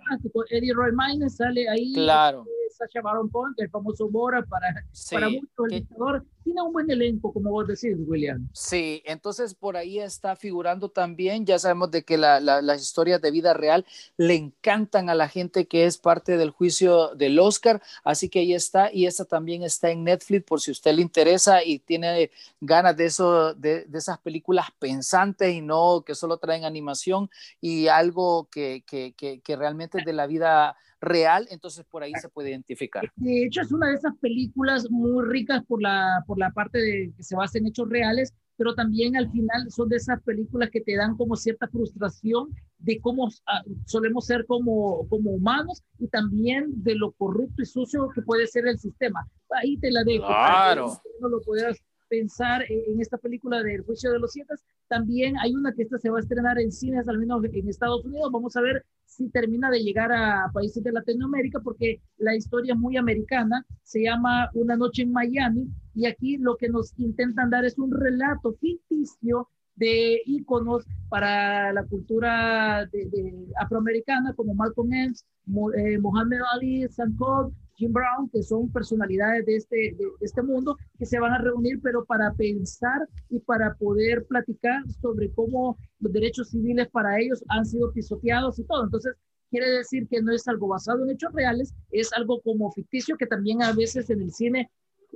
Eddie 0.50 0.74
Roy 0.74 0.92
sale 1.30 1.70
ahí. 1.70 1.94
Claro. 1.94 2.46
Sacha 2.74 3.02
Baron 3.02 3.30
Cohen, 3.30 3.54
el 3.58 3.70
famoso 3.70 4.10
Bora 4.10 4.44
para, 4.44 4.68
sí, 4.92 5.16
para 5.16 5.30
muchos, 5.30 5.50
el 5.70 5.82
dictador, 5.82 6.26
tiene 6.44 6.62
un 6.62 6.74
buen 6.74 6.90
elenco, 6.90 7.32
como 7.32 7.52
vos 7.52 7.68
decís, 7.68 7.96
William. 8.06 8.50
Sí, 8.52 9.02
entonces 9.06 9.54
por 9.54 9.78
ahí 9.78 10.00
está 10.00 10.36
figurando 10.36 10.90
también, 10.90 11.46
ya 11.46 11.60
sabemos 11.60 11.92
de 11.92 12.04
que 12.04 12.18
la, 12.18 12.40
la, 12.40 12.62
las 12.62 12.82
historias 12.82 13.22
de 13.22 13.32
vida 13.32 13.54
real 13.54 13.86
le 14.18 14.36
encantan 14.36 15.10
a 15.10 15.16
la 15.16 15.30
gente 15.30 15.68
que 15.68 15.86
es 15.86 15.98
parte 15.98 16.38
del 16.38 16.50
juicio 16.50 17.16
del 17.16 17.40
Oscar, 17.40 17.82
así 18.04 18.28
que 18.30 18.40
ahí 18.40 18.54
está, 18.54 18.92
y 18.92 19.06
esta 19.06 19.26
también 19.26 19.64
está 19.64 19.92
en 19.92 20.04
Netflix 20.04 20.44
por 20.44 20.60
si 20.60 20.72
usted 20.72 20.94
le 20.94 21.02
interesa 21.02 21.64
y 21.64 21.80
tiene 21.80 22.32
ganas 22.60 22.98
de, 22.98 23.06
eso, 23.06 23.54
de, 23.54 23.86
de 23.86 23.98
esas 23.98 24.20
películas 24.20 24.68
pensantes 24.80 25.54
y 25.54 25.62
no 25.62 26.04
que 26.06 26.16
solo 26.16 26.38
traen 26.38 26.66
animación 26.66 27.30
y 27.62 27.88
algo 27.88 28.48
que, 28.52 28.84
que, 28.86 29.03
que, 29.12 29.42
que 29.42 29.56
realmente 29.58 30.00
es 30.00 30.06
de 30.06 30.14
la 30.14 30.26
vida 30.26 30.76
real, 31.04 31.48
entonces 31.52 31.86
por 31.86 32.02
ahí 32.02 32.14
se 32.20 32.30
puede 32.30 32.50
identificar. 32.52 33.04
De 33.18 33.46
hecho, 33.46 33.62
es 33.62 33.72
una 33.72 33.90
de 33.90 33.96
esas 33.96 34.16
películas 34.20 34.90
muy 34.90 35.26
ricas 35.26 35.64
por 35.66 35.82
la, 35.82 36.24
por 36.26 36.40
la 36.40 36.52
parte 36.52 36.80
de 36.80 37.14
que 37.16 37.24
se 37.24 37.36
basa 37.36 37.58
en 37.58 37.68
hechos 37.68 37.90
reales, 37.90 38.34
pero 38.56 38.74
también 38.74 39.18
al 39.18 39.30
final 39.32 39.70
son 39.70 39.90
de 39.90 39.98
esas 39.98 40.22
películas 40.24 40.70
que 40.72 40.82
te 40.82 40.96
dan 40.96 41.18
como 41.18 41.36
cierta 41.36 41.68
frustración 41.68 42.50
de 42.78 43.00
cómo 43.02 43.30
ah, 43.48 43.64
solemos 43.86 44.26
ser 44.26 44.46
como, 44.46 45.08
como 45.10 45.32
humanos 45.32 45.84
y 46.00 46.08
también 46.08 46.66
de 46.84 46.96
lo 46.96 47.12
corrupto 47.12 47.62
y 47.62 47.66
sucio 47.66 48.10
que 48.14 48.22
puede 48.22 48.48
ser 48.48 48.68
el 48.68 48.78
sistema. 48.78 49.28
Ahí 49.62 49.78
te 49.78 49.92
la 49.92 50.04
dejo. 50.04 50.28
Claro. 50.28 51.02
No 51.20 51.30
lo 51.30 51.42
puedas 51.42 51.78
pensar 52.14 52.62
en 52.70 53.02
esta 53.02 53.18
película 53.18 53.64
del 53.64 53.82
juicio 53.82 54.12
de 54.12 54.20
los 54.20 54.34
siete. 54.34 54.54
También 54.88 55.36
hay 55.40 55.56
una 55.56 55.74
que 55.74 55.82
esta 55.82 55.98
se 55.98 56.12
va 56.12 56.18
a 56.18 56.22
estrenar 56.22 56.60
en 56.60 56.72
cines, 56.72 57.08
al 57.08 57.18
menos 57.18 57.44
en 57.44 57.68
Estados 57.68 58.06
Unidos. 58.06 58.32
Vamos 58.32 58.56
a 58.56 58.62
ver 58.62 58.86
si 59.04 59.30
termina 59.30 59.72
de 59.72 59.80
llegar 59.80 60.12
a 60.12 60.52
países 60.54 60.84
de 60.84 60.92
Latinoamérica, 60.92 61.60
porque 61.60 62.02
la 62.18 62.36
historia 62.36 62.74
es 62.76 62.80
muy 62.80 62.98
americana. 62.98 63.66
Se 63.82 64.04
llama 64.04 64.52
Una 64.54 64.76
noche 64.76 65.02
en 65.02 65.12
Miami 65.12 65.68
y 65.96 66.06
aquí 66.06 66.38
lo 66.38 66.56
que 66.56 66.70
nos 66.70 66.94
intentan 67.00 67.50
dar 67.50 67.66
es 67.66 67.80
un 67.80 67.92
relato 67.92 68.54
ficticio 68.62 69.50
de 69.76 70.22
íconos 70.28 70.86
para 71.10 71.74
la 71.74 71.84
cultura 71.86 72.88
de, 72.92 73.06
de 73.06 73.48
afroamericana 73.60 74.36
como 74.36 74.54
Malcolm 74.54 74.94
X, 74.94 75.26
Mo, 75.48 75.74
eh, 75.74 75.98
Muhammad 75.98 76.42
Ali, 76.54 76.86
Cole, 77.18 77.56
Jim 77.76 77.92
Brown, 77.92 78.30
que 78.32 78.44
son 78.44 78.72
personalidades 78.72 79.46
de 79.46 79.56
este, 79.56 79.76
de, 79.76 80.06
de 80.20 80.26
este 80.26 80.42
mundo, 80.42 80.78
que 80.98 81.06
se 81.06 81.20
van 81.20 81.34
a 81.34 81.40
reunir, 81.40 81.80
pero 81.82 82.06
para 82.06 82.34
pensar 82.34 83.08
y 83.30 83.40
para 83.40 83.76
poder 83.76 84.26
platicar 84.26 84.84
sobre 85.02 85.32
cómo 85.32 85.78
los 86.00 86.14
derechos 86.14 86.50
civiles 86.50 86.88
para 86.90 87.20
ellos 87.20 87.44
han 87.50 87.66
sido 87.66 87.92
pisoteados 87.92 88.60
y 88.60 88.64
todo. 88.64 88.84
Entonces, 88.84 89.16
quiere 89.50 89.70
decir 89.70 90.08
que 90.08 90.22
no 90.22 90.32
es 90.32 90.48
algo 90.48 90.68
basado 90.68 91.04
en 91.04 91.12
hechos 91.12 91.32
reales, 91.32 91.74
es 91.92 92.12
algo 92.14 92.42
como 92.42 92.72
ficticio 92.72 93.16
que 93.18 93.28
también 93.28 93.62
a 93.62 93.72
veces 93.72 94.10
en 94.10 94.22
el 94.22 94.32
cine 94.32 94.72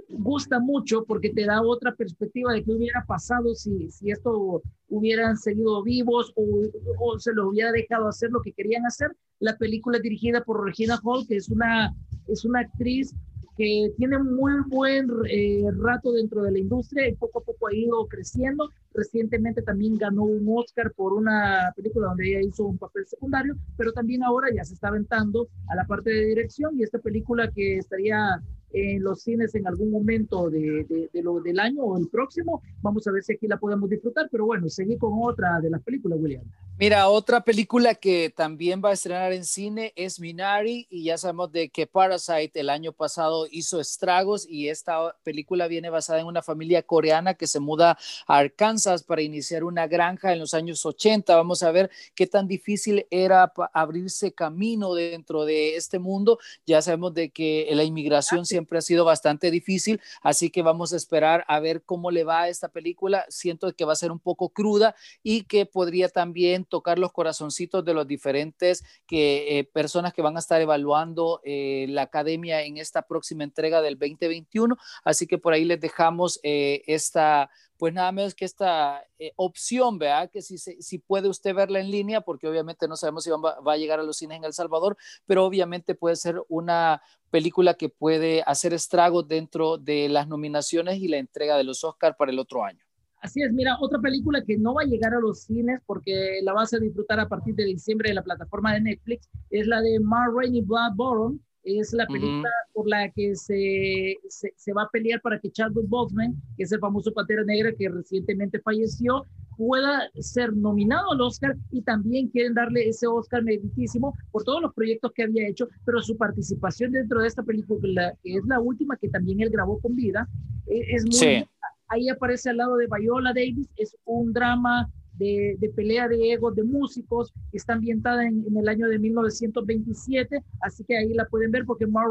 gusta 0.10 0.60
mucho 0.60 1.06
porque 1.06 1.32
te 1.32 1.46
da 1.46 1.62
otra 1.62 1.96
perspectiva 1.96 2.54
de 2.54 2.64
qué 2.64 2.72
hubiera 2.72 3.04
pasado 3.06 3.56
si, 3.56 3.90
si 3.90 4.12
esto 4.12 4.62
hubieran 4.90 5.38
seguido 5.38 5.84
vivos 5.84 6.32
o, 6.36 6.62
o 7.00 7.20
se 7.20 7.34
lo 7.34 7.50
hubiera 7.50 7.72
dejado 7.72 8.08
hacer 8.08 8.30
lo 8.32 8.42
que 8.42 8.54
querían 8.54 8.86
hacer. 8.86 9.12
La 9.40 9.58
película 9.58 9.98
es 9.98 10.04
dirigida 10.04 10.44
por 10.44 10.64
Regina 10.64 11.00
Hall, 11.04 11.26
que 11.28 11.38
es 11.38 11.50
una, 11.50 11.96
es 12.28 12.46
una 12.46 12.62
actriz 12.62 13.14
que 13.58 13.92
tiene 13.98 14.20
muy 14.20 14.54
buen 14.68 15.10
eh, 15.30 15.64
rato 15.80 16.12
dentro 16.12 16.44
de 16.44 16.52
la 16.52 16.60
industria 16.60 17.08
y 17.08 17.16
poco 17.16 17.40
a 17.40 17.44
poco 17.44 17.68
ha 17.68 17.76
ido 17.76 18.06
creciendo. 18.08 18.70
Recientemente 18.94 19.64
también 19.64 19.98
ganó 19.98 20.24
un 20.24 20.46
Oscar 20.56 20.94
por 20.96 21.14
una 21.14 21.74
película 21.76 22.10
donde 22.10 22.30
ella 22.30 22.48
hizo 22.48 22.66
un 22.66 22.78
papel 22.78 23.08
secundario, 23.08 23.56
pero 23.76 23.92
también 23.94 24.24
ahora 24.24 24.50
ya 24.56 24.64
se 24.64 24.76
está 24.76 24.90
aventando 24.90 25.48
a 25.70 25.76
la 25.76 25.86
parte 25.86 26.12
de 26.12 26.26
dirección 26.26 26.80
y 26.80 26.84
esta 26.84 27.00
película 27.00 27.52
que 27.52 27.78
estaría 27.78 28.42
en 28.78 29.04
los 29.04 29.22
cines 29.22 29.54
en 29.56 29.68
algún 29.68 29.92
momento 29.92 30.50
de, 30.50 30.86
de, 30.86 31.10
de, 31.12 31.24
lo 31.24 31.40
del 31.40 31.60
año 31.60 31.84
o 31.84 31.98
el 31.98 32.08
próximo. 32.10 32.62
Vamos 32.82 33.08
a 33.08 33.12
ver 33.12 33.24
si 33.24 33.34
aquí 33.34 33.48
la 33.48 33.58
podemos 33.58 33.90
disfrutar, 33.90 34.28
pero 34.32 34.46
bueno, 34.46 34.70
seguí 34.70 34.98
con 34.98 35.14
otra 35.22 35.60
de 35.62 35.70
las 35.70 35.82
películas, 35.82 36.20
William. 36.22 36.44
Mira, 36.80 37.10
otra 37.10 37.42
película 37.42 37.96
que 37.96 38.30
también 38.30 38.84
va 38.86 38.92
a 38.92 38.94
estrenar 38.94 39.34
en 39.34 39.46
cine 39.46 39.94
es 39.96 40.20
Minari 40.20 40.86
y 40.92 41.06
ya 41.06 41.18
sabemos 41.18 41.52
de 41.52 41.70
que 41.70 41.88
Parasite 41.88 42.60
el 42.60 42.70
año 42.70 42.94
pasado 42.94 43.48
hizo 43.50 43.80
estragos 43.80 44.48
y 44.48 44.68
esta 44.70 45.16
película 45.24 45.68
viene 45.68 45.90
basada 45.90 46.20
en 46.20 46.28
una 46.28 46.44
familia 46.44 46.84
coreana 46.84 47.34
que 47.34 47.48
se 47.48 47.60
muda 47.60 47.98
a 48.28 48.38
Arkansas 48.38 49.02
para 49.02 49.24
iniciar 49.24 49.64
una 49.64 49.88
granja 49.88 50.34
en 50.34 50.38
los 50.38 50.54
años 50.54 50.86
80. 50.86 51.36
Vamos 51.36 51.64
a 51.64 51.72
ver 51.72 51.90
qué 52.14 52.28
tan 52.28 52.48
difícil 52.48 53.08
era 53.10 53.52
abrirse 53.74 54.34
camino 54.34 54.94
dentro 54.94 55.46
de 55.46 55.78
este 55.78 55.98
mundo. 55.98 56.38
Ya 56.68 56.84
sabemos 56.84 57.16
de 57.16 57.30
que 57.30 57.68
la 57.72 57.86
inmigración 57.86 58.46
siempre 58.46 58.67
ha 58.76 58.82
sido 58.82 59.06
bastante 59.06 59.52
difícil, 59.52 60.02
así 60.22 60.50
que 60.50 60.62
vamos 60.62 60.94
a 60.94 60.98
esperar 60.98 61.46
a 61.48 61.60
ver 61.60 61.84
cómo 61.84 62.12
le 62.12 62.24
va 62.24 62.42
a 62.42 62.50
esta 62.50 62.70
película. 62.70 63.26
Siento 63.30 63.74
que 63.74 63.86
va 63.86 63.94
a 63.94 63.96
ser 63.96 64.12
un 64.12 64.20
poco 64.20 64.50
cruda 64.50 64.96
y 65.24 65.44
que 65.44 65.66
podría 65.66 66.10
también 66.10 66.66
tocar 66.66 67.00
los 67.00 67.14
corazoncitos 67.14 67.86
de 67.86 67.94
los 67.94 68.08
diferentes 68.08 68.84
que, 69.06 69.60
eh, 69.60 69.64
personas 69.64 70.14
que 70.14 70.22
van 70.22 70.36
a 70.36 70.40
estar 70.40 70.62
evaluando 70.62 71.42
eh, 71.44 71.86
la 71.90 72.04
academia 72.04 72.64
en 72.64 72.78
esta 72.78 73.04
próxima 73.04 73.44
entrega 73.44 73.82
del 73.82 73.98
2021. 73.98 74.78
Así 75.04 75.28
que 75.28 75.38
por 75.38 75.54
ahí 75.54 75.66
les 75.66 75.80
dejamos 75.80 76.40
eh, 76.44 76.84
esta 76.88 77.50
pues 77.78 77.94
nada 77.94 78.12
menos 78.12 78.36
que 78.36 78.46
esta 78.46 79.04
eh, 79.20 79.32
opción, 79.36 79.98
vea, 80.00 80.28
que 80.28 80.42
si, 80.42 80.58
si 80.58 80.98
puede 81.00 81.30
usted 81.30 81.54
verla 81.54 81.80
en 81.80 81.92
línea, 81.92 82.22
porque 82.22 82.48
obviamente 82.48 82.88
no 82.88 82.96
sabemos 82.96 83.24
si 83.24 83.30
va, 83.30 83.60
va, 83.60 83.74
a 83.74 83.78
llegar 83.78 84.00
a 84.00 84.04
los 84.04 84.18
cines 84.18 84.38
en 84.38 84.44
El 84.44 84.54
Salvador, 84.54 84.98
pero 85.26 85.46
obviamente 85.46 85.96
puede 85.96 86.16
ser 86.16 86.42
una 86.50 87.02
película 87.30 87.74
que 87.76 87.90
puede 87.90 88.42
hacer 88.46 88.74
estragos 88.74 89.28
dentro 89.28 89.78
de 89.78 90.10
las 90.10 90.28
nominaciones 90.28 90.98
y 91.00 91.08
la 91.08 91.18
entrega 91.18 91.58
de 91.58 91.64
los 91.64 91.84
Oscars 91.84 92.16
para 92.18 92.32
el 92.32 92.40
otro 92.40 92.64
año. 92.64 92.84
Así 93.20 93.42
es, 93.42 93.52
mira, 93.52 93.78
otra 93.82 94.00
película 94.00 94.44
que 94.44 94.58
no 94.58 94.76
va 94.76 94.84
a 94.84 94.86
llegar 94.86 95.14
a 95.14 95.20
los 95.20 95.42
cines 95.42 95.82
porque 95.86 96.40
la 96.44 96.54
vas 96.54 96.74
a 96.74 96.78
disfrutar 96.78 97.20
a 97.20 97.28
partir 97.28 97.56
de 97.56 97.66
diciembre 97.66 98.10
en 98.10 98.16
la 98.16 98.24
plataforma 98.24 98.74
de 98.74 98.82
Netflix 98.82 99.28
es 99.50 99.66
la 99.66 99.82
de 99.82 100.00
Ma 100.00 100.28
Rainey 100.34 100.62
Blood 100.62 100.94
Boron, 100.96 101.42
es 101.68 101.94
la 101.94 102.08
película 102.08 102.50
uh 102.50 102.70
-huh. 102.70 102.74
por 102.74 102.90
la 102.90 103.10
que 103.12 103.36
se, 103.36 104.16
se, 104.30 104.54
se, 104.56 104.74
va 104.74 104.84
a 104.84 104.90
pelear 104.90 105.22
para 105.22 105.40
que 105.40 105.52
Chadwick 105.52 105.88
Boseman, 105.88 106.36
que 106.56 106.64
es 106.64 106.72
el 106.72 106.80
famoso 106.80 107.12
Pantera 107.12 107.44
Negra 107.44 107.72
que 107.78 107.90
recientemente 107.90 108.60
falleció, 108.60 109.26
pueda 109.58 110.10
ser 110.20 110.56
nominado 110.56 111.12
al 111.12 111.22
Oscar 111.22 111.56
y 111.72 111.82
también 111.82 112.30
quieren 112.30 112.54
darle 112.54 112.88
ese 112.88 113.08
Oscar 113.08 113.44
meritísimo 113.44 114.14
por 114.32 114.44
todos 114.44 114.62
los 114.62 114.74
proyectos 114.74 115.12
que 115.14 115.24
había 115.24 115.48
hecho, 115.48 115.68
pero 115.84 116.02
su 116.02 116.16
participación 116.16 116.92
dentro 116.92 117.22
de 117.22 117.28
esta 117.28 117.44
película, 117.44 118.14
que 118.24 118.36
es 118.36 118.46
la 118.46 118.60
última 118.60 118.96
que 118.98 119.10
también 119.10 119.42
él 119.42 119.50
grabó 119.50 119.80
con 119.80 119.96
vida, 119.96 120.30
es 120.68 121.04
muy... 121.04 121.14
Sí. 121.14 121.46
Ahí 121.90 122.10
aparece 122.10 122.50
al 122.50 122.58
lado 122.58 122.76
de 122.76 122.88
Viola 122.88 123.32
Davis, 123.34 123.70
es 123.78 123.96
un 124.04 124.34
drama 124.34 124.92
de, 125.18 125.72
pelea 125.76 126.08
de 126.08 126.32
egos 126.32 126.56
de 126.56 126.64
músicos, 126.64 127.34
está 127.52 127.74
ambientada 127.74 128.26
en, 128.26 128.46
el 128.56 128.68
año 128.68 128.88
de 128.88 129.00
1927, 129.00 130.44
así 130.62 130.84
que 130.84 130.98
ahí 130.98 131.14
la 131.14 131.26
pueden 131.26 131.52
ver 131.52 131.66
porque 131.66 131.88
Ma 131.88 132.04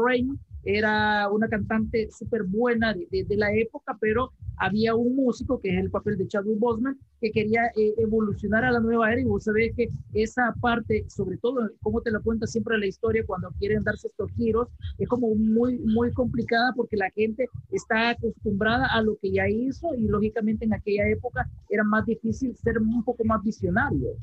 era 0.67 1.29
una 1.31 1.47
cantante 1.47 2.09
súper 2.11 2.43
buena 2.43 2.93
de, 2.93 3.07
de, 3.09 3.23
de, 3.23 3.37
la 3.37 3.53
época, 3.53 3.97
pero 4.01 4.33
había 4.57 4.95
un 4.95 5.15
músico, 5.15 5.61
que 5.61 5.69
es 5.69 5.79
el 5.79 5.89
papel 5.89 6.17
de 6.17 6.27
Chadwick 6.27 6.59
Boseman, 6.59 6.99
que 7.21 7.31
quería 7.31 7.67
eh, 7.77 7.93
evolucionar 7.97 8.65
a 8.65 8.71
la 8.71 8.81
nueva 8.81 9.11
era 9.11 9.21
y 9.21 9.23
vos 9.23 9.45
sabés 9.45 9.73
que 9.75 9.87
esa 10.13 10.53
parte, 10.59 11.05
sobre 11.07 11.37
todo, 11.37 11.69
como 11.81 12.01
te 12.01 12.11
la 12.11 12.19
cuenta 12.19 12.47
siempre 12.47 12.77
la 12.77 12.85
historia 12.85 13.23
cuando 13.25 13.49
quieren 13.59 13.83
darse 13.83 14.07
estos 14.07 14.29
giros, 14.33 14.67
es 14.97 15.07
como 15.07 15.33
muy, 15.35 15.79
muy 15.79 16.11
complicada 16.11 16.73
porque 16.75 16.97
la 16.97 17.09
gente 17.11 17.47
está 17.71 18.09
acostumbrada 18.09 18.87
a 18.87 19.01
lo 19.01 19.17
que 19.17 19.31
ya 19.31 19.47
hizo 19.47 19.95
y 19.95 20.07
lógicamente 20.07 20.65
en 20.65 20.73
aquella 20.73 21.07
época 21.07 21.49
era 21.69 21.83
más 21.85 22.05
difícil 22.05 22.55
ser 22.57 22.79
un 22.79 23.03
poco 23.05 23.23
más 23.23 23.41
visionario. 23.41 24.17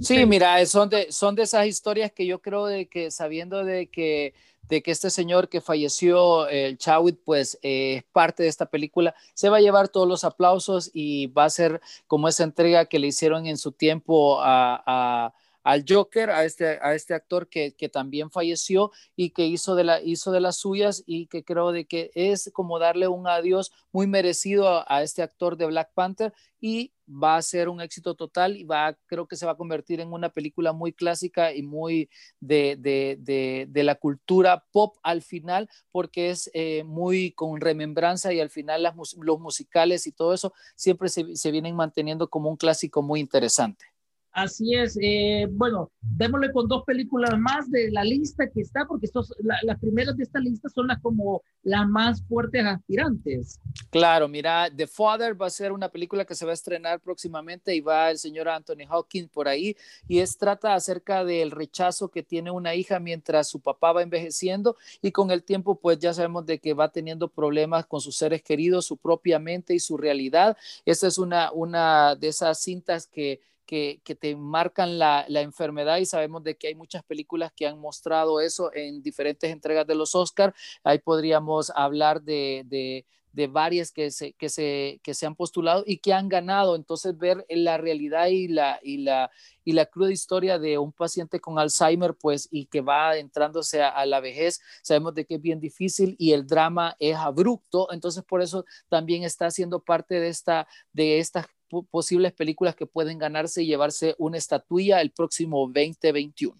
Sí, 0.00 0.26
mira, 0.26 0.64
son 0.66 0.88
de, 0.88 1.10
son 1.10 1.34
de 1.34 1.42
esas 1.42 1.66
historias 1.66 2.12
que 2.12 2.26
yo 2.26 2.40
creo 2.40 2.66
de 2.66 2.86
que 2.86 3.10
sabiendo 3.10 3.64
de 3.64 3.86
que 3.86 4.34
de 4.68 4.82
que 4.82 4.90
este 4.90 5.10
señor 5.10 5.48
que 5.48 5.60
falleció, 5.60 6.48
el 6.48 6.78
Chawit, 6.78 7.18
pues 7.24 7.58
eh, 7.62 7.96
es 7.98 8.04
parte 8.12 8.42
de 8.42 8.48
esta 8.48 8.66
película, 8.66 9.14
se 9.34 9.48
va 9.48 9.58
a 9.58 9.60
llevar 9.60 9.88
todos 9.88 10.08
los 10.08 10.24
aplausos 10.24 10.90
y 10.92 11.28
va 11.28 11.44
a 11.44 11.50
ser 11.50 11.80
como 12.06 12.28
esa 12.28 12.44
entrega 12.44 12.86
que 12.86 12.98
le 12.98 13.08
hicieron 13.08 13.46
en 13.46 13.58
su 13.58 13.72
tiempo 13.72 14.38
a 14.40 15.32
al 15.66 15.84
Joker, 15.86 16.30
a 16.30 16.44
este, 16.44 16.78
a 16.80 16.94
este 16.94 17.12
actor 17.12 17.48
que, 17.48 17.74
que, 17.74 17.88
también 17.88 18.30
falleció 18.30 18.92
y 19.16 19.30
que 19.30 19.46
hizo 19.46 19.74
de, 19.74 19.82
la, 19.82 20.00
hizo 20.00 20.30
de 20.30 20.38
las 20.38 20.58
suyas 20.58 21.02
y 21.06 21.26
que 21.26 21.42
creo 21.42 21.72
de 21.72 21.86
que 21.86 22.12
es 22.14 22.52
como 22.54 22.78
darle 22.78 23.08
un 23.08 23.26
adiós 23.26 23.72
muy 23.90 24.06
merecido 24.06 24.84
a, 24.88 25.02
este 25.02 25.22
actor 25.22 25.56
de 25.56 25.66
Black 25.66 25.90
Panther 25.92 26.32
y 26.60 26.92
va 27.08 27.36
a 27.36 27.42
ser 27.42 27.68
un 27.68 27.80
éxito 27.80 28.14
total 28.14 28.56
y 28.56 28.62
va, 28.62 28.96
creo 29.06 29.26
que 29.26 29.34
se 29.34 29.44
va 29.44 29.52
a 29.52 29.56
convertir 29.56 30.00
en 30.00 30.12
una 30.12 30.28
película 30.28 30.72
muy 30.72 30.92
clásica 30.92 31.52
y 31.52 31.62
muy 31.62 32.10
de, 32.38 32.76
de, 32.78 33.16
de, 33.18 33.66
de 33.68 33.82
la 33.82 33.96
cultura 33.96 34.64
pop 34.70 34.96
al 35.02 35.20
final 35.20 35.68
porque 35.90 36.30
es 36.30 36.48
eh, 36.54 36.84
muy 36.84 37.32
con 37.32 37.60
remembranza 37.60 38.32
y 38.32 38.38
al 38.38 38.50
final 38.50 38.84
las, 38.84 38.94
los 39.20 39.40
musicales 39.40 40.06
y 40.06 40.12
todo 40.12 40.32
eso 40.32 40.52
siempre 40.76 41.08
se, 41.08 41.34
se 41.34 41.50
vienen 41.50 41.74
manteniendo 41.74 42.30
como 42.30 42.50
un 42.50 42.56
clásico 42.56 43.02
muy 43.02 43.18
interesante. 43.18 43.95
Así 44.36 44.74
es. 44.74 44.98
Eh, 45.00 45.48
bueno, 45.50 45.90
démosle 46.02 46.52
con 46.52 46.68
dos 46.68 46.84
películas 46.84 47.38
más 47.38 47.70
de 47.70 47.90
la 47.90 48.04
lista 48.04 48.46
que 48.50 48.60
está, 48.60 48.84
porque 48.86 49.06
estos, 49.06 49.34
la, 49.38 49.56
las 49.62 49.78
primeras 49.78 50.14
de 50.14 50.24
esta 50.24 50.38
lista 50.40 50.68
son 50.68 50.88
las 50.88 51.00
como 51.00 51.42
las 51.62 51.88
más 51.88 52.22
fuertes 52.28 52.62
aspirantes. 52.66 53.58
Claro, 53.88 54.28
mira, 54.28 54.68
The 54.70 54.86
Father 54.86 55.40
va 55.40 55.46
a 55.46 55.50
ser 55.50 55.72
una 55.72 55.88
película 55.88 56.26
que 56.26 56.34
se 56.34 56.44
va 56.44 56.50
a 56.50 56.54
estrenar 56.54 57.00
próximamente 57.00 57.74
y 57.74 57.80
va 57.80 58.10
el 58.10 58.18
señor 58.18 58.50
Anthony 58.50 58.84
Hawkins 58.86 59.30
por 59.30 59.48
ahí 59.48 59.74
y 60.06 60.18
es 60.18 60.36
trata 60.36 60.74
acerca 60.74 61.24
del 61.24 61.50
rechazo 61.50 62.10
que 62.10 62.22
tiene 62.22 62.50
una 62.50 62.74
hija 62.74 63.00
mientras 63.00 63.48
su 63.48 63.60
papá 63.60 63.92
va 63.92 64.02
envejeciendo 64.02 64.76
y 65.00 65.12
con 65.12 65.30
el 65.30 65.44
tiempo 65.44 65.80
pues 65.80 65.98
ya 65.98 66.12
sabemos 66.12 66.44
de 66.44 66.58
que 66.58 66.74
va 66.74 66.90
teniendo 66.90 67.28
problemas 67.28 67.86
con 67.86 68.02
sus 68.02 68.18
seres 68.18 68.42
queridos, 68.42 68.84
su 68.84 68.98
propia 68.98 69.38
mente 69.38 69.72
y 69.72 69.80
su 69.80 69.96
realidad. 69.96 70.58
Esta 70.84 71.06
es 71.06 71.16
una, 71.16 71.52
una 71.52 72.16
de 72.16 72.28
esas 72.28 72.60
cintas 72.60 73.06
que 73.06 73.40
que, 73.66 74.00
que, 74.04 74.14
te 74.14 74.36
marcan 74.36 74.98
la, 74.98 75.24
la, 75.28 75.40
enfermedad 75.42 75.98
y 75.98 76.06
sabemos 76.06 76.42
de 76.44 76.56
que 76.56 76.68
hay 76.68 76.74
muchas 76.74 77.02
películas 77.04 77.52
que 77.54 77.66
han 77.66 77.78
mostrado 77.78 78.40
eso 78.40 78.70
en 78.72 79.02
diferentes 79.02 79.50
entregas 79.50 79.86
de 79.86 79.94
los 79.94 80.14
Oscars. 80.14 80.54
Ahí 80.84 80.98
podríamos 80.98 81.70
hablar 81.74 82.22
de, 82.22 82.62
de, 82.66 83.04
de 83.36 83.48
varias 83.48 83.92
que 83.92 84.10
se, 84.10 84.32
que, 84.32 84.48
se, 84.48 84.98
que 85.02 85.12
se 85.12 85.26
han 85.26 85.36
postulado 85.36 85.84
y 85.86 85.98
que 85.98 86.14
han 86.14 86.30
ganado. 86.30 86.74
Entonces, 86.74 87.18
ver 87.18 87.44
la 87.50 87.76
realidad 87.76 88.28
y 88.28 88.48
la, 88.48 88.80
y 88.82 88.96
la, 88.96 89.30
y 89.62 89.72
la 89.72 89.84
cruda 89.84 90.10
historia 90.10 90.58
de 90.58 90.78
un 90.78 90.90
paciente 90.90 91.38
con 91.38 91.58
Alzheimer, 91.58 92.14
pues, 92.14 92.48
y 92.50 92.64
que 92.64 92.80
va 92.80 93.18
entrándose 93.18 93.82
a, 93.82 93.90
a, 93.90 94.06
la 94.06 94.20
vejez, 94.20 94.62
sabemos 94.82 95.14
de 95.14 95.26
que 95.26 95.34
es 95.34 95.42
bien 95.42 95.60
difícil 95.60 96.16
y 96.18 96.32
el 96.32 96.46
drama 96.46 96.96
es 96.98 97.14
abrupto, 97.14 97.92
entonces 97.92 98.24
por 98.24 98.40
eso 98.40 98.64
también 98.88 99.22
está 99.22 99.50
siendo 99.50 99.80
parte 99.80 100.18
de, 100.18 100.28
esta, 100.28 100.66
de 100.94 101.18
estas 101.18 101.46
posibles 101.90 102.32
películas 102.32 102.74
que 102.74 102.86
pueden 102.86 103.18
ganarse 103.18 103.62
y 103.62 103.66
llevarse 103.66 104.14
una 104.18 104.38
estatuilla 104.38 105.00
el 105.00 105.10
próximo 105.10 105.58
2021. 105.66 106.56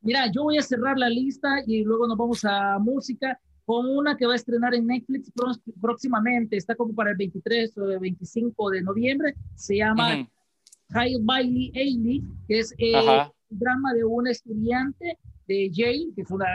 Mira, 0.00 0.30
yo 0.32 0.44
voy 0.44 0.58
a 0.58 0.62
cerrar 0.62 0.98
la 0.98 1.08
lista 1.08 1.48
y 1.66 1.82
luego 1.82 2.06
nos 2.06 2.16
vamos 2.16 2.44
a 2.44 2.78
música 2.78 3.38
con 3.64 3.86
una 3.86 4.16
que 4.16 4.24
va 4.24 4.32
a 4.32 4.36
estrenar 4.36 4.74
en 4.74 4.86
Netflix 4.86 5.30
próximamente, 5.80 6.56
está 6.56 6.74
como 6.74 6.94
para 6.94 7.10
el 7.10 7.16
23 7.16 7.76
o 7.76 7.90
el 7.90 7.98
25 7.98 8.70
de 8.70 8.82
noviembre, 8.82 9.34
se 9.56 9.76
llama 9.76 10.14
uh 10.14 10.20
-huh. 10.20 10.30
Kyle 10.88 11.18
Bailey 11.22 11.72
Ailey, 11.74 12.22
que 12.46 12.60
es 12.60 12.74
el 12.78 12.94
eh, 12.94 13.30
drama 13.50 13.92
de 13.92 14.04
un 14.04 14.26
estudiante 14.26 15.18
de 15.48 15.70
Yale, 15.70 16.12
que 16.14 16.22
es 16.22 16.30
una 16.30 16.46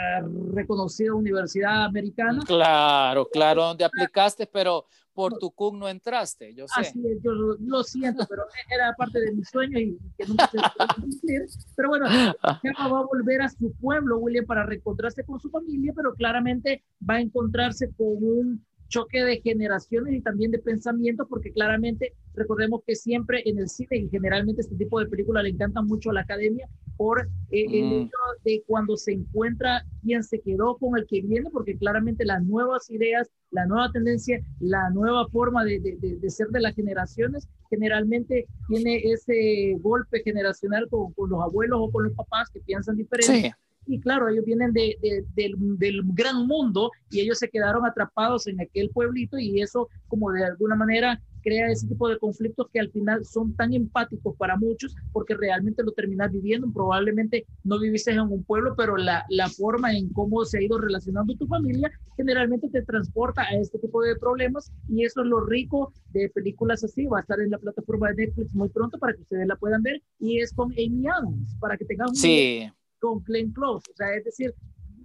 reconocida 0.54 1.14
universidad 1.14 1.86
americana. 1.86 2.42
Claro, 2.46 3.28
claro, 3.28 3.64
donde 3.64 3.84
aplicaste, 3.84 4.46
pero 4.46 4.86
por 5.14 5.38
tu 5.38 5.52
CUN 5.52 5.80
no 5.80 5.90
entraste, 5.90 6.54
yo 6.54 6.68
sé. 6.68 6.82
Así 6.82 7.00
es, 7.08 7.22
yo 7.24 7.32
lo, 7.32 7.56
lo 7.60 7.84
siento, 7.84 8.26
pero 8.30 8.44
era 8.70 8.94
parte 8.96 9.20
de 9.20 9.32
mi 9.32 9.44
sueño 9.44 9.80
y 9.80 9.98
que 10.18 10.26
nunca 10.28 10.48
se 10.48 10.58
cumplir. 11.02 11.42
Pero 11.76 11.90
bueno, 11.90 12.08
Emma 12.08 12.88
va 12.88 13.00
a 13.00 13.06
volver 13.06 13.42
a 13.42 13.50
su 13.50 13.74
pueblo, 13.74 14.20
William, 14.20 14.46
para 14.46 14.66
reencontrarse 14.66 15.24
con 15.24 15.40
su 15.40 15.50
familia, 15.50 15.92
pero 15.96 16.14
claramente 16.14 16.84
va 17.08 17.16
a 17.16 17.22
encontrarse 17.22 17.92
con 17.96 18.08
un 18.08 18.66
choque 18.94 19.24
de 19.24 19.42
generaciones 19.42 20.14
y 20.14 20.22
también 20.22 20.52
de 20.52 20.60
pensamiento, 20.60 21.26
porque 21.28 21.52
claramente 21.52 22.14
recordemos 22.36 22.82
que 22.86 22.96
siempre 22.96 23.42
en 23.46 23.58
el 23.58 23.68
cine 23.68 23.98
y 23.98 24.10
generalmente 24.10 24.62
este 24.62 24.76
tipo 24.76 25.00
de 25.00 25.08
películas 25.08 25.44
le 25.44 25.50
encantan 25.50 25.88
mucho 25.88 26.12
a 26.12 26.14
la 26.14 26.22
academia 26.22 26.70
por 26.96 27.28
eh, 27.50 27.68
mm. 27.68 27.74
el 27.74 28.02
hecho 28.02 28.18
de 28.46 28.64
cuando 28.68 28.96
se 28.96 29.14
encuentra 29.14 29.84
quien 30.04 30.24
se 30.24 30.40
quedó 30.42 30.78
con 30.78 30.96
el 30.96 31.08
que 31.08 31.22
viene, 31.22 31.50
porque 31.50 31.76
claramente 31.76 32.24
las 32.24 32.44
nuevas 32.44 32.88
ideas, 32.92 33.32
la 33.50 33.66
nueva 33.66 33.92
tendencia, 33.92 34.40
la 34.60 34.92
nueva 34.92 35.28
forma 35.30 35.66
de, 35.66 35.80
de, 35.80 35.98
de, 35.98 36.18
de 36.18 36.30
ser 36.30 36.50
de 36.50 36.60
las 36.60 36.76
generaciones, 36.76 37.50
generalmente 37.72 38.46
tiene 38.68 39.02
ese 39.06 39.76
golpe 39.80 40.22
generacional 40.24 40.88
con, 40.88 41.14
con, 41.14 41.32
los 41.32 41.42
abuelos 41.42 41.80
o 41.82 41.92
con 41.92 42.04
los 42.04 42.14
papás 42.14 42.48
que 42.52 42.60
piensan 42.60 42.96
diferente. 42.96 43.50
Sí 43.50 43.54
y 43.86 44.00
claro, 44.00 44.30
ellos 44.30 44.46
vienen 44.46 44.74
de, 44.74 44.98
de, 45.02 45.26
del, 45.36 45.56
del, 45.78 46.02
gran 46.14 46.48
mundo 46.48 46.92
y 47.10 47.22
ellos 47.22 47.40
se 47.40 47.50
quedaron 47.50 47.86
atrapados 47.86 48.48
en 48.48 48.62
aquel 48.62 48.90
pueblito 48.90 49.38
y 49.38 49.62
eso 49.62 49.90
como 50.08 50.32
de 50.32 50.46
alguna 50.46 50.76
manera 50.76 51.22
crea 51.42 51.70
ese 51.70 51.88
tipo 51.88 52.08
de 52.08 52.18
conflictos 52.18 52.68
que 52.72 52.80
al 52.80 52.90
final 52.90 53.26
son 53.26 53.54
tan 53.56 53.74
empáticos 53.74 54.36
para 54.38 54.56
muchos 54.56 54.96
porque 55.12 55.36
realmente 55.36 55.84
lo 55.84 55.92
terminas 55.92 56.32
viviendo, 56.32 56.72
probablemente 56.72 57.46
no 57.64 57.80
viviste 57.80 58.12
en 58.12 58.22
un 58.22 58.44
pueblo, 58.44 58.76
pero 58.78 58.96
la, 58.96 59.26
la 59.30 59.50
forma 59.50 59.94
en 59.94 60.10
cómo 60.10 60.46
se 60.46 60.60
ha 60.60 60.62
ido 60.62 60.78
relacionando 60.78 61.36
tu 61.36 61.46
familia 61.46 61.92
generalmente 62.16 62.70
te 62.70 62.82
transporta 62.84 63.42
a 63.42 63.56
este 63.56 63.78
tipo 63.80 64.02
de 64.02 64.16
problemas 64.16 64.72
y 64.88 65.04
eso 65.04 65.22
es 65.22 65.28
lo 65.28 65.42
rico 65.42 65.92
de 66.12 66.30
películas 66.30 66.84
así, 66.84 67.06
va 67.06 67.18
a 67.18 67.22
estar 67.22 67.40
en 67.42 67.52
la 67.52 67.58
plataforma 67.58 68.10
de 68.12 68.28
Netflix 68.28 68.56
muy 68.56 68.70
pronto 68.70 68.98
para 68.98 69.14
que 69.14 69.22
ustedes 69.22 69.48
la 69.48 69.58
puedan 69.58 69.84
ver 69.84 70.02
y 70.20 70.40
es 70.40 70.54
con 70.54 70.72
Amy 70.72 71.08
Adams, 71.08 71.58
para 71.60 71.78
que 71.78 71.86
tengan 71.86 72.10
un... 72.10 72.16
Sí 72.16 72.70
con 73.04 73.22
Glenn 73.26 73.52
Close, 73.52 73.92
o 73.92 73.96
sea, 73.98 74.16
es 74.16 74.24
decir, 74.24 74.56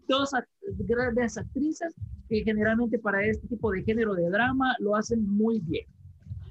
dos 0.07 0.31
grandes 0.87 1.37
actrices 1.37 1.93
que 2.29 2.45
generalmente 2.45 2.97
para 2.97 3.27
este 3.27 3.49
tipo 3.49 3.73
de 3.73 3.83
género 3.83 4.15
de 4.15 4.31
drama 4.31 4.73
lo 4.79 4.95
hacen 4.95 5.27
muy 5.27 5.59
bien 5.59 5.85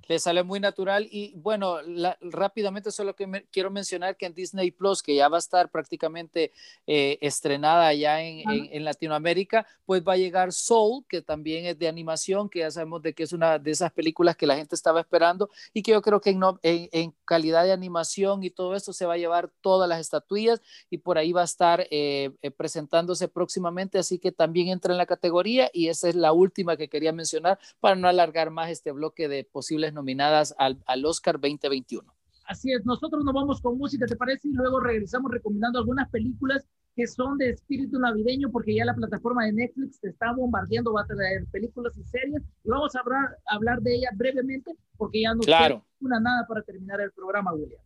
le 0.07 0.19
sale 0.19 0.43
muy 0.43 0.59
natural 0.59 1.07
y 1.11 1.33
bueno, 1.35 1.81
la, 1.81 2.17
rápidamente 2.21 2.91
solo 2.91 3.15
que 3.15 3.27
me, 3.27 3.45
quiero 3.45 3.69
mencionar 3.71 4.17
que 4.17 4.25
en 4.25 4.33
Disney 4.33 4.71
Plus, 4.71 5.01
que 5.01 5.15
ya 5.15 5.29
va 5.29 5.37
a 5.37 5.39
estar 5.39 5.69
prácticamente 5.69 6.51
eh, 6.85 7.17
estrenada 7.21 7.93
ya 7.93 8.21
en, 8.21 8.49
en, 8.49 8.69
en, 8.71 8.85
Latinoamérica, 8.85 9.67
pues 9.85 10.03
va 10.03 10.13
a 10.13 10.17
llegar 10.17 10.51
Soul, 10.53 11.05
que 11.07 11.21
también 11.21 11.65
es 11.65 11.77
de 11.77 11.87
animación, 11.87 12.49
que 12.49 12.59
ya 12.59 12.71
sabemos 12.71 13.01
de 13.01 13.13
que 13.13 13.23
es 13.23 13.33
una 13.33 13.59
de 13.59 13.71
esas 13.71 13.91
películas 13.91 14.35
que 14.35 14.47
la 14.47 14.55
gente 14.55 14.75
estaba 14.75 15.01
esperando 15.01 15.49
y 15.73 15.81
que 15.81 15.91
yo 15.91 16.01
creo 16.01 16.21
que 16.21 16.29
en, 16.29 16.41
en, 16.63 17.13
calidad 17.25 17.63
de 17.63 17.73
animación 17.73 18.43
y 18.43 18.49
todo 18.49 18.75
esto 18.75 18.93
se 18.93 19.05
va 19.05 19.15
a 19.15 19.17
llevar 19.17 19.49
todas 19.61 19.89
las 19.89 19.99
estatuillas 19.99 20.61
y 20.89 20.99
por 20.99 21.17
ahí 21.17 21.33
va 21.33 21.41
a 21.41 21.45
estar 21.45 21.87
eh, 21.91 22.31
eh, 22.41 22.51
presentándose 22.51 23.27
próximamente, 23.27 23.99
así 23.99 24.19
que 24.19 24.31
también 24.31 24.69
entra 24.69 24.93
en 24.93 24.97
la 24.97 25.05
categoría 25.05 25.69
y 25.73 25.89
esa 25.89 26.07
es 26.09 26.15
la 26.15 26.31
última 26.31 26.77
que 26.77 26.87
quería 26.87 27.11
mencionar 27.11 27.59
para 27.79 27.95
no 27.95 28.07
alargar 28.07 28.49
más 28.49 28.69
este 28.69 28.91
bloque 28.91 29.27
de 29.27 29.43
posibles 29.43 29.93
nominadas 29.97 30.55
al, 30.57 30.81
al, 30.85 31.05
Oscar 31.05 31.35
2021. 31.35 32.13
Así 32.45 32.71
es, 32.71 32.85
nosotros 32.85 33.25
nos 33.25 33.33
vamos 33.33 33.59
con 33.59 33.77
música, 33.77 34.05
¿te 34.05 34.15
parece? 34.15 34.47
Y 34.47 34.53
luego 34.53 34.79
regresamos 34.79 35.29
recomendando 35.29 35.79
algunas 35.79 36.09
películas 36.09 36.65
que 36.95 37.05
son 37.05 37.37
de 37.37 37.49
espíritu 37.49 37.99
navideño, 37.99 38.49
porque 38.49 38.75
ya 38.75 38.85
la 38.85 38.95
plataforma 38.95 39.45
de 39.45 39.53
Netflix 39.53 39.99
te 39.99 40.09
está 40.09 40.31
bombardeando, 40.31 40.93
va 40.93 41.01
a 41.01 41.05
traer 41.05 41.45
películas 41.51 41.95
y 41.97 42.03
series. 42.03 42.41
Y 42.63 42.69
vamos 42.69 42.95
a 42.95 43.01
hablar, 43.01 43.37
hablar 43.45 43.81
de 43.81 43.95
ella 43.95 44.09
brevemente, 44.15 44.75
porque 44.97 45.21
ya 45.21 45.35
no 45.35 45.41
claro. 45.41 45.85
una 45.99 46.19
nada 46.19 46.47
para 46.47 46.63
terminar 46.63 47.01
el 47.01 47.11
programa, 47.11 47.53
William. 47.53 47.81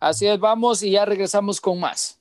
Así 0.00 0.26
es, 0.26 0.40
vamos 0.40 0.82
y 0.82 0.92
ya 0.92 1.04
regresamos 1.04 1.60
con 1.60 1.78
más. 1.78 2.17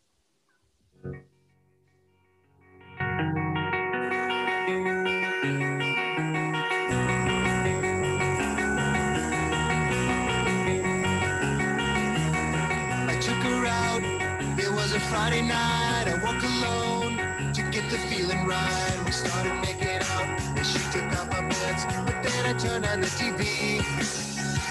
The 17.97 18.07
feeling 18.15 18.45
right. 18.45 18.97
We 19.05 19.11
started 19.11 19.55
making 19.61 20.01
out, 20.13 20.27
and 20.57 20.65
she 20.65 20.79
took 20.91 21.07
off 21.17 21.29
my 21.29 21.41
pants, 21.49 21.85
but 22.05 22.17
then 22.23 22.45
I 22.45 22.53
turned 22.57 22.85
on 22.85 23.01
the 23.01 23.07
TV. 23.07 23.81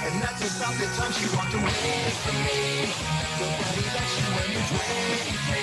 And 0.07 0.23
that's 0.23 0.43
about 0.57 0.75
the 0.79 0.87
time 0.97 1.13
she 1.13 1.27
walked 1.35 1.55
away 1.55 2.11
from 2.23 2.37
me. 2.47 2.87
Nobody 3.41 3.83
likes 3.91 4.15
you 4.19 4.27
when 4.37 4.49
you're 4.55 4.69
23. 4.71 5.59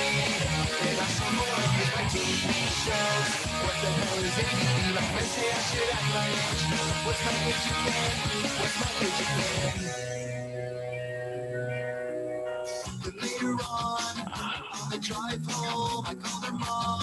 And 0.84 0.98
I 1.00 1.08
saw 1.16 1.30
more 1.32 1.56
of 1.64 1.72
these 1.78 1.92
my 1.96 2.04
TV 2.12 2.52
shows. 2.84 3.30
What 3.64 3.78
the 3.82 3.90
hell 4.04 4.22
is 4.28 4.38
ADD? 4.44 4.96
My 4.96 5.04
friends 5.12 5.32
say 5.32 5.48
I 5.48 5.62
should 5.70 5.90
act 5.96 6.08
my 6.12 6.28
age. 6.28 6.64
What's 7.06 7.22
my 7.24 7.34
age 7.48 7.68
again? 7.72 8.16
What's 8.60 8.76
my 8.82 8.90
age 9.06 9.22
again? 9.24 10.04
But 13.04 13.16
later 13.22 13.54
on, 13.70 14.16
on 14.74 14.86
the 14.90 14.98
drive 14.98 15.46
home, 15.48 16.06
I 16.08 16.16
called 16.16 16.46
her 16.46 16.54
mom 16.54 17.03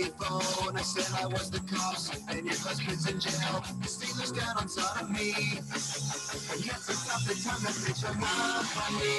phone. 0.00 0.76
I 0.76 0.82
said 0.82 1.04
I 1.20 1.26
was 1.26 1.50
the 1.50 1.60
cops 1.60 2.10
and 2.28 2.46
your 2.46 2.56
husband's 2.56 3.06
in 3.10 3.20
jail. 3.20 3.60
The 3.80 3.88
Steelers 3.88 4.32
down 4.32 4.56
on 4.56 4.68
top 4.68 5.02
of 5.02 5.10
me. 5.10 5.32
That's 5.68 6.88
about 6.88 7.20
the 7.28 7.34
time 7.36 7.60
that 7.60 7.76
bitch 7.76 8.00
me. 8.00 9.12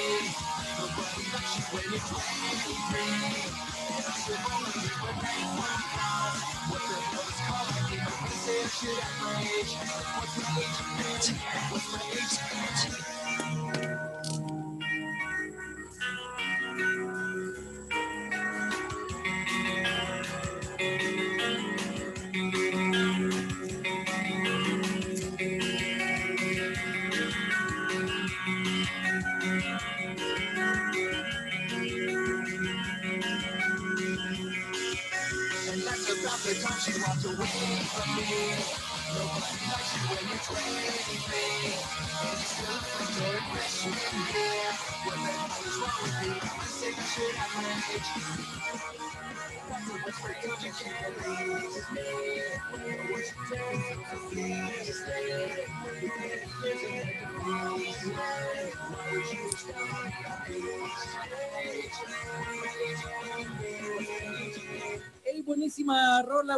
Nobody 0.74 1.22
likes 1.30 1.54
you 1.54 1.64
when 1.70 1.86
you're 1.94 2.02
23. 2.02 2.18
And 3.86 4.02
I 4.02 4.14
still 4.18 4.42
only 4.50 4.74
hear 4.82 4.98
when 4.98 5.14
they. 5.22 5.46
What 6.66 6.82
the 6.82 6.98
hell 7.06 7.22
is 7.22 7.40
calling 7.46 7.86
me? 7.90 7.96
My 8.02 8.10
friends 8.10 8.42
say 8.42 8.66
should 8.74 8.98
act 8.98 9.14
my 9.22 9.38
age. 9.46 9.78
What's 10.18 10.34
my 10.42 10.58
age? 11.06 11.30
What's 11.70 11.86
my 11.92 12.02
age 12.18 13.13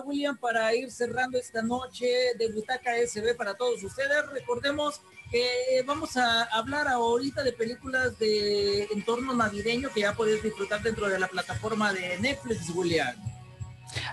William, 0.01 0.37
para 0.37 0.75
ir 0.75 0.91
cerrando 0.91 1.39
esta 1.39 1.63
noche 1.63 2.07
de 2.39 2.53
Butaca 2.53 2.97
SB 2.97 3.35
para 3.35 3.55
todos 3.55 3.83
ustedes. 3.83 4.27
Recordemos 4.33 5.01
que 5.31 5.83
vamos 5.87 6.17
a 6.17 6.45
hablar 6.45 6.89
ahorita 6.89 7.43
de 7.43 7.53
películas 7.53 8.19
de 8.19 8.85
entorno 8.93 9.35
navideño 9.35 9.91
que 9.93 10.01
ya 10.01 10.15
puedes 10.15 10.43
disfrutar 10.43 10.83
dentro 10.83 11.09
de 11.09 11.19
la 11.19 11.29
plataforma 11.29 11.93
de 11.93 12.19
Netflix, 12.19 12.71
William. 12.71 13.15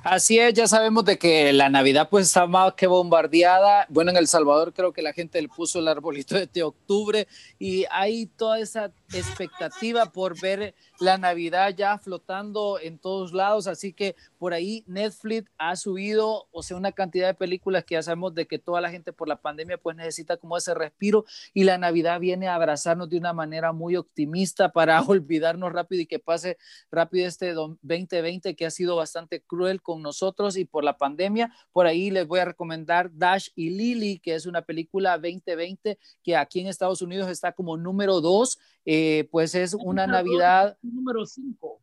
Así 0.03 0.37
es, 0.37 0.53
ya 0.53 0.67
sabemos 0.67 1.05
de 1.05 1.17
que 1.17 1.53
la 1.53 1.69
Navidad 1.69 2.09
pues 2.09 2.27
está 2.27 2.45
más 2.45 2.73
que 2.73 2.87
bombardeada. 2.87 3.85
Bueno, 3.87 4.11
en 4.11 4.17
El 4.17 4.27
Salvador 4.27 4.73
creo 4.73 4.91
que 4.91 5.01
la 5.01 5.13
gente 5.13 5.41
le 5.41 5.47
puso 5.47 5.79
el 5.79 5.87
arbolito 5.87 6.35
de 6.45 6.63
octubre 6.63 7.25
y 7.57 7.85
hay 7.89 8.25
toda 8.25 8.59
esa 8.59 8.91
expectativa 9.13 10.07
por 10.07 10.37
ver 10.41 10.75
la 10.99 11.17
Navidad 11.17 11.73
ya 11.75 11.97
flotando 11.97 12.79
en 12.81 12.97
todos 12.97 13.33
lados, 13.33 13.67
así 13.67 13.93
que 13.93 14.15
por 14.37 14.53
ahí 14.53 14.83
Netflix 14.87 15.49
ha 15.57 15.75
subido, 15.75 16.47
o 16.51 16.63
sea, 16.63 16.77
una 16.77 16.91
cantidad 16.91 17.27
de 17.27 17.33
películas 17.33 17.83
que 17.85 17.95
ya 17.95 18.03
sabemos 18.03 18.33
de 18.35 18.45
que 18.45 18.59
toda 18.59 18.81
la 18.81 18.89
gente 18.89 19.13
por 19.13 19.27
la 19.27 19.41
pandemia 19.41 19.77
pues 19.77 19.95
necesita 19.95 20.37
como 20.37 20.57
ese 20.57 20.73
respiro 20.73 21.25
y 21.53 21.63
la 21.63 21.77
Navidad 21.77 22.19
viene 22.19 22.47
a 22.47 22.55
abrazarnos 22.55 23.09
de 23.09 23.17
una 23.17 23.33
manera 23.33 23.71
muy 23.71 23.95
optimista 23.95 24.71
para 24.71 25.01
olvidarnos 25.07 25.71
rápido 25.71 26.01
y 26.01 26.07
que 26.07 26.19
pase 26.19 26.57
rápido 26.91 27.27
este 27.27 27.53
2020 27.53 28.55
que 28.55 28.65
ha 28.65 28.71
sido 28.71 28.95
bastante 28.95 29.41
cruel 29.41 29.81
con 29.81 29.92
nosotros 30.01 30.57
y 30.57 30.65
por 30.65 30.83
la 30.83 30.97
pandemia. 30.97 31.53
Por 31.71 31.85
ahí 31.85 32.09
les 32.09 32.27
voy 32.27 32.39
a 32.39 32.45
recomendar 32.45 33.11
Dash 33.13 33.49
y 33.55 33.69
Lily, 33.71 34.19
que 34.19 34.35
es 34.35 34.45
una 34.45 34.61
película 34.61 35.17
2020 35.17 35.97
que 36.23 36.35
aquí 36.35 36.61
en 36.61 36.67
Estados 36.67 37.01
Unidos 37.01 37.29
está 37.29 37.51
como 37.51 37.77
número 37.77 38.21
dos. 38.21 38.59
Eh, 38.85 39.27
pues 39.31 39.55
es 39.55 39.73
una 39.73 40.07
Navidad. 40.07 40.77
Número 40.81 41.25
5. 41.25 41.82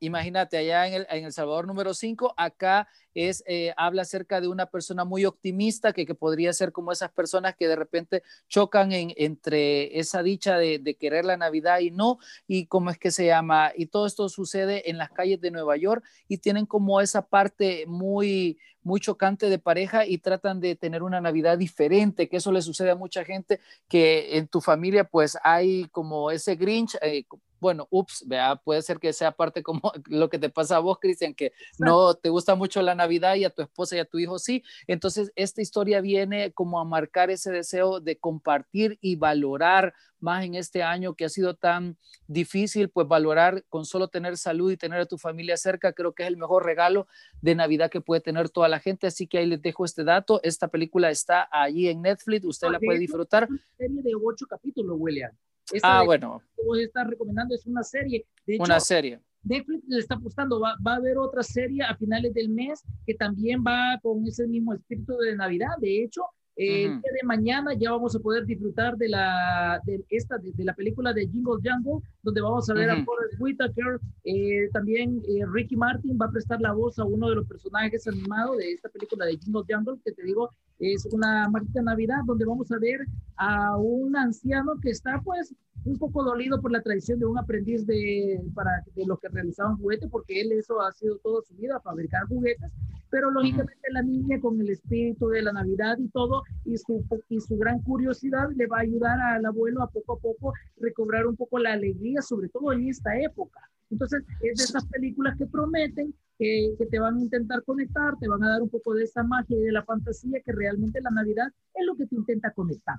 Imagínate, 0.00 0.56
allá 0.56 0.86
en 0.88 0.94
el, 0.94 1.06
en 1.10 1.26
el 1.26 1.32
Salvador 1.32 1.66
número 1.66 1.92
5, 1.92 2.32
acá 2.36 2.88
es, 3.14 3.44
eh, 3.46 3.74
habla 3.76 4.02
acerca 4.02 4.40
de 4.40 4.48
una 4.48 4.66
persona 4.66 5.04
muy 5.04 5.26
optimista 5.26 5.92
que, 5.92 6.06
que, 6.06 6.14
podría 6.14 6.52
ser 6.54 6.72
como 6.72 6.90
esas 6.90 7.12
personas 7.12 7.54
que 7.54 7.68
de 7.68 7.76
repente 7.76 8.22
chocan 8.48 8.92
en, 8.92 9.12
entre 9.16 9.98
esa 9.98 10.22
dicha 10.22 10.56
de, 10.56 10.78
de, 10.78 10.94
querer 10.94 11.26
la 11.26 11.36
Navidad 11.36 11.80
y 11.80 11.90
no, 11.90 12.18
y 12.46 12.66
cómo 12.66 12.90
es 12.90 12.98
que 12.98 13.10
se 13.10 13.26
llama, 13.26 13.72
y 13.76 13.86
todo 13.86 14.06
esto 14.06 14.28
sucede 14.30 14.88
en 14.88 14.96
las 14.96 15.10
calles 15.10 15.40
de 15.40 15.50
Nueva 15.50 15.76
York 15.76 16.02
y 16.28 16.38
tienen 16.38 16.64
como 16.64 17.00
esa 17.02 17.26
parte 17.26 17.84
muy, 17.86 18.58
muy 18.82 19.00
chocante 19.00 19.50
de 19.50 19.58
pareja 19.58 20.06
y 20.06 20.18
tratan 20.18 20.60
de 20.60 20.76
tener 20.76 21.02
una 21.02 21.20
Navidad 21.20 21.58
diferente, 21.58 22.28
que 22.28 22.38
eso 22.38 22.52
le 22.52 22.62
sucede 22.62 22.90
a 22.90 22.96
mucha 22.96 23.24
gente, 23.24 23.60
que 23.88 24.38
en 24.38 24.48
tu 24.48 24.60
familia 24.60 25.04
pues 25.04 25.36
hay 25.42 25.86
como 25.88 26.30
ese 26.30 26.56
Grinch, 26.56 26.96
eh, 27.02 27.24
bueno, 27.60 27.86
ups, 27.90 28.24
vea, 28.26 28.56
puede 28.56 28.82
ser 28.82 28.98
que 28.98 29.12
sea 29.12 29.32
parte 29.32 29.62
como 29.62 29.92
lo 30.06 30.28
que 30.28 30.38
te 30.38 30.48
pasa 30.48 30.76
a 30.76 30.80
vos, 30.80 30.98
Cristian, 30.98 31.34
que 31.34 31.52
no 31.78 32.14
te 32.14 32.28
gusta 32.28 32.54
mucho 32.54 32.82
la 32.82 32.94
Navidad 32.94 33.34
y 33.34 33.44
a 33.44 33.50
tu 33.50 33.62
esposa 33.62 33.96
y 33.96 33.98
a 33.98 34.04
tu 34.04 34.18
hijo 34.18 34.38
sí. 34.38 34.64
Entonces, 34.86 35.32
esta 35.36 35.60
historia 35.62 36.00
viene 36.00 36.52
como 36.52 36.80
a 36.80 36.84
marcar 36.84 37.30
ese 37.30 37.50
deseo 37.50 38.00
de 38.00 38.18
compartir 38.18 38.98
y 39.00 39.16
valorar 39.16 39.94
más 40.20 40.44
en 40.44 40.54
este 40.54 40.82
año 40.82 41.14
que 41.14 41.24
ha 41.24 41.28
sido 41.28 41.54
tan 41.54 41.96
difícil, 42.26 42.90
pues 42.90 43.08
valorar 43.08 43.64
con 43.68 43.84
solo 43.84 44.08
tener 44.08 44.36
salud 44.36 44.70
y 44.70 44.76
tener 44.76 45.00
a 45.00 45.06
tu 45.06 45.18
familia 45.18 45.56
cerca, 45.56 45.92
creo 45.92 46.12
que 46.12 46.22
es 46.22 46.28
el 46.28 46.36
mejor 46.36 46.64
regalo 46.64 47.06
de 47.40 47.54
Navidad 47.54 47.90
que 47.90 48.00
puede 48.00 48.20
tener 48.20 48.50
toda 48.50 48.68
la 48.68 48.80
gente. 48.80 49.06
Así 49.06 49.26
que 49.26 49.38
ahí 49.38 49.46
les 49.46 49.62
dejo 49.62 49.84
este 49.84 50.04
dato. 50.04 50.40
Esta 50.42 50.68
película 50.68 51.10
está 51.10 51.48
allí 51.50 51.88
en 51.88 52.02
Netflix, 52.02 52.44
usted 52.44 52.68
la 52.68 52.78
puede 52.78 52.98
disfrutar. 52.98 53.48
Una 53.48 53.60
serie 53.76 54.02
de 54.02 54.12
ocho 54.14 54.46
capítulos, 54.46 54.96
William. 54.98 55.32
Esta 55.72 56.00
ah, 56.00 56.04
bueno. 56.04 56.42
Que 56.56 56.82
estás 56.82 57.06
recomendando 57.06 57.54
es 57.54 57.66
una 57.66 57.82
serie. 57.82 58.26
De 58.46 58.54
hecho, 58.54 58.64
una 58.64 58.80
serie. 58.80 59.20
Netflix 59.42 59.82
le 59.88 59.98
está 60.00 60.16
apostando, 60.16 60.60
va, 60.60 60.76
va, 60.86 60.94
a 60.94 60.96
haber 60.96 61.16
otra 61.16 61.42
serie 61.42 61.82
a 61.82 61.96
finales 61.96 62.34
del 62.34 62.50
mes 62.50 62.82
que 63.06 63.14
también 63.14 63.64
va 63.66 63.98
con 64.02 64.26
ese 64.26 64.46
mismo 64.46 64.74
espíritu 64.74 65.16
de 65.16 65.34
Navidad. 65.34 65.70
De 65.78 66.04
hecho, 66.04 66.22
eh, 66.62 66.84
el 66.84 67.00
día 67.00 67.12
de 67.20 67.26
mañana 67.26 67.70
ya 67.74 67.90
vamos 67.92 68.14
a 68.14 68.20
poder 68.20 68.44
disfrutar 68.44 68.96
de 68.96 69.08
la, 69.08 69.80
de 69.86 70.04
esta, 70.10 70.36
de, 70.38 70.52
de 70.52 70.64
la 70.64 70.74
película 70.74 71.12
de 71.12 71.28
Jingle 71.32 71.60
Jungle, 71.64 72.06
donde 72.22 72.40
vamos 72.40 72.68
a 72.68 72.74
ver 72.74 72.88
uh 72.88 72.92
-huh. 72.92 73.02
a 73.02 73.04
Forrest 73.04 73.40
Whitaker. 73.40 73.92
Eh, 74.24 74.68
también 74.72 75.22
eh, 75.26 75.44
Ricky 75.54 75.76
Martin 75.76 76.18
va 76.20 76.26
a 76.26 76.30
prestar 76.30 76.60
la 76.60 76.72
voz 76.72 76.98
a 76.98 77.04
uno 77.04 77.28
de 77.30 77.36
los 77.36 77.46
personajes 77.46 78.06
animados 78.06 78.58
de 78.58 78.72
esta 78.72 78.88
película 78.90 79.24
de 79.26 79.38
Jingle 79.38 79.64
Jungle, 79.68 79.98
que 80.04 80.12
te 80.12 80.22
digo, 80.22 80.50
es 80.78 81.06
una 81.12 81.48
marita 81.48 81.80
Navidad, 81.82 82.20
donde 82.26 82.44
vamos 82.44 82.70
a 82.72 82.78
ver 82.78 83.00
a 83.36 83.76
un 83.76 84.16
anciano 84.16 84.72
que 84.82 84.90
está 84.90 85.20
pues 85.24 85.54
un 85.84 85.96
poco 85.98 86.22
dolido 86.22 86.60
por 86.60 86.70
la 86.72 86.82
tradición 86.82 87.18
de 87.18 87.26
un 87.26 87.38
aprendiz 87.38 87.86
de, 87.86 88.40
para, 88.54 88.70
de 88.94 89.06
los 89.06 89.18
que 89.20 89.28
realizaban 89.28 89.76
juguetes, 89.78 90.08
porque 90.10 90.40
él 90.40 90.52
eso 90.52 90.80
ha 90.80 90.92
sido 90.92 91.16
toda 91.18 91.40
su 91.42 91.54
vida, 91.54 91.80
fabricar 91.80 92.26
juguetes, 92.28 92.70
pero 93.10 93.30
lógicamente 93.30 93.88
uh 93.88 93.90
-huh. 93.90 93.94
la 93.94 94.02
niña 94.02 94.40
con 94.40 94.60
el 94.60 94.70
espíritu 94.70 95.28
de 95.28 95.42
la 95.42 95.52
Navidad 95.52 95.98
y 95.98 96.08
todo, 96.08 96.42
y 96.64 96.76
su, 96.78 97.04
y 97.28 97.40
su 97.40 97.56
gran 97.58 97.80
curiosidad 97.82 98.48
le 98.54 98.66
va 98.66 98.78
a 98.78 98.82
ayudar 98.82 99.18
al 99.20 99.44
abuelo 99.44 99.82
a 99.82 99.90
poco 99.90 100.14
a 100.14 100.18
poco 100.18 100.52
recobrar 100.76 101.26
un 101.26 101.36
poco 101.36 101.58
la 101.58 101.72
alegría, 101.72 102.22
sobre 102.22 102.48
todo 102.48 102.72
en 102.72 102.88
esta 102.88 103.18
época. 103.18 103.60
Entonces, 103.90 104.22
es 104.42 104.58
de 104.58 104.64
esas 104.64 104.86
películas 104.86 105.36
que 105.36 105.46
prometen 105.46 106.14
que, 106.38 106.74
que, 106.78 106.86
te 106.86 106.98
van 106.98 107.16
a 107.16 107.20
intentar 107.20 107.62
conectar, 107.64 108.14
te 108.18 108.28
van 108.28 108.42
a 108.44 108.50
dar 108.50 108.62
un 108.62 108.70
poco 108.70 108.94
de 108.94 109.04
esa 109.04 109.22
magia 109.22 109.56
y 109.58 109.62
de 109.62 109.72
la 109.72 109.82
fantasía 109.82 110.40
que 110.44 110.52
realmente 110.52 111.00
la 111.02 111.10
Navidad 111.10 111.48
es 111.74 111.86
lo 111.86 111.96
que 111.96 112.06
te 112.06 112.14
intenta 112.14 112.52
conectar. 112.52 112.96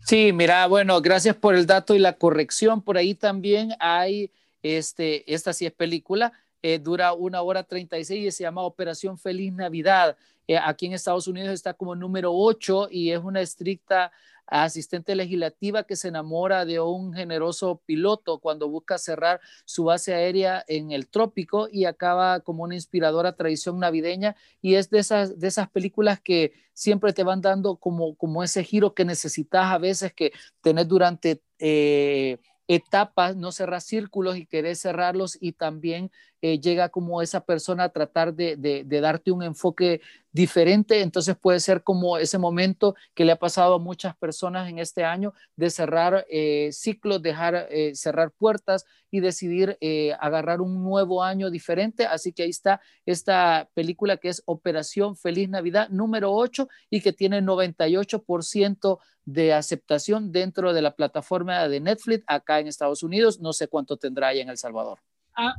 Sí, 0.00 0.32
mira, 0.32 0.66
bueno, 0.66 1.00
gracias 1.02 1.36
por 1.36 1.54
el 1.54 1.66
dato 1.66 1.94
y 1.94 1.98
la 1.98 2.14
corrección. 2.14 2.82
Por 2.82 2.96
ahí 2.96 3.14
también 3.14 3.72
hay, 3.80 4.30
este, 4.62 5.32
esta 5.32 5.52
sí 5.52 5.66
es 5.66 5.72
película, 5.72 6.32
eh, 6.62 6.78
dura 6.78 7.12
una 7.12 7.42
hora 7.42 7.62
36 7.62 8.26
y 8.26 8.30
se 8.30 8.42
llama 8.42 8.62
Operación 8.62 9.18
Feliz 9.18 9.52
Navidad. 9.52 10.16
Eh, 10.46 10.56
aquí 10.56 10.86
en 10.86 10.94
Estados 10.94 11.28
Unidos 11.28 11.50
está 11.50 11.74
como 11.74 11.94
número 11.94 12.32
8 12.34 12.88
y 12.90 13.10
es 13.10 13.20
una 13.20 13.40
estricta 13.40 14.12
asistente 14.48 15.14
legislativa 15.14 15.84
que 15.84 15.96
se 15.96 16.08
enamora 16.08 16.64
de 16.64 16.80
un 16.80 17.12
generoso 17.12 17.82
piloto 17.84 18.38
cuando 18.38 18.68
busca 18.68 18.96
cerrar 18.98 19.40
su 19.64 19.84
base 19.84 20.14
aérea 20.14 20.64
en 20.68 20.90
el 20.90 21.08
trópico 21.08 21.68
y 21.70 21.84
acaba 21.84 22.40
como 22.40 22.62
una 22.64 22.74
inspiradora 22.74 23.36
tradición 23.36 23.78
navideña 23.78 24.36
y 24.62 24.76
es 24.76 24.88
de 24.90 25.00
esas, 25.00 25.38
de 25.38 25.48
esas 25.48 25.68
películas 25.68 26.20
que 26.20 26.54
siempre 26.72 27.12
te 27.12 27.24
van 27.24 27.42
dando 27.42 27.76
como, 27.76 28.14
como 28.16 28.42
ese 28.42 28.64
giro 28.64 28.94
que 28.94 29.04
necesitas 29.04 29.66
a 29.66 29.78
veces 29.78 30.12
que 30.12 30.32
tener 30.62 30.86
durante... 30.86 31.42
Eh, 31.58 32.38
etapas, 32.68 33.34
no 33.34 33.50
cerrar 33.50 33.80
círculos 33.80 34.36
y 34.36 34.46
querer 34.46 34.76
cerrarlos 34.76 35.38
y 35.40 35.52
también 35.52 36.10
eh, 36.42 36.60
llega 36.60 36.90
como 36.90 37.20
esa 37.20 37.40
persona 37.40 37.84
a 37.84 37.88
tratar 37.88 38.32
de, 38.34 38.84
darte 38.86 39.32
un 39.32 39.42
enfoque 39.42 40.00
diferente, 40.30 41.00
entonces 41.00 41.34
puede 41.36 41.58
ser 41.58 41.82
como 41.82 42.18
ese 42.18 42.38
momento 42.38 42.94
que 43.14 43.24
le 43.24 43.32
ha 43.32 43.38
pasado 43.38 43.74
a 43.74 43.78
muchas 43.78 44.14
personas 44.16 44.68
en 44.68 44.78
este 44.78 45.02
año 45.02 45.32
de 45.56 45.70
cerrar 45.70 46.26
eh, 46.30 46.68
ciclos, 46.70 47.22
dejar 47.22 47.66
eh, 47.70 47.92
cerrar 47.96 48.30
puertas 48.30 48.84
y 49.10 49.20
decidir 49.20 49.78
agarrar 50.20 50.60
un 50.60 50.84
nuevo 50.84 51.24
año 51.24 51.50
diferente, 51.50 52.04
así 52.04 52.34
que 52.34 52.42
ahí 52.42 52.50
está 52.50 52.82
esta 53.06 53.70
película 53.72 54.18
que 54.18 54.28
es 54.28 54.42
Operación 54.44 55.16
Feliz 55.16 55.48
Navidad 55.48 55.88
número 55.88 56.30
8 56.34 56.68
y 56.90 57.00
que 57.00 57.14
tiene 57.14 57.40
98% 57.40 58.98
de 59.32 59.52
aceptación 59.52 60.32
dentro 60.32 60.72
de 60.72 60.80
la 60.80 60.96
plataforma 60.96 61.68
de 61.68 61.80
Netflix 61.80 62.24
acá 62.26 62.60
en 62.60 62.66
Estados 62.66 63.02
Unidos, 63.02 63.40
no 63.40 63.52
sé 63.52 63.68
cuánto 63.68 63.98
tendrá 63.98 64.28
ahí 64.28 64.40
en 64.40 64.48
El 64.48 64.56
Salvador 64.56 65.00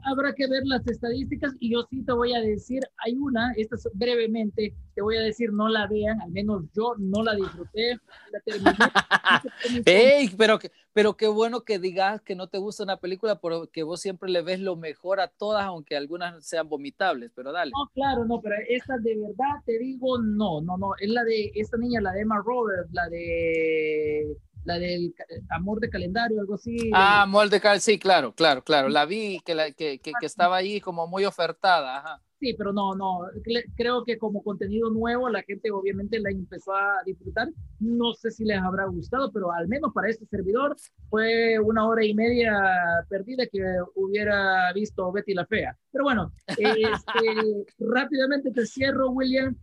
habrá 0.03 0.33
que 0.33 0.47
ver 0.47 0.63
las 0.65 0.85
estadísticas 0.87 1.53
y 1.59 1.71
yo 1.71 1.83
sí 1.89 2.03
te 2.03 2.11
voy 2.11 2.33
a 2.33 2.41
decir, 2.41 2.81
hay 2.97 3.15
una, 3.15 3.53
esta 3.55 3.77
brevemente, 3.93 4.75
te 4.93 5.01
voy 5.01 5.17
a 5.17 5.21
decir, 5.21 5.53
no 5.53 5.69
la 5.69 5.87
vean, 5.87 6.21
al 6.21 6.31
menos 6.31 6.63
yo 6.73 6.95
no 6.97 7.23
la 7.23 7.35
disfruté, 7.35 7.97
la 8.31 8.39
terminé. 8.41 8.71
Ey, 9.85 10.29
pero, 10.37 10.59
pero 10.93 11.15
qué 11.15 11.27
bueno 11.27 11.61
que 11.61 11.79
digas 11.79 12.21
que 12.21 12.35
no 12.35 12.47
te 12.47 12.57
gusta 12.57 12.83
una 12.83 12.97
película 12.97 13.39
porque 13.39 13.83
vos 13.83 14.01
siempre 14.01 14.29
le 14.29 14.41
ves 14.41 14.59
lo 14.59 14.75
mejor 14.75 15.21
a 15.21 15.27
todas, 15.27 15.63
aunque 15.63 15.95
algunas 15.95 16.45
sean 16.45 16.67
vomitables, 16.67 17.31
pero 17.33 17.51
dale. 17.51 17.71
No, 17.71 17.89
claro, 17.93 18.25
no, 18.25 18.41
pero 18.41 18.55
esta 18.67 18.97
de 18.97 19.15
verdad 19.17 19.63
te 19.65 19.79
digo, 19.79 20.19
no, 20.21 20.61
no, 20.61 20.77
no, 20.77 20.91
es 20.99 21.09
la 21.09 21.23
de 21.23 21.51
esta 21.55 21.77
niña, 21.77 22.01
la 22.01 22.11
de 22.11 22.21
Emma 22.21 22.41
Roberts, 22.43 22.91
la 22.91 23.07
de 23.07 24.35
la 24.69 24.79
del 24.79 25.13
amor 25.49 25.79
de 25.79 25.89
calendario, 25.89 26.39
algo 26.39 26.55
así. 26.55 26.91
Ah, 26.93 27.23
amor 27.23 27.49
de 27.49 27.59
calendario, 27.59 27.81
sí, 27.81 27.99
claro, 27.99 28.33
claro, 28.33 28.63
claro. 28.63 28.89
La 28.89 29.05
vi 29.05 29.39
que, 29.43 29.55
la, 29.55 29.71
que, 29.71 29.99
que, 29.99 30.11
que, 30.19 30.25
estaba 30.25 30.57
ahí 30.57 30.79
como 30.79 31.07
muy 31.07 31.25
ofertada. 31.25 31.97
Ajá. 31.97 32.21
Sí, 32.39 32.53
pero 32.57 32.71
no, 32.71 32.95
no, 32.95 33.19
creo 33.75 34.05
que 34.05 34.17
como 34.17 34.41
contenido 34.41 34.89
nuevo 34.89 35.27
la 35.27 35.43
gente 35.43 35.71
obviamente 35.71 36.19
la 36.19 36.29
empezó 36.29 36.73
a 36.73 37.01
disfrutar. 37.05 37.49
No 37.79 38.13
sé 38.13 38.31
si 38.31 38.45
les 38.45 38.57
habrá 38.59 38.85
gustado, 38.85 39.29
pero 39.33 39.51
al 39.51 39.67
menos 39.67 39.91
para 39.93 40.09
este 40.09 40.25
servidor 40.25 40.77
fue 41.09 41.59
una 41.59 41.85
hora 41.85 42.05
y 42.05 42.13
media 42.13 42.53
perdida 43.09 43.45
que 43.51 43.61
hubiera 43.95 44.71
visto 44.71 45.11
Betty 45.11 45.33
la 45.33 45.45
Fea. 45.47 45.77
Pero 45.91 46.05
bueno, 46.05 46.31
este, 46.47 47.65
rápidamente 47.77 48.51
te 48.51 48.65
cierro, 48.65 49.09
William 49.09 49.57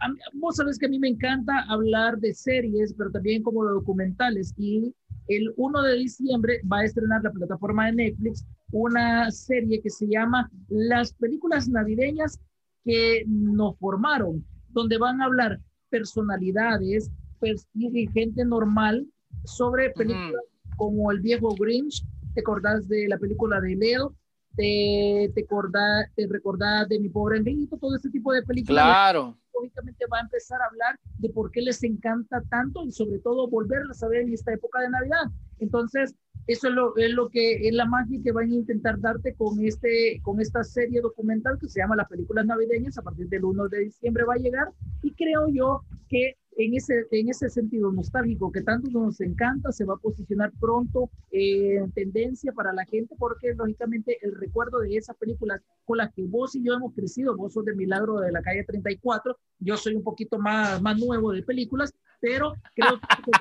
a 0.00 0.08
vos 0.34 0.56
sabés 0.56 0.78
que 0.78 0.86
a 0.86 0.88
mí 0.88 0.98
me 0.98 1.08
encanta 1.08 1.64
hablar 1.68 2.18
de 2.18 2.32
series, 2.34 2.94
pero 2.94 3.10
también 3.10 3.42
como 3.42 3.64
de 3.64 3.72
documentales. 3.72 4.52
Y 4.56 4.94
el 5.28 5.52
1 5.56 5.82
de 5.82 5.94
diciembre 5.96 6.60
va 6.70 6.78
a 6.78 6.84
estrenar 6.84 7.22
la 7.22 7.30
plataforma 7.30 7.86
de 7.86 7.92
Netflix 7.92 8.46
una 8.72 9.30
serie 9.30 9.80
que 9.80 9.90
se 9.90 10.06
llama 10.06 10.50
Las 10.68 11.12
películas 11.14 11.68
navideñas 11.68 12.38
que 12.84 13.24
nos 13.26 13.78
formaron, 13.78 14.44
donde 14.68 14.98
van 14.98 15.20
a 15.20 15.26
hablar 15.26 15.60
personalidades 15.90 17.10
pers- 17.40 17.66
y 17.74 18.06
gente 18.08 18.44
normal 18.44 19.06
sobre 19.44 19.90
películas 19.90 20.42
como 20.76 21.10
El 21.10 21.20
viejo 21.20 21.54
Grinch, 21.56 22.04
te 22.34 22.40
acordás 22.40 22.88
de 22.88 23.08
la 23.08 23.18
película 23.18 23.60
de 23.60 23.74
Leo, 23.74 24.14
te, 24.54 25.30
te, 25.34 25.44
acordás, 25.44 26.06
te 26.14 26.26
recordás 26.26 26.88
de 26.88 26.98
Mi 26.98 27.08
pobre 27.08 27.38
angelito, 27.38 27.76
todo 27.76 27.96
ese 27.96 28.10
tipo 28.10 28.32
de 28.32 28.42
películas 28.42 28.84
Claro. 28.84 29.36
Lógicamente 29.58 30.06
va 30.12 30.18
a 30.18 30.22
empezar 30.22 30.60
a 30.60 30.66
hablar 30.66 30.98
de 31.18 31.28
por 31.30 31.50
qué 31.50 31.60
les 31.62 31.82
encanta 31.82 32.42
tanto 32.48 32.84
y 32.84 32.92
sobre 32.92 33.18
todo 33.18 33.48
volverlas 33.48 34.02
a 34.02 34.08
ver 34.08 34.22
en 34.22 34.32
esta 34.32 34.52
época 34.52 34.80
de 34.80 34.90
Navidad. 34.90 35.24
Entonces, 35.58 36.14
eso 36.46 36.68
es 36.68 36.74
lo, 36.74 36.96
es 36.96 37.12
lo 37.12 37.28
que 37.28 37.68
es 37.68 37.74
la 37.74 37.84
magia 37.84 38.20
que 38.22 38.32
van 38.32 38.50
a 38.50 38.54
intentar 38.54 38.98
darte 39.00 39.34
con, 39.34 39.62
este, 39.64 40.18
con 40.22 40.40
esta 40.40 40.64
serie 40.64 41.02
documental 41.02 41.58
que 41.60 41.68
se 41.68 41.80
llama 41.80 41.96
Las 41.96 42.08
Películas 42.08 42.46
Navideñas. 42.46 42.96
A 42.96 43.02
partir 43.02 43.28
del 43.28 43.44
1 43.44 43.68
de 43.68 43.80
diciembre 43.80 44.24
va 44.24 44.34
a 44.34 44.38
llegar 44.38 44.68
y 45.02 45.12
creo 45.12 45.48
yo 45.48 45.82
que 46.08 46.36
en 46.58 46.74
ese, 46.74 47.06
en 47.12 47.28
ese 47.28 47.48
sentido 47.48 47.92
nostálgico 47.92 48.50
que 48.50 48.62
tanto 48.62 48.90
nos 48.90 49.20
encanta, 49.20 49.70
se 49.70 49.84
va 49.84 49.94
a 49.94 49.98
posicionar 49.98 50.50
pronto 50.60 51.08
eh, 51.30 51.76
en 51.76 51.92
tendencia 51.92 52.52
para 52.52 52.72
la 52.72 52.84
gente 52.84 53.14
porque 53.16 53.54
lógicamente 53.54 54.18
el 54.22 54.34
recuerdo 54.34 54.80
de 54.80 54.96
esas 54.96 55.16
películas 55.16 55.62
con 55.84 55.98
las 55.98 56.12
que 56.12 56.24
vos 56.24 56.56
y 56.56 56.64
yo 56.64 56.74
hemos 56.74 56.92
crecido, 56.94 57.36
vos 57.36 57.52
sos 57.52 57.64
de 57.64 57.76
Milagro 57.76 58.18
de 58.18 58.32
la 58.32 58.42
calle 58.42 58.64
34, 58.64 59.38
yo 59.60 59.76
soy 59.76 59.94
un 59.94 60.02
poquito 60.02 60.38
más, 60.40 60.82
más 60.82 60.98
nuevo 60.98 61.30
de 61.30 61.44
películas, 61.44 61.94
pero 62.20 62.54
creo 62.74 62.98
que 62.98 63.32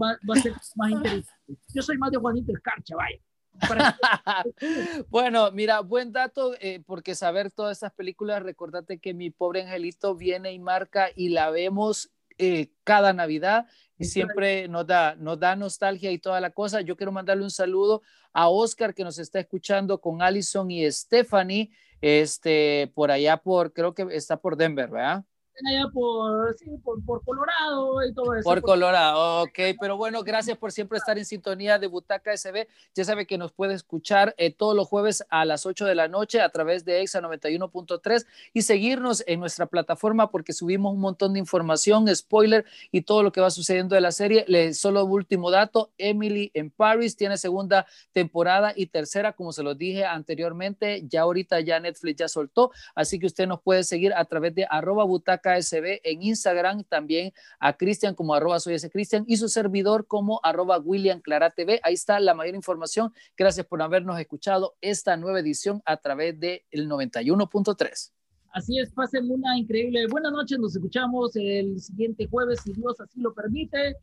va, 0.00 0.18
va 0.28 0.34
a 0.34 0.40
ser 0.40 0.52
más 0.76 0.90
interesante. 0.90 1.60
Yo 1.74 1.82
soy 1.82 1.98
más 1.98 2.10
de 2.12 2.16
Juanito 2.16 2.50
Escarcha, 2.52 2.96
vaya. 2.96 3.20
Bueno, 5.10 5.50
mira, 5.52 5.80
buen 5.80 6.12
dato, 6.12 6.54
eh, 6.60 6.82
porque 6.86 7.14
saber 7.14 7.50
todas 7.50 7.76
estas 7.76 7.92
películas, 7.92 8.42
recordate 8.42 8.98
que 8.98 9.14
mi 9.14 9.30
pobre 9.30 9.62
angelito 9.62 10.14
viene 10.14 10.52
y 10.52 10.58
marca 10.58 11.08
y 11.14 11.28
la 11.28 11.50
vemos 11.50 12.10
eh, 12.38 12.70
cada 12.84 13.12
Navidad 13.12 13.66
y 13.98 14.04
siempre 14.06 14.68
nos 14.68 14.86
da, 14.86 15.14
nos 15.14 15.38
da 15.38 15.56
nostalgia 15.56 16.10
y 16.10 16.18
toda 16.18 16.40
la 16.40 16.50
cosa. 16.50 16.80
Yo 16.80 16.96
quiero 16.96 17.12
mandarle 17.12 17.44
un 17.44 17.50
saludo 17.50 18.02
a 18.32 18.48
Oscar 18.48 18.94
que 18.94 19.04
nos 19.04 19.18
está 19.18 19.38
escuchando 19.40 20.00
con 20.00 20.20
Allison 20.20 20.70
y 20.70 20.90
Stephanie, 20.90 21.70
este, 22.00 22.90
por 22.94 23.10
allá 23.10 23.36
por, 23.36 23.72
creo 23.72 23.94
que 23.94 24.06
está 24.10 24.36
por 24.36 24.56
Denver, 24.56 24.90
¿verdad? 24.90 25.24
Allá 25.68 25.88
por, 25.92 26.56
sí, 26.58 26.66
por, 26.82 27.04
por 27.04 27.24
Colorado 27.24 28.04
y 28.06 28.12
todo 28.12 28.34
eso. 28.34 28.44
Por 28.44 28.62
Colorado, 28.62 29.42
ok, 29.42 29.58
pero 29.80 29.96
bueno, 29.96 30.22
gracias 30.22 30.58
por 30.58 30.72
siempre 30.72 30.98
estar 30.98 31.16
en 31.16 31.24
sintonía 31.24 31.78
de 31.78 31.86
Butaca 31.86 32.36
SB. 32.36 32.66
Ya 32.94 33.04
sabe 33.04 33.26
que 33.26 33.38
nos 33.38 33.52
puede 33.52 33.74
escuchar 33.74 34.34
eh, 34.36 34.52
todos 34.52 34.74
los 34.74 34.88
jueves 34.88 35.24
a 35.30 35.44
las 35.44 35.66
8 35.66 35.86
de 35.86 35.94
la 35.94 36.08
noche 36.08 36.40
a 36.40 36.48
través 36.48 36.84
de 36.84 37.00
EXA 37.02 37.20
91.3 37.22 38.26
y 38.52 38.62
seguirnos 38.62 39.22
en 39.26 39.40
nuestra 39.40 39.66
plataforma 39.66 40.30
porque 40.30 40.52
subimos 40.52 40.92
un 40.92 41.00
montón 41.00 41.34
de 41.34 41.38
información, 41.38 42.14
spoiler 42.14 42.64
y 42.90 43.02
todo 43.02 43.22
lo 43.22 43.32
que 43.32 43.40
va 43.40 43.50
sucediendo 43.50 43.94
de 43.94 44.00
la 44.00 44.12
serie. 44.12 44.44
Le, 44.48 44.74
solo 44.74 45.04
último 45.04 45.50
dato, 45.50 45.90
Emily 45.98 46.50
en 46.54 46.70
Paris 46.70 47.16
tiene 47.16 47.36
segunda 47.36 47.86
temporada 48.12 48.72
y 48.74 48.86
tercera, 48.86 49.32
como 49.32 49.52
se 49.52 49.62
los 49.62 49.78
dije 49.78 50.04
anteriormente, 50.04 51.04
ya 51.06 51.22
ahorita 51.22 51.60
ya 51.60 51.78
Netflix 51.78 52.16
ya 52.16 52.28
soltó, 52.28 52.72
así 52.94 53.18
que 53.18 53.26
usted 53.26 53.46
nos 53.46 53.60
puede 53.60 53.84
seguir 53.84 54.12
a 54.14 54.24
través 54.24 54.54
de 54.54 54.66
arroba 54.68 55.04
butaca 55.04 55.43
KSB 55.44 56.00
en 56.02 56.22
Instagram, 56.22 56.84
también 56.84 57.32
a 57.58 57.76
Cristian 57.76 58.14
como 58.14 58.34
arroba 58.34 58.58
soy 58.60 58.74
ese 58.74 58.90
Cristian 58.90 59.24
y 59.26 59.36
su 59.36 59.48
servidor 59.48 60.06
como 60.06 60.40
arroba 60.42 60.78
William 60.78 61.20
Clara 61.20 61.50
TV. 61.50 61.80
Ahí 61.82 61.94
está 61.94 62.18
la 62.20 62.34
mayor 62.34 62.54
información. 62.54 63.12
Gracias 63.36 63.66
por 63.66 63.82
habernos 63.82 64.18
escuchado 64.18 64.74
esta 64.80 65.16
nueva 65.16 65.40
edición 65.40 65.82
a 65.84 65.98
través 65.98 66.40
del 66.40 66.62
91.3. 66.72 68.12
Así 68.52 68.78
es, 68.78 68.92
pasen 68.92 69.30
una 69.30 69.58
increíble 69.58 70.06
buena 70.06 70.30
noche. 70.30 70.56
Nos 70.56 70.76
escuchamos 70.76 71.34
el 71.34 71.80
siguiente 71.80 72.28
jueves, 72.28 72.60
si 72.62 72.72
Dios 72.72 72.98
así 73.00 73.20
lo 73.20 73.34
permite. 73.34 73.96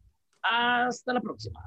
Hasta 0.44 1.14
la 1.14 1.22
próxima. 1.22 1.62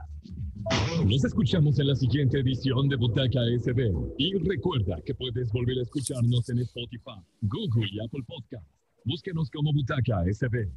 Nos 1.06 1.24
escuchamos 1.24 1.78
en 1.78 1.88
la 1.88 1.94
siguiente 1.94 2.40
edición 2.40 2.88
de 2.88 2.96
Butaca 2.96 3.40
SB. 3.58 3.92
Y 4.18 4.34
recuerda 4.34 5.00
que 5.04 5.14
puedes 5.14 5.52
volver 5.52 5.78
a 5.78 5.82
escucharnos 5.82 6.48
en 6.48 6.58
Spotify, 6.58 7.20
Google 7.42 7.88
y 7.92 8.04
Apple 8.04 8.22
Podcast. 8.26 8.73
Búsquenos 9.04 9.50
como 9.50 9.72
Butaca 9.72 10.24
SB. 10.26 10.72